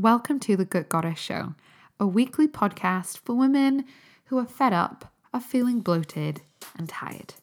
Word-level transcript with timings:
Welcome 0.00 0.40
to 0.40 0.56
the 0.56 0.64
Gut 0.64 0.88
Goddess 0.88 1.18
Show, 1.18 1.54
a 1.98 2.06
weekly 2.06 2.48
podcast 2.48 3.18
for 3.18 3.34
women 3.34 3.84
who 4.24 4.38
are 4.38 4.46
fed 4.46 4.72
up, 4.72 5.12
are 5.34 5.42
feeling 5.42 5.80
bloated, 5.80 6.40
and 6.78 6.88
tired. 6.88 7.34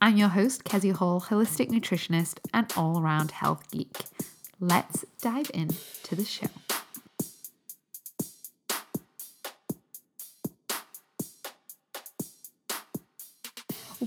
I'm 0.00 0.16
your 0.16 0.30
host, 0.30 0.64
Kezia 0.64 0.94
Hall, 0.94 1.20
holistic 1.20 1.68
nutritionist 1.68 2.38
and 2.54 2.72
all 2.78 2.98
around 2.98 3.32
health 3.32 3.70
geek. 3.70 4.04
Let's 4.58 5.04
dive 5.20 5.50
into 5.52 6.16
the 6.16 6.24
show. 6.24 6.46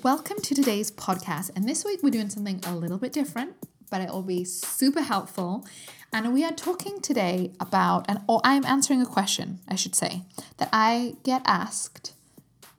Welcome 0.02 0.38
to 0.42 0.56
today's 0.56 0.90
podcast. 0.90 1.52
And 1.56 1.70
this 1.70 1.86
week 1.86 2.00
we're 2.02 2.10
doing 2.10 2.32
something 2.32 2.62
a 2.66 2.76
little 2.76 2.98
bit 2.98 3.14
different, 3.14 3.54
but 3.92 4.02
it 4.02 4.10
will 4.10 4.24
be 4.24 4.44
super 4.44 5.02
helpful. 5.02 5.68
And 6.12 6.34
we 6.34 6.44
are 6.44 6.52
talking 6.52 7.00
today 7.00 7.52
about, 7.60 8.06
and 8.10 8.22
or 8.28 8.42
I'm 8.44 8.66
answering 8.66 9.02
a 9.02 9.06
question, 9.06 9.60
I 9.68 9.76
should 9.76 9.94
say, 9.94 10.24
that 10.58 10.70
I 10.74 11.18
get 11.24 11.44
asked 11.46 12.14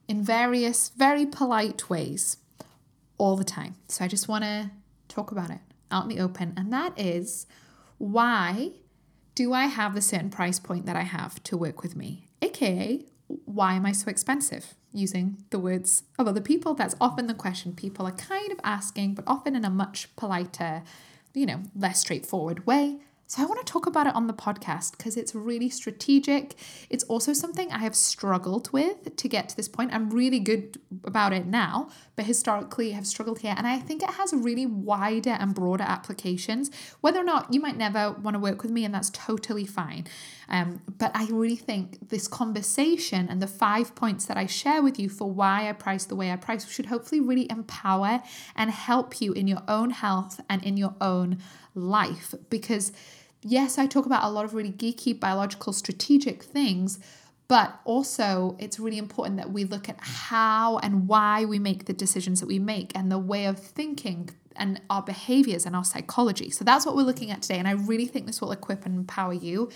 in 0.09 0.25
various 0.25 0.89
very 0.97 1.25
polite 1.25 1.89
ways 1.89 2.39
all 3.19 3.37
the 3.37 3.45
time. 3.45 3.77
So 3.89 4.05
I 4.05 4.09
just 4.09 4.27
want 4.27 4.43
to 4.43 4.71
talk 5.09 5.31
about 5.31 5.51
it 5.51 5.61
out 5.91 6.03
in 6.03 6.09
the 6.09 6.21
open. 6.21 6.55
And 6.57 6.73
that 6.73 6.99
is 6.99 7.47
why 7.99 8.73
do 9.35 9.53
I 9.53 9.67
have 9.67 9.95
the 9.95 10.03
certain 10.03 10.31
price 10.31 10.59
point 10.59 10.87
that 10.87 10.97
I 10.97 11.03
have 11.03 11.43
to 11.45 11.57
work 11.57 11.83
with 11.83 11.95
me? 11.95 12.29
AKA, 12.43 13.07
why 13.45 13.75
am 13.75 13.87
I 13.87 13.93
so 13.93 14.11
expensive? 14.11 14.75
Using 14.93 15.45
the 15.51 15.59
words 15.59 16.03
of 16.19 16.29
other 16.29 16.41
people, 16.41 16.75
that's 16.75 16.95
often 17.01 17.27
the 17.27 17.35
question 17.35 17.73
people 17.73 18.07
are 18.07 18.13
kind 18.13 18.53
of 18.53 18.61
asking, 18.63 19.15
but 19.15 19.25
often 19.27 19.57
in 19.57 19.65
a 19.65 19.71
much 19.71 20.15
politer, 20.17 20.83
you 21.35 21.47
know, 21.47 21.63
less 21.75 22.01
straightforward 22.01 22.67
way. 22.67 22.99
So 23.33 23.41
I 23.41 23.47
want 23.47 23.65
to 23.67 23.73
talk 23.73 23.87
about 23.87 24.07
it 24.07 24.15
on 24.15 24.27
the 24.27 24.35
podcast 24.35 24.91
because 24.91 25.17
it's 25.17 25.35
really 25.35 25.71
strategic. 25.71 26.55
It's 26.91 27.03
also 27.05 27.33
something 27.33 27.73
I 27.73 27.79
have 27.79 27.97
struggled 27.97 28.71
with 28.75 29.17
to 29.17 29.27
get 29.27 29.49
to 29.49 29.57
this 29.57 29.69
point. 29.69 29.95
I'm 29.95 30.11
really 30.11 30.39
good 30.39 30.79
about 31.05 31.33
it 31.33 31.47
now, 31.47 31.89
but 32.15 32.27
historically 32.27 32.91
have 32.91 33.07
struggled 33.07 33.39
here. 33.39 33.55
And 33.57 33.67
I 33.67 33.79
think 33.79 34.03
it 34.03 34.11
has 34.11 34.35
really 34.35 34.67
wider 34.67 35.31
and 35.31 35.55
broader 35.55 35.85
applications. 35.85 36.71
Whether 37.01 37.21
or 37.21 37.25
not 37.25 37.51
you 37.51 37.59
might 37.59 37.79
never 37.79 38.11
want 38.11 38.35
to 38.35 38.39
work 38.39 38.63
with 38.63 38.71
me, 38.71 38.85
and 38.85 38.93
that's 38.93 39.09
totally 39.09 39.65
fine. 39.65 40.07
Um, 40.51 40.83
but 40.99 41.11
I 41.15 41.25
really 41.29 41.57
think 41.57 42.11
this 42.11 42.29
conversation 42.29 43.31
and 43.31 43.41
the 43.41 43.47
five 43.47 43.95
points 43.95 44.27
that 44.27 44.37
I 44.37 44.45
share 44.45 44.83
with 44.83 44.99
you 44.99 45.09
for 45.09 45.31
why 45.31 45.71
I 45.71 45.73
price 45.73 46.05
the 46.05 46.17
way 46.17 46.31
I 46.31 46.37
price 46.37 46.71
should 46.71 46.85
hopefully 46.85 47.23
really 47.23 47.51
empower 47.51 48.23
and 48.55 48.71
help 48.71 49.23
you 49.23 49.33
in 49.33 49.49
your 49.49 49.63
own 49.69 49.89
health 49.89 50.39
and 50.51 50.63
in 50.63 50.77
your 50.77 50.95
own 51.01 51.39
life. 51.75 52.35
Because 52.51 52.93
yes, 53.43 53.79
I 53.79 53.87
talk 53.87 54.07
about 54.07 54.25
a 54.25 54.31
lot 54.31 54.45
of 54.45 54.55
really 54.55 54.73
geeky, 54.73 55.19
biological, 55.19 55.73
strategic 55.73 56.43
things, 56.43 56.99
but 57.49 57.81
also 57.85 58.57
it's 58.59 58.79
really 58.79 58.99
important 58.99 59.37
that 59.37 59.53
we 59.53 59.65
look 59.65 59.89
at 59.89 59.99
how 60.01 60.79
and 60.79 61.07
why 61.09 61.45
we 61.45 61.59
make 61.59 61.85
the 61.85 61.93
decisions 61.93 62.41
that 62.41 62.47
we 62.47 62.59
make 62.59 62.93
and 62.95 63.11
the 63.11 63.19
way 63.19 63.47
of 63.47 63.59
thinking 63.59 64.31
and 64.57 64.81
our 64.89 65.03
behaviors 65.03 65.67
and 65.67 65.75
our 65.75 65.85
psychology. 65.85 66.51
So 66.51 66.65
that's 66.65 66.87
what 66.87 66.97
we're 66.97 67.03
looking 67.03 67.31
at 67.31 67.43
today. 67.43 67.59
And 67.59 67.69
I 67.69 67.73
really 67.73 68.07
think 68.07 68.27
this 68.27 68.41
will 68.41 68.53
equip 68.53 68.87
and 68.87 68.95
empower 68.95 69.33
you 69.33 69.71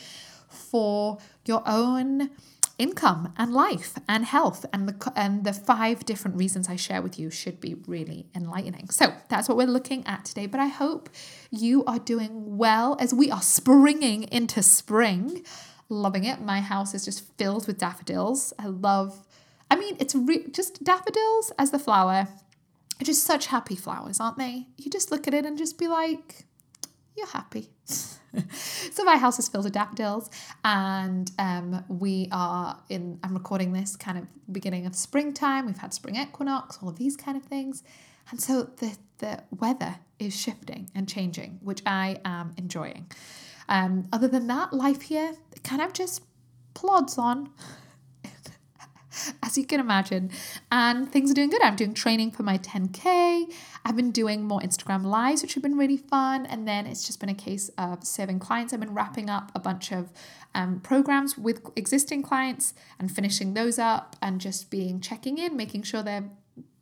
for 0.48 1.18
your 1.44 1.62
own 1.66 2.30
income 2.78 3.32
and 3.36 3.52
life 3.52 3.94
and 4.08 4.24
health 4.24 4.66
and 4.72 4.88
the 4.88 5.12
and 5.16 5.44
the 5.44 5.52
five 5.52 6.04
different 6.04 6.36
reasons 6.36 6.68
I 6.68 6.76
share 6.76 7.00
with 7.00 7.18
you 7.18 7.30
should 7.30 7.60
be 7.60 7.74
really 7.86 8.26
enlightening. 8.34 8.90
So 8.90 9.12
that's 9.28 9.48
what 9.48 9.56
we're 9.56 9.66
looking 9.66 10.06
at 10.06 10.24
today, 10.26 10.46
but 10.46 10.60
I 10.60 10.66
hope 10.66 11.08
you 11.50 11.84
are 11.86 11.98
doing 11.98 12.56
well 12.56 12.96
as 13.00 13.14
we 13.14 13.30
are 13.30 13.42
springing 13.42 14.24
into 14.24 14.62
spring. 14.62 15.44
Loving 15.88 16.24
it. 16.24 16.40
My 16.40 16.60
house 16.60 16.94
is 16.94 17.04
just 17.04 17.36
filled 17.38 17.68
with 17.68 17.78
daffodils. 17.78 18.52
I 18.58 18.66
love 18.66 19.24
I 19.70 19.76
mean, 19.76 19.96
it's 19.98 20.14
re- 20.14 20.48
just 20.50 20.84
daffodils 20.84 21.52
as 21.58 21.70
the 21.70 21.78
flower. 21.78 22.28
Just 23.02 23.24
such 23.24 23.48
happy 23.48 23.76
flowers, 23.76 24.20
aren't 24.20 24.38
they? 24.38 24.68
You 24.78 24.90
just 24.90 25.10
look 25.10 25.26
at 25.26 25.34
it 25.34 25.44
and 25.44 25.58
just 25.58 25.78
be 25.78 25.86
like, 25.88 26.46
you're 27.16 27.26
happy. 27.26 27.70
so 27.84 29.04
my 29.04 29.16
house 29.16 29.38
is 29.38 29.48
filled 29.48 29.64
with 29.64 29.72
daffodils, 29.72 30.30
and 30.64 31.30
um, 31.38 31.84
we 31.88 32.28
are 32.32 32.78
in. 32.88 33.18
I'm 33.22 33.34
recording 33.34 33.72
this 33.72 33.96
kind 33.96 34.18
of 34.18 34.26
beginning 34.52 34.86
of 34.86 34.94
springtime. 34.94 35.66
We've 35.66 35.78
had 35.78 35.94
spring 35.94 36.16
equinox, 36.16 36.78
all 36.82 36.88
of 36.88 36.96
these 36.96 37.16
kind 37.16 37.36
of 37.36 37.44
things, 37.44 37.82
and 38.30 38.40
so 38.40 38.64
the 38.64 38.96
the 39.18 39.42
weather 39.50 39.96
is 40.18 40.38
shifting 40.38 40.90
and 40.94 41.08
changing, 41.08 41.58
which 41.62 41.82
I 41.86 42.20
am 42.24 42.52
enjoying. 42.56 43.06
Um, 43.68 44.08
other 44.12 44.28
than 44.28 44.46
that, 44.48 44.72
life 44.72 45.02
here 45.02 45.34
kind 45.64 45.82
of 45.82 45.92
just 45.92 46.22
plods 46.74 47.18
on 47.18 47.50
as 49.42 49.56
you 49.56 49.64
can 49.64 49.80
imagine. 49.80 50.30
And 50.70 51.10
things 51.10 51.30
are 51.30 51.34
doing 51.34 51.50
good. 51.50 51.62
I'm 51.62 51.76
doing 51.76 51.94
training 51.94 52.32
for 52.32 52.42
my 52.42 52.58
10K. 52.58 53.52
I've 53.84 53.96
been 53.96 54.10
doing 54.10 54.44
more 54.44 54.60
Instagram 54.60 55.04
lives, 55.04 55.42
which 55.42 55.54
have 55.54 55.62
been 55.62 55.76
really 55.76 55.96
fun. 55.96 56.46
And 56.46 56.66
then 56.66 56.86
it's 56.86 57.06
just 57.06 57.20
been 57.20 57.28
a 57.28 57.34
case 57.34 57.70
of 57.78 58.04
serving 58.04 58.38
clients. 58.38 58.72
I've 58.72 58.80
been 58.80 58.94
wrapping 58.94 59.30
up 59.30 59.52
a 59.54 59.60
bunch 59.60 59.92
of 59.92 60.12
um, 60.54 60.80
programs 60.80 61.36
with 61.36 61.60
existing 61.76 62.22
clients 62.22 62.74
and 62.98 63.10
finishing 63.10 63.54
those 63.54 63.78
up 63.78 64.16
and 64.22 64.40
just 64.40 64.70
being 64.70 65.00
checking 65.00 65.38
in, 65.38 65.56
making 65.56 65.82
sure 65.82 66.02
they're 66.02 66.30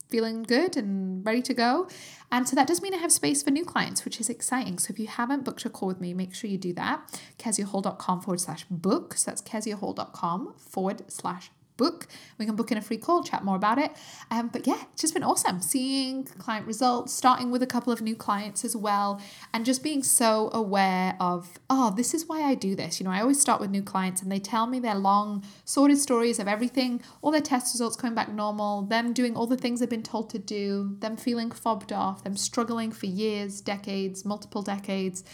feeling 0.09 0.45
good 0.45 0.77
and 0.77 1.27
ready 1.27 1.43
to 1.43 1.53
go. 1.53 1.89
And 2.31 2.49
so 2.49 2.55
that 2.55 2.69
does 2.69 2.81
mean 2.81 2.95
I 2.95 2.99
have 2.99 3.11
space 3.11 3.43
for 3.43 3.51
new 3.51 3.65
clients, 3.65 4.05
which 4.05 4.21
is 4.21 4.29
exciting. 4.29 4.79
So 4.79 4.93
if 4.93 4.99
you 4.99 5.09
haven't 5.09 5.45
booked 5.45 5.65
a 5.65 5.71
call 5.71 5.89
with 5.89 6.01
me, 6.01 6.15
make 6.15 6.35
sure 6.35 6.49
you 6.49 6.59
do 6.59 6.73
that. 6.75 7.21
keziahall.com 7.39 8.21
forward 8.21 8.41
slash 8.41 8.65
book. 8.71 9.15
So 9.15 9.31
that's 9.31 9.43
keziahall.com 9.43 10.55
forward 10.57 11.03
slash 11.09 11.51
book. 11.77 12.07
We 12.39 12.47
can 12.47 12.57
book 12.57 12.71
in 12.71 12.79
a 12.79 12.83
free 12.83 12.97
call, 12.97 13.23
chat 13.23 13.45
more 13.45 13.57
about 13.57 13.79
it. 13.79 13.93
Um, 14.31 14.49
but 14.49 14.67
yeah, 14.67 14.83
it's 14.93 15.03
just 15.03 15.15
been 15.15 15.23
awesome 15.23 15.61
seeing 15.61 16.25
client 16.25 16.67
results, 16.67 17.13
starting 17.13 17.51
with 17.51 17.63
a 17.63 17.67
couple 17.67 17.93
of 17.93 18.01
new 18.01 18.17
clients 18.17 18.65
as 18.65 18.77
well, 18.77 19.21
and 19.53 19.65
just 19.65 19.83
being 19.83 20.03
so 20.03 20.51
aware 20.53 21.17
of, 21.21 21.59
oh, 21.69 21.93
this 21.97 22.15
is 22.15 22.27
why 22.27 22.43
I 22.43 22.55
do 22.55 22.75
this. 22.75 23.01
You 23.01 23.05
know, 23.05 23.11
I 23.13 23.21
always 23.21 23.41
start 23.41 23.61
with 23.61 23.71
new 23.71 23.83
clients 23.83 24.23
and 24.23 24.31
they 24.31 24.39
tell 24.39 24.67
me 24.67 24.79
their 24.81 24.95
long, 24.95 25.45
sorted 25.65 25.99
stories 25.99 26.39
of 26.39 26.49
everything, 26.49 27.03
all 27.23 27.31
their 27.31 27.41
test 27.41 27.75
results 27.75 27.97
coming 27.97 28.15
back 28.15 28.33
normal, 28.33 28.83
them 28.83 29.13
doing 29.13 29.37
all 29.37 29.47
the 29.47 29.57
things 29.57 29.81
they've 29.81 29.89
been 29.89 30.03
told 30.03 30.31
to 30.31 30.39
do, 30.39 30.97
them 31.01 31.17
feeling 31.17 31.51
fobbed 31.51 31.93
off, 31.93 32.25
them 32.25 32.37
struggling 32.37 32.93
for 32.93 33.07
years, 33.07 33.61
decades, 33.61 34.25
multiple 34.25 34.63
decades, 34.63 35.25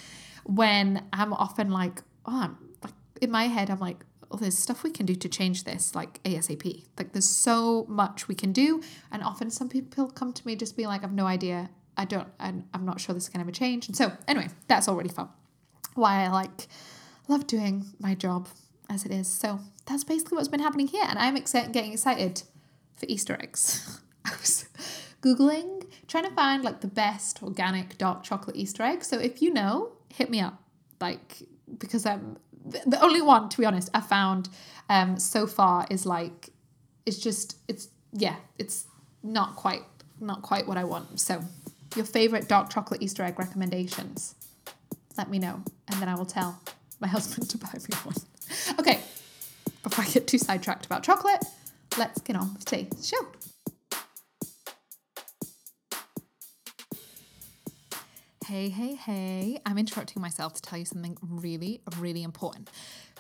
when 0.45 1.05
I'm 1.13 1.33
often 1.33 1.71
like, 1.71 2.03
oh, 2.27 2.43
I'm 2.43 2.59
like, 2.83 2.95
in 3.21 3.31
my 3.31 3.45
head, 3.45 3.71
I'm 3.71 3.79
like, 3.79 4.05
oh, 4.31 4.37
there's 4.37 4.57
stuff 4.57 4.83
we 4.83 4.91
can 4.91 5.07
do 5.07 5.15
to 5.15 5.29
change 5.29 5.65
this, 5.65 5.95
like 5.95 6.23
ASAP. 6.23 6.85
Like 6.99 7.13
there's 7.13 7.29
so 7.29 7.85
much 7.89 8.29
we 8.29 8.35
can 8.35 8.53
do. 8.53 8.83
And 9.11 9.23
often 9.23 9.51
some 9.51 9.69
people 9.69 10.09
come 10.09 10.33
to 10.33 10.47
me 10.47 10.57
just 10.57 10.77
being 10.77 10.89
like, 10.89 11.05
I've 11.05 11.13
no 11.13 11.27
idea. 11.27 11.71
I 11.97 12.05
don't, 12.05 12.29
I'm, 12.39 12.65
I'm 12.73 12.85
not 12.85 13.01
sure 13.01 13.15
this 13.15 13.29
can 13.29 13.41
ever 13.41 13.51
change. 13.51 13.89
And 13.89 13.97
so 13.97 14.13
anyway, 14.29 14.49
that's 14.69 14.89
already 14.89 15.11
fun. 15.11 15.29
Why 15.95 16.25
I 16.25 16.29
like 16.29 16.69
love 17.29 17.47
doing 17.47 17.87
my 17.99 18.15
job 18.15 18.49
as 18.89 19.05
it 19.05 19.13
is. 19.13 19.29
So 19.29 19.61
that's 19.87 20.05
basically 20.05 20.37
what's 20.37 20.49
been 20.49 20.61
happening 20.61 20.89
here. 20.89 21.05
And 21.07 21.19
I'm 21.19 21.37
excited, 21.37 21.73
getting 21.73 21.93
excited 21.93 22.43
for 22.97 23.07
Easter 23.09 23.37
eggs. 23.41 24.01
I 24.25 24.33
was 24.33 24.69
Googling, 25.23 25.87
trying 26.07 26.25
to 26.25 26.31
find 26.31 26.63
like 26.63 26.81
the 26.81 26.89
best 26.89 27.43
organic 27.43 27.99
dark 27.99 28.23
chocolate 28.23 28.57
Easter 28.57 28.83
egg. 28.83 29.05
So 29.05 29.19
if 29.19 29.43
you 29.43 29.53
know, 29.53 29.93
hit 30.13 30.31
me 30.31 30.41
up. 30.41 30.63
Like, 31.01 31.43
because 31.79 32.05
I'm 32.05 32.37
the 32.65 33.01
only 33.03 33.23
one 33.23 33.49
to 33.49 33.57
be 33.59 33.65
honest 33.65 33.89
i 33.95 34.01
found 34.01 34.49
um 34.91 35.19
so 35.19 35.47
far 35.47 35.87
is 35.91 36.05
like 36.05 36.51
it's 37.07 37.19
just 37.19 37.57
it's 37.69 37.89
yeah 38.13 38.37
it's 38.59 38.87
not 39.23 39.57
quite 39.57 39.83
not 40.21 40.43
quite 40.43 40.67
what 40.67 40.77
i 40.77 40.85
want. 40.85 41.19
So 41.21 41.43
your 41.97 42.05
favorite 42.05 42.49
dark 42.49 42.71
chocolate 42.71 43.03
easter 43.03 43.23
egg 43.23 43.39
recommendations? 43.39 44.35
Let 45.17 45.31
me 45.31 45.39
know 45.39 45.63
and 45.89 46.01
then 46.01 46.09
i 46.09 46.15
will 46.15 46.27
tell 46.27 46.61
my 47.01 47.09
husband 47.17 47.49
to 47.51 47.59
buy 47.59 47.71
me 47.75 47.97
one. 48.05 48.15
Okay 48.79 49.01
before 49.83 50.05
i 50.05 50.09
get 50.09 50.27
too 50.27 50.39
sidetracked 50.39 50.87
about 50.87 51.03
chocolate 51.03 51.43
let's 51.97 52.21
get 52.21 52.37
on 52.37 52.53
with 52.53 52.65
today's 52.65 53.09
show 53.09 53.27
Hey, 58.51 58.69
hey, 58.69 58.97
hey. 58.97 59.61
I'm 59.65 59.79
interrupting 59.79 60.21
myself 60.21 60.55
to 60.55 60.61
tell 60.61 60.77
you 60.77 60.85
something 60.85 61.17
really, 61.23 61.83
really 62.01 62.25
important. 62.25 62.69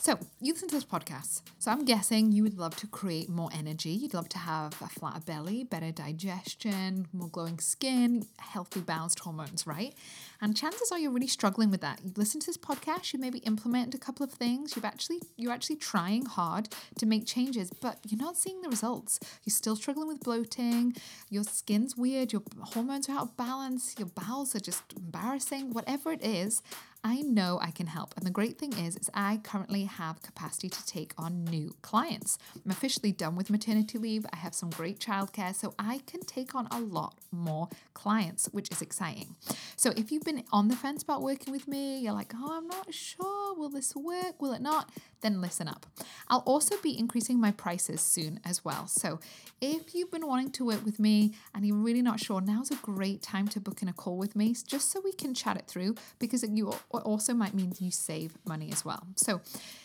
So, 0.02 0.18
you 0.40 0.54
listen 0.54 0.70
to 0.70 0.74
this 0.74 0.84
podcast. 0.86 1.42
So, 1.58 1.70
I'm 1.70 1.84
guessing 1.84 2.32
you 2.32 2.42
would 2.42 2.56
love 2.56 2.74
to 2.76 2.86
create 2.86 3.28
more 3.28 3.50
energy. 3.52 3.90
You'd 3.90 4.14
love 4.14 4.30
to 4.30 4.38
have 4.38 4.72
a 4.80 4.88
flatter 4.88 5.20
belly, 5.20 5.62
better 5.62 5.92
digestion, 5.92 7.06
more 7.12 7.28
glowing 7.28 7.58
skin, 7.58 8.24
healthy, 8.38 8.80
balanced 8.80 9.18
hormones, 9.20 9.66
right? 9.66 9.92
And 10.40 10.56
chances 10.56 10.90
are 10.90 10.98
you're 10.98 11.10
really 11.10 11.26
struggling 11.26 11.70
with 11.70 11.82
that. 11.82 12.00
You 12.02 12.12
listen 12.16 12.40
to 12.40 12.46
this 12.46 12.56
podcast, 12.56 13.12
you 13.12 13.18
maybe 13.18 13.40
implemented 13.40 13.94
a 13.94 13.98
couple 13.98 14.24
of 14.24 14.32
things. 14.32 14.74
You've 14.74 14.86
actually 14.86 15.20
you're 15.36 15.52
actually 15.52 15.76
trying 15.76 16.24
hard 16.24 16.70
to 16.96 17.04
make 17.04 17.26
changes, 17.26 17.70
but 17.70 17.98
you're 18.08 18.18
not 18.18 18.38
seeing 18.38 18.62
the 18.62 18.70
results. 18.70 19.20
You're 19.44 19.52
still 19.52 19.76
struggling 19.76 20.08
with 20.08 20.20
bloating. 20.20 20.94
Your 21.28 21.44
skin's 21.44 21.94
weird. 21.94 22.32
Your 22.32 22.42
hormones 22.62 23.10
are 23.10 23.18
out 23.18 23.22
of 23.22 23.36
balance. 23.36 23.94
Your 23.98 24.08
bowels 24.08 24.56
are 24.56 24.60
just 24.60 24.94
embarrassing. 24.96 25.74
Whatever 25.74 26.10
it 26.10 26.24
is, 26.24 26.62
I 27.02 27.22
know 27.22 27.58
I 27.62 27.70
can 27.70 27.86
help. 27.86 28.12
And 28.16 28.26
the 28.26 28.30
great 28.30 28.58
thing 28.58 28.74
is, 28.74 28.96
is 28.96 29.08
I 29.14 29.40
currently 29.42 29.84
have 29.84 30.22
capacity 30.22 30.68
to 30.68 30.86
take 30.86 31.14
on 31.16 31.44
new 31.44 31.74
clients. 31.80 32.38
I'm 32.64 32.70
officially 32.70 33.12
done 33.12 33.36
with 33.36 33.48
maternity 33.48 33.96
leave. 33.96 34.26
I 34.32 34.36
have 34.36 34.54
some 34.54 34.70
great 34.70 34.98
childcare, 34.98 35.54
so 35.54 35.74
I 35.78 36.00
can 36.06 36.20
take 36.20 36.54
on 36.54 36.68
a 36.70 36.80
lot 36.80 37.14
more 37.32 37.68
clients, 37.94 38.48
which 38.52 38.70
is 38.70 38.82
exciting. 38.82 39.36
So 39.76 39.92
if 39.96 40.12
you've 40.12 40.24
been 40.24 40.44
on 40.52 40.68
the 40.68 40.76
fence 40.76 41.02
about 41.02 41.22
working 41.22 41.52
with 41.52 41.66
me, 41.66 42.00
you're 42.00 42.12
like, 42.12 42.32
oh, 42.36 42.58
I'm 42.58 42.68
not 42.68 42.92
sure, 42.92 43.54
will 43.54 43.70
this 43.70 43.96
work? 43.96 44.40
Will 44.40 44.52
it 44.52 44.60
not? 44.60 44.90
Then 45.22 45.40
listen 45.40 45.68
up. 45.68 45.86
I'll 46.28 46.40
also 46.40 46.76
be 46.82 46.98
increasing 46.98 47.40
my 47.40 47.50
prices 47.50 48.00
soon 48.00 48.40
as 48.44 48.64
well. 48.64 48.86
So 48.86 49.20
if 49.60 49.94
you've 49.94 50.10
been 50.10 50.26
wanting 50.26 50.50
to 50.52 50.64
work 50.64 50.84
with 50.84 50.98
me 50.98 51.34
and 51.54 51.66
you're 51.66 51.76
really 51.76 52.02
not 52.02 52.20
sure, 52.20 52.40
now's 52.40 52.70
a 52.70 52.76
great 52.76 53.22
time 53.22 53.48
to 53.48 53.60
book 53.60 53.82
in 53.82 53.88
a 53.88 53.92
call 53.92 54.16
with 54.16 54.36
me 54.36 54.54
just 54.66 54.90
so 54.90 55.00
we 55.02 55.12
can 55.12 55.34
chat 55.34 55.56
it 55.56 55.66
through 55.66 55.94
because 56.18 56.42
you 56.42 56.72
also 56.90 57.34
might 57.34 57.54
mean 57.54 57.72
you 57.78 57.90
save 57.90 58.32
money 58.46 58.70
as 58.72 58.84
well. 58.84 59.06
So 59.16 59.40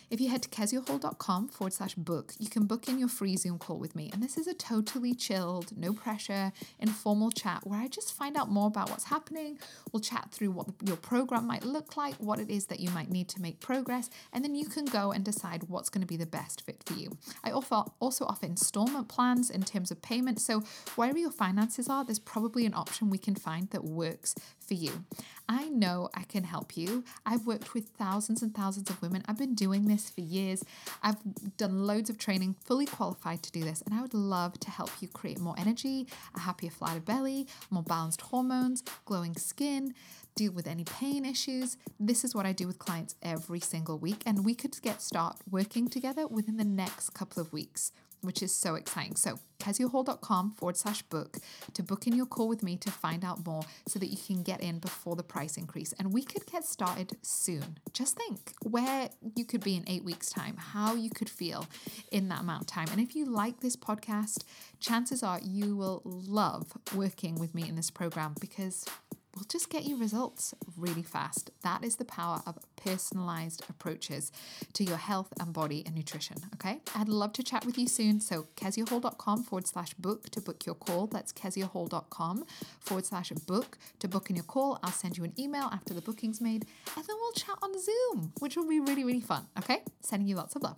if 0.10 0.22
you 0.22 0.30
head 0.30 0.44
to 0.44 0.50
keziahall.com 0.50 1.50
forward 1.50 1.74
slash 1.74 1.96
book, 1.96 2.34
you 2.40 2.50
can 2.50 2.66
book 2.66 2.88
in 2.88 3.00
your 3.00 3.07
free 3.07 3.36
Zoom 3.38 3.57
call 3.57 3.78
with 3.78 3.96
me. 3.96 4.10
And 4.13 4.22
this 4.22 4.38
is 4.38 4.48
a 4.48 4.54
totally 4.54 5.13
chilled, 5.13 5.75
no 5.78 5.94
pressure, 5.94 6.52
informal 6.80 7.31
chat 7.31 7.66
where 7.66 7.80
I 7.80 7.88
just 7.88 8.13
find 8.13 8.38
out 8.38 8.50
more 8.50 8.68
about 8.68 8.90
what's 8.90 9.06
happening. 9.06 9.60
We'll 9.92 10.02
chat 10.02 10.30
through 10.31 10.52
what 10.52 10.68
your 10.84 10.98
program 10.98 11.48
might 11.48 11.63
look 11.63 11.98
like, 11.98 12.16
what 12.16 12.40
it 12.40 12.50
is 12.50 12.68
that 12.68 12.80
you 12.80 12.90
might 12.92 13.10
need 13.10 13.30
to 13.30 13.42
make 13.42 13.60
progress, 13.60 14.10
and 14.34 14.44
then 14.44 14.56
you 14.56 14.66
can 14.66 14.86
go 14.86 15.12
and 15.12 15.24
decide 15.24 15.63
what's 15.69 15.90
going 15.90 16.02
to 16.02 16.08
be 16.08 16.18
the 16.18 16.25
best 16.25 16.62
fit 16.66 16.84
for 16.86 16.94
you. 16.94 17.18
I 17.44 17.51
offer, 17.51 17.84
also 18.00 18.25
offer 18.25 18.46
installment 18.46 19.08
plans 19.08 19.50
in 19.50 19.63
terms 19.63 19.92
of 19.92 20.01
payment. 20.01 20.40
So 20.40 20.62
wherever 20.96 21.18
your 21.18 21.31
finances 21.31 21.88
are, 21.90 22.04
there's 22.04 22.19
probably 22.19 22.66
an 22.66 22.74
option 22.74 23.10
we 23.10 23.18
can 23.18 23.36
find 23.36 23.69
that 23.69 23.84
works 23.84 24.36
for 24.60 24.74
you. 24.74 25.06
I 25.48 25.69
know 25.69 26.10
I 26.13 26.24
can 26.24 26.44
help 26.44 26.75
you. 26.75 27.04
I've 27.25 27.46
worked 27.46 27.74
with 27.74 27.90
thousands 27.90 28.42
and 28.42 28.54
thousands 28.54 28.90
of 28.90 29.01
women. 29.01 29.24
I've 29.28 29.38
been 29.38 29.54
doing 29.56 29.86
this 29.86 29.95
for 30.04 30.22
years. 30.22 30.64
I've 31.02 31.18
done 31.58 31.86
loads 31.86 32.10
of 32.10 32.18
training, 32.18 32.56
fully 32.64 32.86
qualified 32.86 33.44
to 33.44 33.52
do 33.52 33.62
this, 33.64 33.82
and 33.82 33.94
I 33.94 34.02
would 34.02 34.14
love 34.14 34.60
to 34.60 34.70
help 34.70 34.92
you 35.00 35.08
create 35.08 35.40
more 35.40 35.56
energy, 35.58 36.08
a 36.36 36.40
happier, 36.40 36.72
flatter 36.72 37.00
belly, 37.00 37.48
more 37.70 37.84
balanced 37.84 38.22
hormones, 38.22 38.84
glowing 39.06 39.36
skin, 39.36 39.94
deal 40.36 40.52
with 40.52 40.68
any 40.68 40.84
pain 40.84 41.26
issues. 41.26 41.78
This 42.00 42.24
is 42.24 42.36
what 42.36 42.46
I 42.46 42.52
do 42.52 42.68
with 42.68 42.78
clients 42.78 43.16
every 43.24 43.60
single 43.60 43.98
week, 43.98 44.22
and 44.26 44.44
we 44.46 44.54
could 44.54 44.80
get 44.82 45.02
start 45.02 45.38
working 45.50 45.88
together 45.88 46.28
within 46.28 46.58
the 46.58 46.66
next 46.66 47.12
couple 47.12 47.42
of 47.42 47.54
weeks 47.54 47.92
which 48.25 48.44
is 48.44 48.54
so 48.54 48.75
exciting. 48.75 49.16
So, 49.16 49.39
keziahall.com 49.60 50.51
forward 50.51 50.77
slash 50.77 51.01
book 51.04 51.38
to 51.74 51.81
book 51.81 52.07
in 52.07 52.16
your 52.16 52.25
call 52.25 52.48
with 52.48 52.62
me 52.62 52.75
to 52.77 52.92
find 52.92 53.24
out 53.24 53.45
more 53.45 53.63
so 53.88 54.00
that 54.00 54.07
you 54.07 54.18
can 54.18 54.44
get 54.44 54.62
in 54.62 54.80
before 54.80 55.16
the 55.16 55.24
price 55.24 55.57
increase. 55.57 55.94
And 55.94 56.13
we 56.13 56.24
could 56.24 56.45
get 56.45 56.66
started 56.66 57.18
soon. 57.22 57.80
Just 57.94 58.18
think 58.18 58.54
where 58.63 59.10
you 59.36 59.45
could 59.45 59.63
be 59.63 59.75
in 59.75 59.83
eight 59.88 60.04
weeks' 60.04 60.30
time, 60.30 60.57
how 60.57 60.95
you 60.95 61.10
could 61.10 61.30
feel 61.30 61.68
in 62.12 62.27
that 62.30 62.42
amount 62.42 62.62
of 62.62 62.68
time. 62.68 62.88
And 62.92 63.00
if 63.00 63.16
you 63.16 63.25
like 63.25 63.62
this 63.62 63.75
podcast, 63.75 64.44
chances 64.80 65.24
are 65.24 65.39
you 65.42 65.75
will 65.75 66.01
love 66.04 66.74
working 66.94 67.36
with 67.36 67.56
me 67.56 67.68
in 67.68 67.75
this 67.75 67.89
program 67.89 68.36
because 68.39 68.86
will 69.36 69.46
just 69.46 69.70
get 69.70 69.84
you 69.84 69.98
results 69.98 70.54
really 70.78 71.04
fast. 71.04 71.52
That 71.62 71.84
is 71.84 71.98
the 71.98 72.06
power 72.06 72.42
of 72.46 72.58
personalized 72.76 73.64
approaches 73.70 74.32
to 74.74 74.84
your 74.84 74.98
health 74.98 75.34
and 75.40 75.52
body 75.54 75.84
and 75.86 75.96
nutrition. 75.96 76.38
Okay. 76.56 76.80
I'd 76.96 77.10
love 77.10 77.34
to 77.34 77.44
chat 77.44 77.66
with 77.66 77.78
you 77.78 77.88
soon. 77.88 78.22
So, 78.22 78.48
keziahall.com 78.56 79.44
forward 79.44 79.68
slash 79.68 79.94
book 79.96 80.30
to 80.30 80.42
book 80.42 80.66
your 80.66 80.76
call. 80.76 81.08
That's 81.08 81.34
keziahall.com 81.34 82.46
forward 82.80 83.06
slash 83.06 83.30
book 83.30 83.78
to 84.00 84.08
book 84.08 84.30
in 84.30 84.36
your 84.36 84.46
call. 84.46 84.80
I'll 84.84 84.92
send 84.92 85.18
you 85.18 85.24
an 85.24 85.34
email 85.38 85.70
after 85.72 85.94
the 85.94 86.02
booking's 86.02 86.40
made, 86.40 86.66
and 86.96 87.06
then 87.06 87.16
we'll 87.20 87.32
chat 87.34 87.58
on 87.62 87.72
Zoom, 87.80 88.34
which 88.40 88.56
will 88.56 88.68
be 88.68 88.80
really, 88.80 89.04
really 89.04 89.22
fun. 89.22 89.48
Okay. 89.58 89.84
Sending 90.02 90.28
you 90.28 90.36
lots 90.36 90.56
of 90.56 90.64
love. 90.64 90.78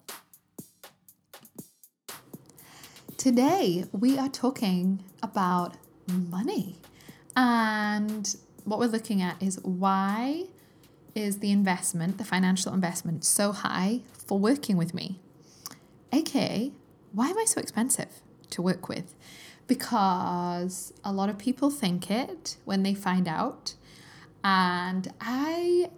Today, 3.18 3.86
we 3.92 4.18
are 4.18 4.30
talking 4.30 5.04
about 5.22 5.76
money. 6.08 6.78
And 7.36 8.36
what 8.68 8.80
we're 8.80 8.88
looking 8.88 9.22
at 9.22 9.42
is 9.42 9.60
why 9.64 10.44
is 11.16 11.40
the 11.40 11.52
investment, 11.52 12.18
the 12.18 12.26
financial 12.26 12.74
investment, 12.74 13.24
so 13.24 13.54
high 13.54 14.02
for 14.12 14.38
working 14.38 14.76
with 14.76 14.94
me? 14.94 15.20
AKA, 16.12 16.74
why 17.14 17.30
am 17.30 17.38
I 17.38 17.46
so 17.46 17.62
expensive 17.62 18.22
to 18.50 18.62
work 18.62 18.90
with? 18.90 19.16
Because 19.68 20.94
a 21.04 21.14
lot 21.14 21.30
of 21.30 21.38
people 21.38 21.70
think 21.70 22.12
it 22.12 22.58
when 22.66 22.84
they 22.84 22.94
find 22.94 23.28
out. 23.28 23.76
And 24.44 25.14
I 25.22 25.90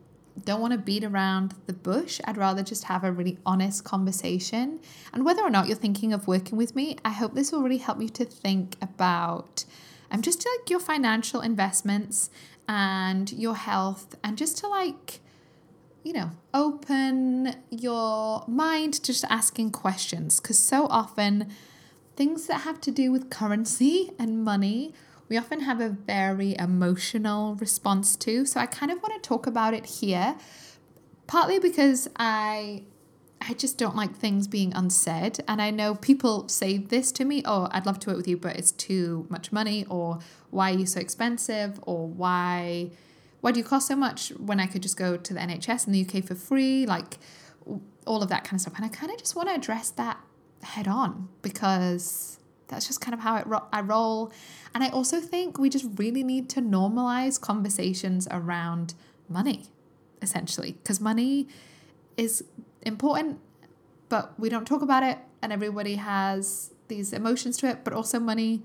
don't 0.46 0.62
want 0.62 0.74
to 0.74 0.80
beat 0.80 1.04
around 1.04 1.56
the 1.66 1.74
bush. 1.74 2.22
I'd 2.26 2.38
rather 2.38 2.62
just 2.62 2.84
have 2.84 3.04
a 3.04 3.12
really 3.12 3.40
honest 3.48 3.84
conversation. 3.84 4.80
And 5.12 5.26
whether 5.26 5.42
or 5.42 5.50
not 5.50 5.68
you're 5.68 5.76
thinking 5.76 6.14
of 6.14 6.28
working 6.28 6.56
with 6.56 6.76
me, 6.76 6.98
I 7.04 7.10
hope 7.10 7.34
this 7.34 7.52
will 7.52 7.64
really 7.64 7.78
help 7.78 8.00
you 8.00 8.10
to 8.10 8.26
think 8.26 8.76
about 8.80 9.66
um, 10.12 10.22
just 10.22 10.46
like 10.46 10.70
your 10.70 10.80
financial 10.80 11.42
investments 11.42 12.30
and 12.70 13.34
your 13.34 13.56
health 13.56 14.16
and 14.24 14.38
just 14.38 14.60
to 14.60 14.68
like 14.68 15.22
you 16.04 16.14
know 16.14 16.30
open 16.54 17.56
your 17.72 18.46
mind 18.48 18.94
to 18.94 19.02
just 19.02 19.26
asking 19.28 19.72
questions 19.72 20.40
because 20.40 20.60
so 20.60 20.86
often 20.86 21.50
things 22.16 22.46
that 22.46 22.62
have 22.62 22.80
to 22.80 22.92
do 22.92 23.12
with 23.12 23.30
currency 23.32 24.12
and 24.20 24.44
money 24.46 24.94
we 25.30 25.38
often 25.38 25.62
have 25.62 25.82
a 25.82 25.90
very 25.90 26.56
emotional 26.60 27.56
response 27.56 28.16
to 28.16 28.46
so 28.46 28.60
i 28.60 28.68
kind 28.68 28.92
of 28.92 29.02
want 29.02 29.16
to 29.16 29.28
talk 29.28 29.48
about 29.48 29.74
it 29.74 29.88
here 29.88 30.38
partly 31.26 31.58
because 31.60 32.08
i 32.18 32.84
I 33.42 33.54
just 33.54 33.78
don't 33.78 33.96
like 33.96 34.14
things 34.14 34.50
being 34.50 34.74
unsaid. 34.76 35.40
And 35.48 35.62
I 35.62 35.72
know 35.72 35.96
people 35.96 36.50
say 36.50 36.78
this 36.78 37.10
to 37.14 37.24
me 37.24 37.42
oh, 37.46 37.70
I'd 37.72 37.86
love 37.86 37.98
to 38.00 38.10
work 38.10 38.18
with 38.18 38.28
you, 38.28 38.36
but 38.36 38.58
it's 38.58 38.74
too 38.74 39.28
much 39.30 39.54
money, 39.54 39.86
or 39.90 40.20
why 40.52 40.72
are 40.72 40.78
you 40.78 40.86
so 40.86 41.00
expensive, 41.00 41.80
or 41.84 42.08
why. 42.08 42.92
Why 43.42 43.54
do 43.54 43.60
you 43.60 43.64
cost 43.64 43.88
so 43.88 43.96
much 43.96 44.30
when 44.32 44.60
I 44.60 44.66
could 44.66 44.84
just 44.84 44.98
go 44.98 45.16
to 45.16 45.34
the 45.34 45.40
NHS 45.40 45.88
in 45.88 45.94
the 45.94 46.02
UK 46.06 46.26
for 46.26 46.36
free? 46.36 46.86
Like 46.86 47.20
all 48.06 48.22
of 48.22 48.30
that 48.30 48.44
kind 48.44 48.56
of 48.56 48.62
stuff. 48.62 48.74
And 48.76 48.84
I 48.84 48.90
kind 48.90 49.12
of 49.12 49.18
just 49.18 49.36
want 49.36 49.48
to 49.48 49.56
address 49.56 49.92
that 49.92 50.20
head 50.62 50.88
on 50.88 51.30
because 51.42 52.40
that's 52.68 52.88
just 52.88 53.02
kind 53.02 53.14
of 53.14 53.20
how 53.20 53.44
ro- 53.46 53.68
I 53.72 53.82
roll. 53.82 54.32
And 54.74 54.84
I 54.84 54.90
also 54.90 55.20
think 55.20 55.58
we 55.58 55.70
just 55.70 55.86
really 55.96 56.24
need 56.24 56.50
to 56.50 56.62
normalize 56.62 57.40
conversations 57.40 58.28
around 58.32 58.94
money, 59.28 59.66
essentially, 60.22 60.74
because 60.84 61.00
money 61.00 61.48
is 62.18 62.44
important, 62.82 63.40
but 64.10 64.40
we 64.40 64.50
don't 64.50 64.66
talk 64.66 64.82
about 64.82 65.04
it, 65.04 65.20
and 65.42 65.54
everybody 65.54 65.96
has 65.96 66.74
these 66.88 67.14
emotions 67.14 67.58
to 67.58 67.70
it, 67.70 67.84
but 67.84 67.94
also 67.94 68.20
money 68.20 68.64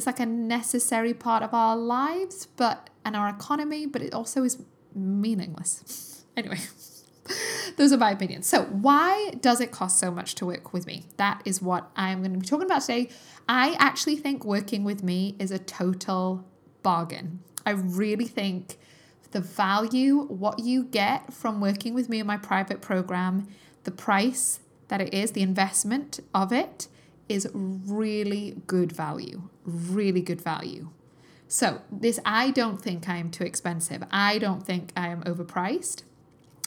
is 0.00 0.06
like 0.06 0.20
a 0.20 0.26
necessary 0.26 1.12
part 1.12 1.42
of 1.42 1.52
our 1.52 1.76
lives, 1.76 2.46
but 2.56 2.88
and 3.04 3.14
our 3.14 3.28
economy, 3.28 3.84
but 3.86 4.00
it 4.00 4.14
also 4.14 4.44
is 4.44 4.62
meaningless. 4.94 6.24
anyway, 6.36 6.58
those 7.76 7.92
are 7.92 7.98
my 7.98 8.10
opinions. 8.10 8.46
So, 8.46 8.64
why 8.64 9.32
does 9.40 9.60
it 9.60 9.70
cost 9.70 9.98
so 9.98 10.10
much 10.10 10.34
to 10.36 10.46
work 10.46 10.72
with 10.72 10.86
me? 10.86 11.04
That 11.18 11.42
is 11.44 11.60
what 11.60 11.90
I'm 11.96 12.20
going 12.20 12.32
to 12.32 12.38
be 12.38 12.46
talking 12.46 12.66
about 12.66 12.80
today. 12.80 13.10
I 13.48 13.76
actually 13.78 14.16
think 14.16 14.44
working 14.44 14.84
with 14.84 15.02
me 15.02 15.36
is 15.38 15.50
a 15.50 15.58
total 15.58 16.46
bargain. 16.82 17.40
I 17.66 17.72
really 17.72 18.26
think 18.26 18.78
the 19.32 19.40
value, 19.40 20.22
what 20.22 20.60
you 20.60 20.82
get 20.84 21.32
from 21.32 21.60
working 21.60 21.94
with 21.94 22.08
me 22.08 22.20
in 22.20 22.26
my 22.26 22.38
private 22.38 22.80
program, 22.80 23.48
the 23.84 23.90
price 23.90 24.60
that 24.88 25.00
it 25.00 25.12
is, 25.12 25.32
the 25.32 25.42
investment 25.42 26.20
of 26.34 26.52
it 26.52 26.88
is 27.30 27.48
really 27.54 28.56
good 28.66 28.92
value, 28.92 29.48
really 29.64 30.20
good 30.20 30.40
value. 30.40 30.88
So, 31.48 31.80
this, 31.90 32.20
I 32.24 32.50
don't 32.50 32.80
think 32.80 33.08
I 33.08 33.16
am 33.16 33.30
too 33.30 33.44
expensive. 33.44 34.04
I 34.10 34.38
don't 34.38 34.64
think 34.64 34.92
I 34.96 35.08
am 35.08 35.22
overpriced. 35.22 36.02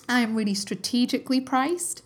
I 0.10 0.22
am 0.22 0.36
really 0.36 0.54
strategically 0.54 1.40
priced, 1.40 2.04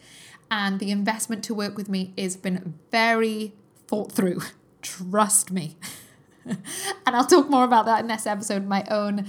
and 0.52 0.80
the 0.80 0.92
investment 0.92 1.44
to 1.46 1.54
work 1.54 1.78
with 1.78 1.90
me 1.90 2.14
has 2.18 2.36
been 2.36 2.76
very 2.92 3.54
thought 3.88 4.12
through. 4.12 4.42
Trust 4.82 5.52
me. 5.52 5.78
and 6.46 6.60
I'll 7.06 7.26
talk 7.26 7.50
more 7.50 7.64
about 7.64 7.86
that 7.86 8.00
in 8.00 8.08
this 8.08 8.28
episode, 8.28 8.66
my 8.66 8.86
own 8.90 9.28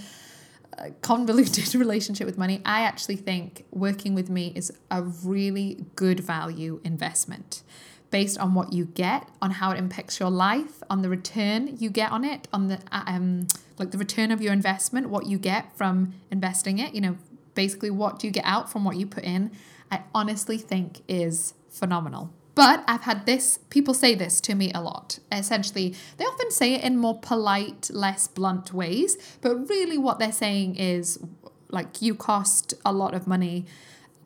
uh, 0.79 0.91
convoluted 1.03 1.75
relationship 1.75 2.27
with 2.27 2.39
money, 2.39 2.61
I 2.65 2.83
actually 2.83 3.17
think 3.17 3.65
working 3.71 4.15
with 4.15 4.31
me 4.31 4.53
is 4.55 4.73
a 4.91 5.03
really 5.03 5.87
good 5.97 6.21
value 6.21 6.81
investment 6.85 7.63
based 8.11 8.39
on 8.39 8.55
what 8.55 8.73
you 8.73 8.87
get, 8.87 9.29
on 9.43 9.53
how 9.53 9.71
it 9.71 9.79
impacts 9.79 10.19
your 10.19 10.31
life, 10.31 10.83
on 10.89 11.03
the 11.03 11.09
return 11.09 11.77
you 11.79 11.91
get 11.91 12.11
on 12.11 12.25
it, 12.25 12.49
on 12.53 12.69
the 12.69 12.81
um 12.91 13.47
like 13.79 13.91
the 13.91 13.99
return 13.99 14.31
of 14.31 14.41
your 14.41 14.53
investment, 14.53 15.09
what 15.09 15.27
you 15.27 15.39
get 15.39 15.77
from 15.77 16.15
investing 16.31 16.79
it, 16.79 16.95
you 16.95 17.01
know, 17.01 17.17
basically 17.55 17.91
what 17.91 18.19
do 18.19 18.27
you 18.27 18.33
get 18.33 18.45
out 18.45 18.71
from 18.71 18.85
what 18.85 18.97
you 18.97 19.07
put 19.07 19.25
in. 19.25 19.51
I 19.91 20.03
honestly 20.15 20.59
think 20.59 21.03
is 21.09 21.55
phenomenal. 21.69 22.33
But 22.55 22.83
I've 22.89 23.03
had 23.03 23.25
this, 23.25 23.61
people 23.71 23.95
say 23.95 24.17
this 24.17 24.41
to 24.41 24.57
me 24.57 24.73
a 24.75 24.81
lot. 24.81 25.21
Essentially, 25.31 25.95
they 26.17 26.25
often 26.25 26.51
say 26.51 26.75
it 26.75 26.83
in 26.83 26.97
more 26.97 27.17
polite, 27.21 27.89
less 27.93 28.27
blunt 28.27 28.73
ways, 28.75 29.17
but 29.41 29.69
really 29.69 29.97
what 29.97 30.19
they're 30.19 30.33
saying 30.33 30.75
is 30.75 31.21
like 31.69 32.03
you 32.03 32.17
cost 32.17 32.75
a 32.85 32.93
lot 32.93 33.15
of 33.15 33.29
money 33.29 33.65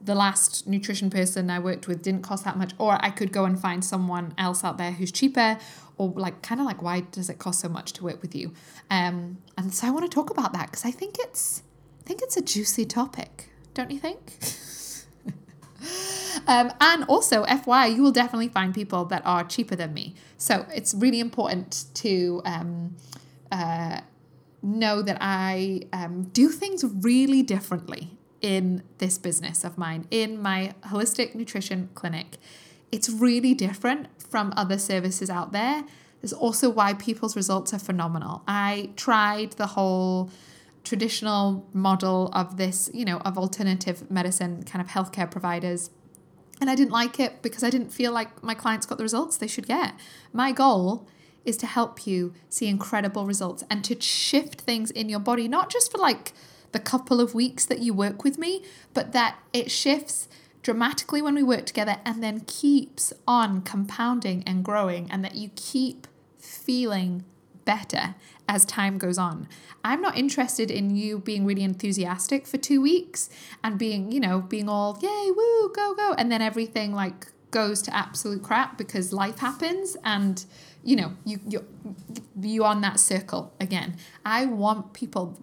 the 0.04 0.14
last 0.14 0.66
nutrition 0.66 1.11
person 1.11 1.50
I 1.50 1.59
worked 1.59 1.87
with 1.87 2.02
didn't 2.02 2.23
cost 2.23 2.44
that 2.44 2.56
much, 2.56 2.73
or 2.78 2.99
I 3.04 3.11
could 3.11 3.32
go 3.32 3.44
and 3.44 3.59
find 3.59 3.85
someone 3.85 4.35
else 4.37 4.64
out 4.64 4.78
there 4.78 4.92
who's 4.92 5.12
cheaper, 5.12 5.59
or 5.97 6.11
like 6.11 6.42
kind 6.42 6.61
of 6.61 6.66
like 6.66 6.82
why 6.82 7.00
does 7.00 7.30
it 7.30 7.38
cost 7.38 7.61
so 7.61 7.68
much 7.68 7.92
to 7.94 8.04
work 8.04 8.23
with 8.23 8.35
you? 8.35 8.52
Um, 8.90 9.38
and 9.56 9.73
so 9.73 9.87
I 9.87 9.90
want 9.90 10.11
to 10.11 10.14
talk 10.14 10.30
about 10.30 10.52
that 10.54 10.66
because 10.66 10.85
I 10.85 10.90
think 10.90 11.16
it's 11.18 11.62
I 12.00 12.04
think 12.04 12.21
it's 12.23 12.37
a 12.37 12.42
juicy 12.42 12.85
topic, 12.85 13.50
don't 13.75 13.90
you 13.90 13.99
think? 13.99 14.32
um, 16.49 16.73
and 16.80 17.04
also, 17.04 17.44
FY, 17.44 17.87
you 17.87 18.02
will 18.02 18.12
definitely 18.12 18.49
find 18.49 18.75
people 18.75 19.04
that 19.06 19.23
are 19.25 19.44
cheaper 19.44 19.76
than 19.76 19.94
me. 19.94 20.14
So 20.37 20.66
it's 20.75 20.94
really 20.94 21.21
important 21.21 21.85
to 21.94 22.42
um, 22.44 22.97
uh, 23.52 24.00
know 24.62 25.02
that 25.02 25.18
I 25.21 25.82
um, 25.92 26.25
do 26.32 26.49
things 26.49 26.85
really 26.85 27.42
differently 27.42 28.18
in 28.42 28.82
this 28.99 29.16
business 29.16 29.64
of 29.64 29.78
mine, 29.78 30.06
in 30.11 30.42
my 30.42 30.75
holistic 30.87 31.34
nutrition 31.34 31.88
clinic. 31.94 32.37
It's 32.90 33.08
really 33.08 33.54
different 33.54 34.08
from 34.20 34.52
other 34.56 34.78
services 34.78 35.30
out 35.30 35.52
there. 35.52 35.84
There's 36.20 36.32
also 36.32 36.68
why 36.68 36.94
people's 36.94 37.34
results 37.34 37.72
are 37.72 37.78
phenomenal. 37.78 38.42
I 38.46 38.90
tried 38.96 39.52
the 39.52 39.68
whole 39.68 40.30
traditional 40.84 41.66
model 41.72 42.28
of 42.32 42.56
this, 42.56 42.90
you 42.92 43.04
know, 43.04 43.18
of 43.18 43.38
alternative 43.38 44.11
medicine 44.11 44.64
kind 44.64 44.84
of 44.84 44.90
healthcare 44.90 45.30
providers. 45.30 45.90
And 46.61 46.68
I 46.68 46.75
didn't 46.75 46.92
like 46.92 47.18
it 47.18 47.42
because 47.42 47.62
I 47.64 47.70
didn't 47.70 47.90
feel 47.90 48.12
like 48.12 48.42
my 48.42 48.54
clients 48.54 48.87
got 48.87 48.99
the 48.99 49.04
results 49.04 49.37
they 49.37 49.46
should 49.46 49.66
get. 49.66 49.94
My 50.32 50.52
goal 50.52 51.08
is 51.44 51.56
to 51.58 51.66
help 51.66 52.06
you 52.06 52.34
see 52.49 52.68
incredible 52.68 53.26
results 53.26 53.64
and 53.68 53.84
to 53.84 54.00
shift 54.00 54.61
things 54.61 54.90
in 54.90 55.08
your 55.08 55.18
body, 55.18 55.49
not 55.49 55.70
just 55.70 55.90
for 55.90 55.99
like 55.99 56.32
the 56.72 56.80
couple 56.80 57.20
of 57.20 57.34
weeks 57.34 57.64
that 57.66 57.80
you 57.80 57.94
work 57.94 58.24
with 58.24 58.38
me, 58.38 58.64
but 58.94 59.12
that 59.12 59.38
it 59.52 59.70
shifts 59.70 60.28
dramatically 60.62 61.20
when 61.20 61.34
we 61.34 61.42
work 61.42 61.66
together 61.66 61.96
and 62.04 62.22
then 62.22 62.40
keeps 62.46 63.12
on 63.26 63.62
compounding 63.62 64.42
and 64.46 64.64
growing, 64.64 65.10
and 65.10 65.24
that 65.24 65.34
you 65.34 65.50
keep 65.56 66.06
feeling 66.38 67.24
better 67.64 68.14
as 68.48 68.64
time 68.64 68.98
goes 68.98 69.18
on. 69.18 69.48
I'm 69.84 70.00
not 70.00 70.16
interested 70.16 70.70
in 70.70 70.94
you 70.96 71.18
being 71.18 71.44
really 71.44 71.62
enthusiastic 71.62 72.46
for 72.46 72.58
two 72.58 72.80
weeks 72.80 73.30
and 73.62 73.78
being, 73.78 74.10
you 74.12 74.20
know, 74.20 74.40
being 74.40 74.68
all, 74.68 74.98
yay, 75.00 75.30
woo, 75.30 75.72
go, 75.72 75.94
go. 75.94 76.14
And 76.18 76.30
then 76.30 76.42
everything 76.42 76.92
like 76.92 77.28
goes 77.52 77.82
to 77.82 77.94
absolute 77.94 78.42
crap 78.42 78.76
because 78.76 79.12
life 79.12 79.38
happens 79.38 79.96
and 80.04 80.44
you 80.82 80.96
know 80.96 81.12
you 81.24 81.38
you 81.46 81.64
you 82.40 82.64
on 82.64 82.80
that 82.80 82.98
circle 82.98 83.52
again 83.60 83.94
i 84.24 84.44
want 84.46 84.92
people 84.94 85.38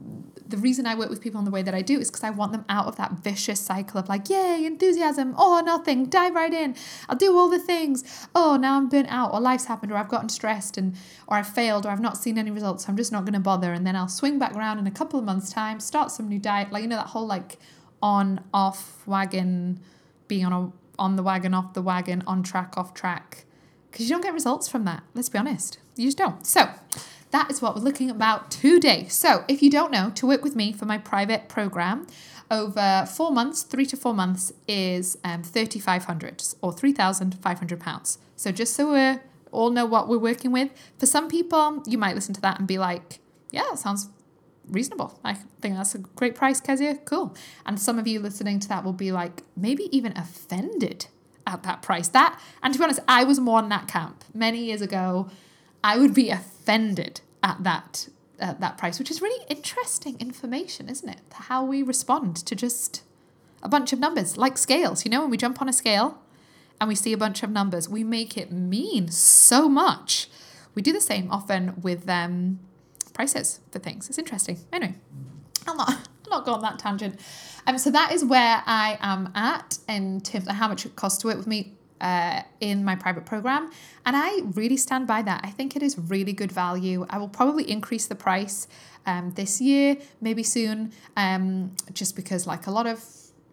the 0.49 0.57
reason 0.57 0.85
i 0.85 0.95
work 0.95 1.09
with 1.09 1.21
people 1.21 1.39
in 1.39 1.45
the 1.45 1.51
way 1.51 1.61
that 1.61 1.73
i 1.73 1.81
do 1.81 1.99
is 1.99 2.09
because 2.09 2.23
i 2.23 2.29
want 2.29 2.51
them 2.51 2.65
out 2.69 2.87
of 2.87 2.95
that 2.95 3.11
vicious 3.11 3.59
cycle 3.59 3.99
of 3.99 4.09
like 4.09 4.29
yay 4.29 4.65
enthusiasm 4.65 5.33
oh 5.37 5.61
nothing 5.65 6.05
dive 6.05 6.35
right 6.35 6.53
in 6.53 6.75
i'll 7.07 7.15
do 7.15 7.37
all 7.37 7.49
the 7.49 7.59
things 7.59 8.27
oh 8.35 8.57
now 8.57 8.75
i'm 8.77 8.89
burnt 8.89 9.07
out 9.09 9.33
or 9.33 9.39
life's 9.39 9.65
happened 9.65 9.91
or 9.91 9.95
i've 9.95 10.09
gotten 10.09 10.29
stressed 10.29 10.77
and 10.77 10.95
or 11.27 11.37
i've 11.37 11.47
failed 11.47 11.85
or 11.85 11.89
i've 11.89 12.01
not 12.01 12.17
seen 12.17 12.37
any 12.37 12.51
results 12.51 12.85
so 12.85 12.89
i'm 12.89 12.97
just 12.97 13.11
not 13.11 13.23
going 13.23 13.33
to 13.33 13.39
bother 13.39 13.73
and 13.73 13.85
then 13.85 13.95
i'll 13.95 14.07
swing 14.07 14.37
back 14.37 14.55
around 14.55 14.79
in 14.79 14.87
a 14.87 14.91
couple 14.91 15.19
of 15.19 15.25
months 15.25 15.51
time 15.51 15.79
start 15.79 16.11
some 16.11 16.27
new 16.27 16.39
diet 16.39 16.71
like 16.71 16.81
you 16.81 16.89
know 16.89 16.97
that 16.97 17.07
whole 17.07 17.27
like 17.27 17.57
on 18.01 18.41
off 18.53 19.05
wagon 19.05 19.79
being 20.27 20.45
on 20.45 20.53
a 20.53 20.71
on 20.99 21.15
the 21.15 21.23
wagon 21.23 21.53
off 21.53 21.73
the 21.73 21.81
wagon 21.81 22.21
on 22.27 22.43
track 22.43 22.77
off 22.77 22.93
track 22.93 23.45
because 23.91 24.09
you 24.09 24.15
don't 24.15 24.21
get 24.21 24.33
results 24.33 24.67
from 24.67 24.85
that. 24.85 25.03
Let's 25.13 25.29
be 25.29 25.37
honest. 25.37 25.79
You 25.95 26.05
just 26.07 26.17
don't. 26.17 26.45
So, 26.45 26.69
that 27.31 27.51
is 27.51 27.61
what 27.61 27.75
we're 27.75 27.81
looking 27.81 28.09
about 28.09 28.49
today. 28.49 29.07
So, 29.07 29.43
if 29.47 29.61
you 29.61 29.69
don't 29.69 29.91
know, 29.91 30.11
to 30.15 30.27
work 30.27 30.43
with 30.43 30.55
me 30.55 30.71
for 30.71 30.85
my 30.85 30.97
private 30.97 31.47
program 31.47 32.07
over 32.49 33.07
four 33.11 33.31
months, 33.31 33.61
three 33.61 33.85
to 33.87 33.97
four 33.97 34.13
months, 34.13 34.51
is 34.67 35.17
um, 35.23 35.43
3,500 35.43 36.43
or 36.61 36.73
3,500 36.73 37.79
pounds. 37.79 38.17
So, 38.35 38.51
just 38.51 38.73
so 38.73 38.93
we 38.93 39.19
all 39.51 39.69
know 39.69 39.85
what 39.85 40.07
we're 40.07 40.17
working 40.17 40.51
with, 40.51 40.71
for 40.97 41.05
some 41.05 41.27
people, 41.27 41.83
you 41.85 41.97
might 41.97 42.15
listen 42.15 42.33
to 42.33 42.41
that 42.41 42.57
and 42.57 42.67
be 42.67 42.77
like, 42.77 43.19
yeah, 43.51 43.63
that 43.69 43.79
sounds 43.79 44.09
reasonable. 44.67 45.19
I 45.23 45.33
think 45.33 45.75
that's 45.75 45.95
a 45.95 45.99
great 45.99 46.35
price, 46.35 46.59
Kezia. 46.59 46.95
Cool. 47.05 47.35
And 47.65 47.79
some 47.79 47.99
of 47.99 48.07
you 48.07 48.19
listening 48.19 48.59
to 48.59 48.67
that 48.69 48.83
will 48.83 48.93
be 48.93 49.11
like, 49.11 49.43
maybe 49.55 49.95
even 49.95 50.15
offended 50.17 51.07
at 51.45 51.63
that 51.63 51.81
price. 51.81 52.07
That, 52.09 52.39
and 52.61 52.73
to 52.73 52.79
be 52.79 52.83
honest, 52.83 52.99
I 53.07 53.23
was 53.23 53.39
more 53.39 53.59
in 53.59 53.69
that 53.69 53.87
camp 53.87 54.23
many 54.33 54.63
years 54.63 54.81
ago. 54.81 55.29
I 55.83 55.97
would 55.97 56.13
be 56.13 56.29
offended 56.29 57.21
at 57.41 57.63
that 57.63 58.09
uh, 58.39 58.53
that 58.53 58.77
price, 58.77 58.99
which 58.99 59.11
is 59.11 59.21
really 59.21 59.45
interesting 59.49 60.17
information, 60.19 60.87
isn't 60.89 61.09
it? 61.09 61.19
How 61.33 61.63
we 61.63 61.83
respond 61.83 62.37
to 62.37 62.55
just 62.55 63.03
a 63.61 63.67
bunch 63.67 63.91
of 63.91 63.99
numbers, 63.99 64.37
like 64.37 64.57
scales. 64.57 65.03
You 65.05 65.11
know, 65.11 65.21
when 65.21 65.29
we 65.29 65.37
jump 65.37 65.61
on 65.61 65.67
a 65.67 65.73
scale 65.73 66.19
and 66.79 66.87
we 66.87 66.95
see 66.95 67.11
a 67.11 67.17
bunch 67.17 67.43
of 67.43 67.49
numbers, 67.49 67.89
we 67.89 68.03
make 68.03 68.37
it 68.37 68.51
mean 68.51 69.09
so 69.09 69.67
much. 69.67 70.29
We 70.73 70.81
do 70.81 70.93
the 70.93 71.01
same 71.01 71.29
often 71.29 71.81
with 71.81 72.07
um, 72.09 72.59
prices 73.13 73.59
for 73.71 73.79
things. 73.79 74.07
It's 74.07 74.17
interesting. 74.17 74.59
Anyway, 74.71 74.95
I'm 75.67 75.75
not, 75.75 75.89
I'm 76.25 76.29
not 76.29 76.45
going 76.45 76.55
on 76.55 76.61
that 76.61 76.79
tangent. 76.79 77.19
Um, 77.67 77.77
so 77.77 77.91
that 77.91 78.13
is 78.13 78.23
where 78.23 78.63
I 78.65 78.97
am 79.01 79.31
at 79.35 79.79
in 79.89 80.21
terms 80.21 80.47
of 80.47 80.55
how 80.55 80.69
much 80.69 80.85
it 80.85 80.95
costs 80.95 81.19
to 81.21 81.27
work 81.27 81.37
with 81.37 81.47
me 81.47 81.73
uh, 82.01 82.41
in 82.59 82.83
my 82.83 82.95
private 82.95 83.25
program. 83.25 83.69
And 84.05 84.15
I 84.15 84.41
really 84.53 84.77
stand 84.77 85.07
by 85.07 85.21
that. 85.23 85.41
I 85.43 85.49
think 85.49 85.75
it 85.75 85.83
is 85.83 85.97
really 85.97 86.33
good 86.33 86.51
value. 86.51 87.05
I 87.09 87.17
will 87.17 87.29
probably 87.29 87.69
increase 87.69 88.07
the 88.07 88.15
price 88.15 88.67
um, 89.05 89.31
this 89.31 89.61
year, 89.61 89.97
maybe 90.21 90.43
soon, 90.43 90.91
um, 91.17 91.75
just 91.93 92.15
because, 92.15 92.45
like 92.45 92.67
a 92.67 92.71
lot 92.71 92.87
of 92.87 93.03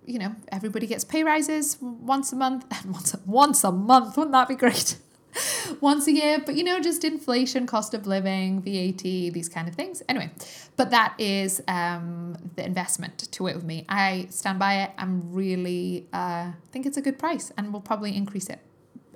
you 0.07 0.21
know, 0.21 0.33
everybody 0.53 0.87
gets 0.87 1.05
pay 1.05 1.25
rises 1.25 1.79
once 1.81 2.33
a 2.33 2.37
month. 2.37 2.65
once 2.87 3.15
once 3.26 3.65
a 3.65 3.73
month, 3.73 4.17
wouldn't 4.17 4.33
that 4.33 4.49
be 4.49 4.55
great? 4.55 4.97
once 5.81 6.07
a 6.07 6.12
year, 6.12 6.43
but 6.45 6.55
you 6.55 6.64
know, 6.64 6.81
just 6.81 7.05
inflation, 7.05 7.66
cost 7.66 7.95
of 7.95 8.07
living, 8.07 8.61
VAT, 8.61 9.02
these 9.02 9.49
kind 9.49 9.69
of 9.69 9.75
things. 9.75 10.02
Anyway, 10.09 10.31
but 10.76 10.90
that 10.90 11.14
is 11.19 11.62
um, 11.69 12.37
the 12.57 12.64
investment 12.64 13.19
to 13.19 13.47
it 13.47 13.55
with 13.55 13.64
me. 13.64 13.85
I 13.88 14.26
stand 14.31 14.59
by 14.59 14.83
it. 14.83 14.90
I'm 14.99 15.33
really 15.33 16.07
uh, 16.12 16.52
think 16.73 16.87
it's 16.87 16.97
a 16.97 17.02
good 17.02 17.19
price, 17.19 17.52
and 17.57 17.73
we'll 17.73 17.83
probably 17.83 18.16
increase 18.16 18.49
it. 18.49 18.61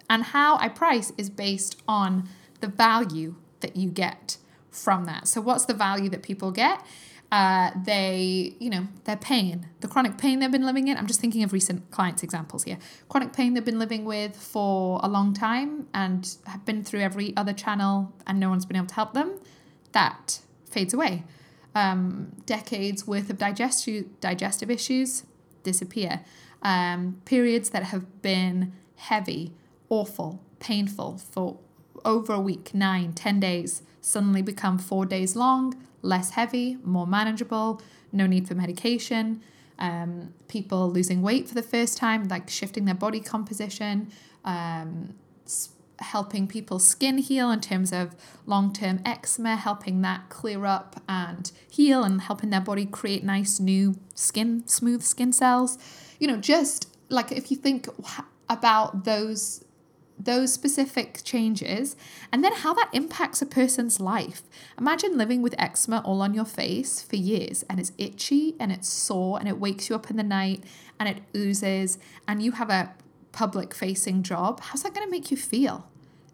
And 0.09 0.25
how 0.25 0.57
I 0.59 0.69
price 0.69 1.13
is 1.17 1.31
based 1.31 1.81
on 1.87 2.29
the 2.61 2.69
value 2.69 3.37
that 3.61 3.77
you 3.77 3.91
get 3.91 4.37
from 4.71 5.05
that. 5.05 5.29
So, 5.29 5.41
what's 5.41 5.65
the 5.65 5.75
value 5.75 6.09
that 6.11 6.23
people 6.23 6.51
get? 6.51 6.85
Uh, 7.33 7.71
they, 7.85 8.57
you 8.59 8.69
know, 8.69 8.89
their 9.05 9.17
pain, 9.17 9.69
the 9.81 9.89
chronic 9.89 10.19
pain 10.19 10.41
they've 10.41 10.51
been 10.51 10.67
living 10.67 10.89
in. 10.89 10.97
I'm 10.97 11.07
just 11.07 11.21
thinking 11.21 11.45
of 11.45 11.53
recent 11.53 11.91
clients' 11.91 12.23
examples 12.25 12.65
here. 12.65 12.79
Chronic 13.09 13.33
pain 13.33 13.55
they've 13.55 13.65
been 13.65 13.79
living 13.79 14.05
with 14.05 14.37
for 14.37 14.99
a 15.03 15.09
long 15.09 15.33
time 15.33 15.87
and 15.95 16.37
have 16.47 16.65
been 16.65 16.83
through 16.83 17.01
every 17.01 17.37
other 17.37 17.53
channel 17.53 18.13
and 18.27 18.41
no 18.41 18.49
one's 18.49 18.67
been 18.67 18.77
able 18.77 18.89
to 18.89 18.95
help 18.95 19.15
them. 19.15 19.39
That 19.93 20.41
fades 20.69 20.93
away. 20.93 21.25
Um, 21.73 22.43
decades 22.47 23.07
worth 23.07 23.31
of 23.31 23.39
digestive 23.39 24.07
digestive 24.21 24.71
issues 24.71 25.23
disappear. 25.63 26.23
Um, 26.63 27.21
periods 27.25 27.71
that 27.71 27.85
have 27.85 28.23
been 28.23 28.73
heavy, 28.97 29.53
awful, 29.89 30.43
painful 30.59 31.19
for 31.19 31.59
over 32.05 32.33
a 32.33 32.41
week, 32.41 32.75
nine, 32.75 33.13
ten 33.13 33.39
days, 33.39 33.83
suddenly 34.01 34.43
become 34.43 34.79
four 34.79 35.07
days 35.07 35.37
long 35.37 35.81
less 36.03 36.31
heavy, 36.31 36.79
more 36.85 37.07
manageable, 37.07 37.81
no 38.13 38.27
need 38.27 38.49
for 38.49 38.55
medication. 38.55 39.43
Um, 39.79 40.35
people 40.49 40.91
losing 40.91 41.23
weight 41.23 41.49
for 41.49 41.55
the 41.55 41.63
first 41.63 41.97
time, 41.97 42.29
like 42.29 42.51
shifting 42.51 42.85
their 42.85 42.95
body 42.95 43.21
composition, 43.21 44.11
um, 44.45 45.15
helping 45.99 46.47
people's 46.47 46.87
skin 46.87 47.19
heal 47.19 47.51
in 47.51 47.61
terms 47.61 47.93
of 47.93 48.15
long 48.47 48.73
term 48.73 49.01
eczema, 49.05 49.57
helping 49.57 50.03
that 50.03 50.29
clear 50.29 50.67
up 50.67 51.03
and 51.09 51.51
heal, 51.71 52.05
and 52.05 52.23
helping 52.23 52.51
their 52.51 52.61
body 52.61 52.85
create 52.85 53.25
nice 53.25 53.59
new 53.59 53.97
skin, 54.15 54.67
smooth 54.67 55.03
skin 55.03 55.33
cells. 55.33 55.79
You 56.19 56.29
know, 56.29 56.37
just 56.37 56.95
like 57.09 57.33
if 57.33 57.51
you 57.51 57.57
think 57.57 57.89
about 58.49 59.05
those 59.05 59.65
those 60.25 60.53
specific 60.53 61.21
changes 61.25 61.97
and 62.33 62.45
then 62.45 62.53
how 62.53 62.75
that 62.75 62.91
impacts 62.93 63.41
a 63.41 63.47
person's 63.47 64.01
life. 64.01 64.43
Imagine 64.79 65.17
living 65.17 65.43
with 65.43 65.55
eczema 65.59 66.03
all 66.05 66.23
on 66.23 66.35
your 66.35 66.45
face 66.45 67.03
for 67.03 67.17
years 67.17 67.65
and 67.69 67.81
it's 67.81 67.93
itchy 67.99 68.55
and 68.61 68.71
it's 68.71 68.89
sore 68.89 69.39
and 69.39 69.49
it 69.49 69.59
wakes 69.59 69.89
you 69.89 69.97
up 69.97 70.11
in 70.11 70.17
the 70.17 70.23
night 70.23 70.65
and 70.99 71.09
it 71.09 71.23
oozes 71.37 71.99
and 72.29 72.43
you 72.43 72.53
have 72.53 72.71
a 72.71 72.93
public 73.33 73.75
facing 73.75 74.23
job. 74.23 74.61
How's 74.61 74.83
that 74.83 74.95
going 74.95 75.07
to 75.07 75.11
make 75.11 75.31
you 75.31 75.37
feel? 75.37 75.87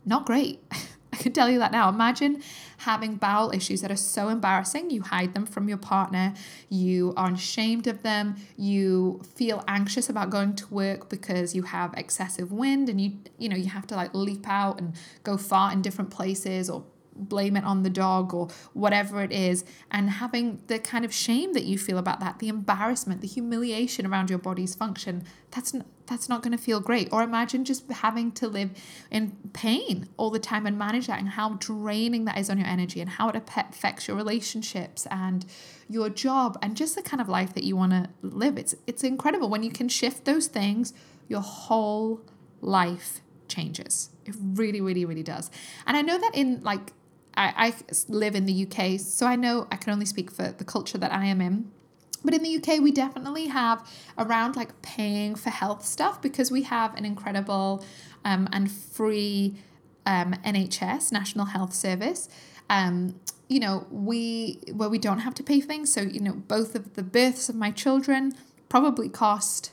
Not 0.05 0.27
great. 0.27 0.61
I 1.13 1.17
can 1.17 1.33
tell 1.33 1.49
you 1.49 1.59
that 1.59 1.73
now. 1.73 1.89
Imagine 1.89 2.43
having 2.79 3.17
bowel 3.17 3.51
issues 3.55 3.81
that 3.81 3.91
are 3.91 3.97
so 3.97 4.29
embarrassing. 4.29 4.91
You 4.91 5.03
hide 5.03 5.35
them 5.35 5.47
from 5.47 5.69
your 5.69 5.79
partner. 5.79 6.35
You 6.69 7.15
are 7.17 7.33
ashamed 7.33 7.87
of 7.87 8.03
them. 8.03 8.37
You 8.57 9.23
feel 9.35 9.65
anxious 9.69 10.09
about 10.09 10.31
going 10.31 10.57
to 10.57 10.67
work 10.75 11.09
because 11.09 11.55
you 11.55 11.63
have 11.63 11.95
excessive 11.95 12.53
wind 12.53 12.89
and 12.89 13.01
you 13.01 13.13
you 13.39 13.49
know 13.49 13.57
you 13.57 13.71
have 13.71 13.87
to 13.89 13.97
like 13.97 14.15
leap 14.15 14.47
out 14.49 14.79
and 14.79 14.95
go 15.23 15.37
far 15.37 15.73
in 15.73 15.83
different 15.83 16.11
places 16.11 16.69
or 16.69 16.85
blame 17.19 17.57
it 17.57 17.65
on 17.65 17.83
the 17.83 17.91
dog 17.91 18.35
or 18.35 18.49
whatever 18.75 19.23
it 19.23 19.33
is 19.33 19.65
and 19.91 20.11
having 20.11 20.61
the 20.67 20.79
kind 20.79 21.05
of 21.05 21.15
shame 21.15 21.55
that 21.55 21.65
you 21.65 21.79
feel 21.79 21.97
about 21.97 22.21
that 22.21 22.39
the 22.41 22.49
embarrassment 22.49 23.23
the 23.23 23.27
humiliation 23.27 24.07
around 24.07 24.29
your 24.29 24.39
body's 24.39 24.75
function 24.75 25.25
that's 25.51 25.75
that's 26.07 26.29
not 26.29 26.43
going 26.43 26.57
to 26.57 26.63
feel 26.63 26.81
great 26.81 27.09
or 27.13 27.23
imagine 27.23 27.65
just 27.65 27.91
having 27.91 28.33
to 28.33 28.49
live 28.49 28.71
in 29.11 29.37
pain 29.53 30.09
all 30.17 30.31
the 30.31 30.39
time 30.39 30.67
and 30.67 30.79
manage 30.79 31.07
that 31.07 31.19
and 31.19 31.31
how 31.31 31.55
draining 31.61 32.25
that 32.25 32.39
is 32.39 32.49
on 32.49 32.59
your 32.59 32.69
energy 32.69 33.01
and 33.01 33.11
how 33.11 33.29
it 33.29 33.37
affects 33.37 34.09
your 34.09 34.17
relationships 34.17 35.07
and 35.11 35.47
your 35.89 36.09
job 36.09 36.59
and 36.63 36.77
just 36.77 36.95
the 36.95 37.03
kind 37.03 37.21
of 37.21 37.29
life 37.29 37.55
that 37.55 37.65
you 37.65 37.77
want 37.77 37.93
to 37.93 38.09
live 38.23 38.59
it's 38.59 38.75
it's 38.87 39.03
incredible 39.03 39.49
when 39.49 39.63
you 39.63 39.71
can 39.71 39.89
shift 39.89 40.25
those 40.25 40.47
things 40.47 40.93
your 41.29 41.41
whole 41.41 42.21
life 42.61 43.21
changes. 43.49 44.11
It 44.25 44.35
really, 44.41 44.81
really, 44.81 45.05
really 45.05 45.23
does. 45.23 45.51
And 45.87 45.97
I 45.97 46.03
know 46.03 46.19
that 46.19 46.31
in 46.35 46.63
like, 46.63 46.93
I, 47.37 47.69
I 47.69 47.75
live 48.09 48.35
in 48.35 48.47
the 48.47 48.67
UK, 48.67 48.99
so 48.99 49.27
I 49.27 49.37
know 49.37 49.67
I 49.71 49.77
can 49.77 49.93
only 49.93 50.07
speak 50.07 50.31
for 50.31 50.49
the 50.53 50.65
culture 50.65 50.99
that 50.99 51.13
I 51.13 51.27
am 51.27 51.41
in. 51.41 51.71
But 52.25 52.35
in 52.35 52.43
the 52.43 52.57
UK, 52.57 52.81
we 52.81 52.91
definitely 52.91 53.47
have 53.47 53.87
around 54.19 54.57
like 54.57 54.81
paying 54.83 55.35
for 55.35 55.51
health 55.51 55.85
stuff 55.85 56.21
because 56.21 56.51
we 56.51 56.63
have 56.63 56.95
an 56.97 57.05
incredible 57.05 57.85
um, 58.25 58.49
and 58.53 58.71
free 58.71 59.57
um, 60.07 60.35
NHS, 60.45 61.13
National 61.13 61.47
Health 61.47 61.75
Service. 61.75 62.29
Um, 62.69 63.21
you 63.49 63.61
know, 63.61 63.87
we 63.91 64.61
where 64.73 64.89
we 64.89 64.99
don't 64.99 65.21
have 65.21 65.35
to 65.35 65.43
pay 65.43 65.61
things. 65.61 65.93
So 65.93 66.01
you 66.01 66.21
know, 66.21 66.33
both 66.33 66.75
of 66.75 66.95
the 66.95 67.03
births 67.03 67.49
of 67.49 67.55
my 67.55 67.71
children 67.71 68.35
probably 68.69 69.09
cost. 69.09 69.73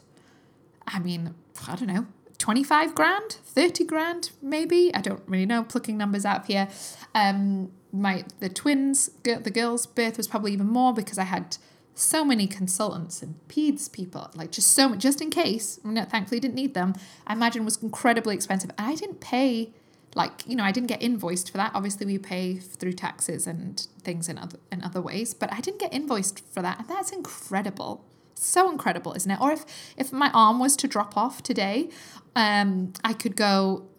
I 0.88 1.00
mean, 1.00 1.34
I 1.68 1.76
don't 1.76 1.88
know, 1.88 2.08
25 2.38 2.94
grand, 2.94 3.38
30 3.46 3.86
grand, 3.86 4.32
maybe. 4.42 4.94
I 4.94 5.02
don't 5.02 5.24
really 5.28 5.46
know, 5.46 5.64
plucking 5.64 5.98
numbers 5.98 6.26
out 6.26 6.46
here. 6.46 6.68
Um, 7.16 7.72
my 7.92 8.26
the 8.40 8.50
twins, 8.50 9.10
the 9.24 9.52
girls' 9.52 9.86
birth 9.86 10.18
was 10.18 10.28
probably 10.28 10.52
even 10.54 10.68
more 10.68 10.94
because 10.94 11.18
I 11.18 11.24
had 11.24 11.58
so 11.96 12.26
many 12.26 12.48
consultants 12.48 13.22
and 13.22 13.36
peds 13.48 13.92
people, 13.92 14.30
like 14.36 14.52
just 14.52 14.72
so 14.72 14.90
much, 14.90 15.00
just 15.00 15.22
in 15.22 15.30
case. 15.30 15.80
thankfully, 15.84 16.40
didn't 16.40 16.56
need 16.56 16.74
them. 16.74 16.94
I 17.28 17.34
imagine 17.34 17.66
was 17.66 17.82
incredibly 17.82 18.36
expensive. 18.36 18.72
And 18.78 18.88
I 18.88 18.96
didn't 18.96 19.20
pay, 19.20 19.74
like 20.16 20.44
you 20.48 20.56
know, 20.56 20.64
I 20.64 20.72
didn't 20.72 20.88
get 20.88 21.02
invoiced 21.02 21.52
for 21.52 21.58
that. 21.58 21.72
Obviously, 21.74 22.06
we 22.06 22.18
pay 22.18 22.56
through 22.56 22.94
taxes 22.94 23.48
and 23.48 23.88
things 24.02 24.28
in 24.28 24.38
other 24.38 24.60
in 24.72 24.84
other 24.84 25.02
ways, 25.02 25.34
but 25.34 25.54
I 25.54 25.62
didn't 25.62 25.80
get 25.80 25.94
invoiced 25.94 26.44
for 26.52 26.62
that, 26.62 26.80
and 26.80 26.88
that's 26.88 27.12
incredible 27.12 28.04
so 28.36 28.70
incredible, 28.70 29.14
isn't 29.14 29.32
it? 29.32 29.40
Or 29.40 29.52
if 29.52 29.66
if 29.98 30.12
my 30.12 30.30
arm 30.34 30.60
was 30.60 30.76
to 30.78 30.88
drop 30.88 31.18
off 31.18 31.42
today, 31.42 31.90
um, 32.36 32.94
I 33.04 33.14
could 33.14 33.36
go. 33.36 33.88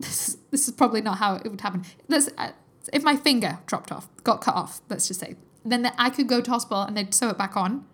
This 0.00 0.38
this 0.50 0.66
is 0.66 0.72
probably 0.72 1.02
not 1.02 1.18
how 1.18 1.34
it 1.34 1.46
would 1.46 1.60
happen. 1.60 1.84
Let's, 2.08 2.30
uh, 2.38 2.52
if 2.90 3.02
my 3.02 3.16
finger 3.16 3.58
dropped 3.66 3.92
off, 3.92 4.08
got 4.24 4.40
cut 4.40 4.54
off, 4.54 4.80
let's 4.88 5.08
just 5.08 5.20
say, 5.20 5.36
then 5.64 5.82
the, 5.82 5.92
I 6.00 6.10
could 6.10 6.28
go 6.28 6.40
to 6.40 6.50
hospital 6.50 6.82
and 6.82 6.96
they'd 6.96 7.14
sew 7.14 7.28
it 7.28 7.38
back 7.38 7.56
on. 7.56 7.84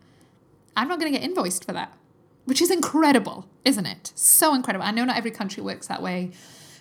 I'm 0.77 0.89
not 0.89 1.01
going 1.01 1.13
to 1.13 1.19
get 1.19 1.27
invoiced 1.27 1.65
for 1.65 1.73
that, 1.73 1.97
which 2.45 2.61
is 2.61 2.71
incredible, 2.71 3.47
isn't 3.65 3.87
it? 3.87 4.13
So 4.15 4.55
incredible. 4.55 4.85
I 4.85 4.91
know 4.91 5.05
not 5.05 5.17
every 5.17 5.31
country 5.31 5.63
works 5.63 5.87
that 5.87 6.03
way. 6.03 6.33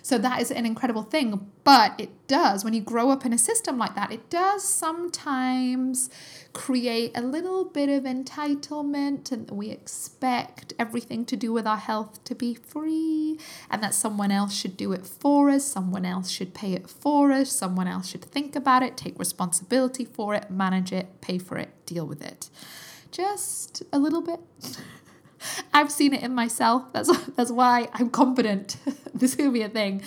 So 0.06 0.18
that 0.18 0.40
is 0.40 0.52
an 0.52 0.64
incredible 0.64 1.02
thing. 1.02 1.50
But 1.64 1.98
it 1.98 2.28
does, 2.28 2.64
when 2.64 2.74
you 2.74 2.80
grow 2.80 3.10
up 3.10 3.26
in 3.26 3.32
a 3.32 3.38
system 3.38 3.76
like 3.76 3.96
that, 3.96 4.12
it 4.12 4.30
does 4.30 4.62
sometimes 4.62 6.08
create 6.52 7.10
a 7.16 7.20
little 7.20 7.64
bit 7.64 7.88
of 7.88 8.04
entitlement 8.04 9.32
and 9.32 9.50
we 9.50 9.70
expect 9.70 10.74
everything 10.78 11.24
to 11.24 11.36
do 11.36 11.52
with 11.52 11.66
our 11.66 11.76
health 11.76 12.22
to 12.22 12.36
be 12.36 12.54
free 12.54 13.40
and 13.68 13.82
that 13.82 13.94
someone 13.94 14.30
else 14.30 14.54
should 14.54 14.76
do 14.76 14.92
it 14.92 15.04
for 15.04 15.50
us, 15.50 15.64
someone 15.64 16.04
else 16.04 16.30
should 16.30 16.54
pay 16.54 16.74
it 16.74 16.88
for 16.88 17.32
us, 17.32 17.50
someone 17.50 17.88
else 17.88 18.06
should 18.06 18.24
think 18.24 18.54
about 18.54 18.84
it, 18.84 18.96
take 18.96 19.18
responsibility 19.18 20.04
for 20.04 20.34
it, 20.34 20.48
manage 20.52 20.92
it, 20.92 21.20
pay 21.20 21.36
for 21.36 21.58
it, 21.58 21.70
deal 21.84 22.06
with 22.06 22.22
it. 22.22 22.48
Just 23.10 23.82
a 23.92 23.98
little 23.98 24.22
bit. 24.22 24.38
I've 25.72 25.92
seen 25.92 26.14
it 26.14 26.22
in 26.22 26.34
myself. 26.34 26.92
That's 26.92 27.10
that's 27.36 27.50
why 27.50 27.88
I'm 27.94 28.10
confident 28.10 28.76
this 29.14 29.30
is 29.30 29.36
gonna 29.36 29.50
be 29.50 29.62
a 29.62 29.68
thing. 29.68 30.02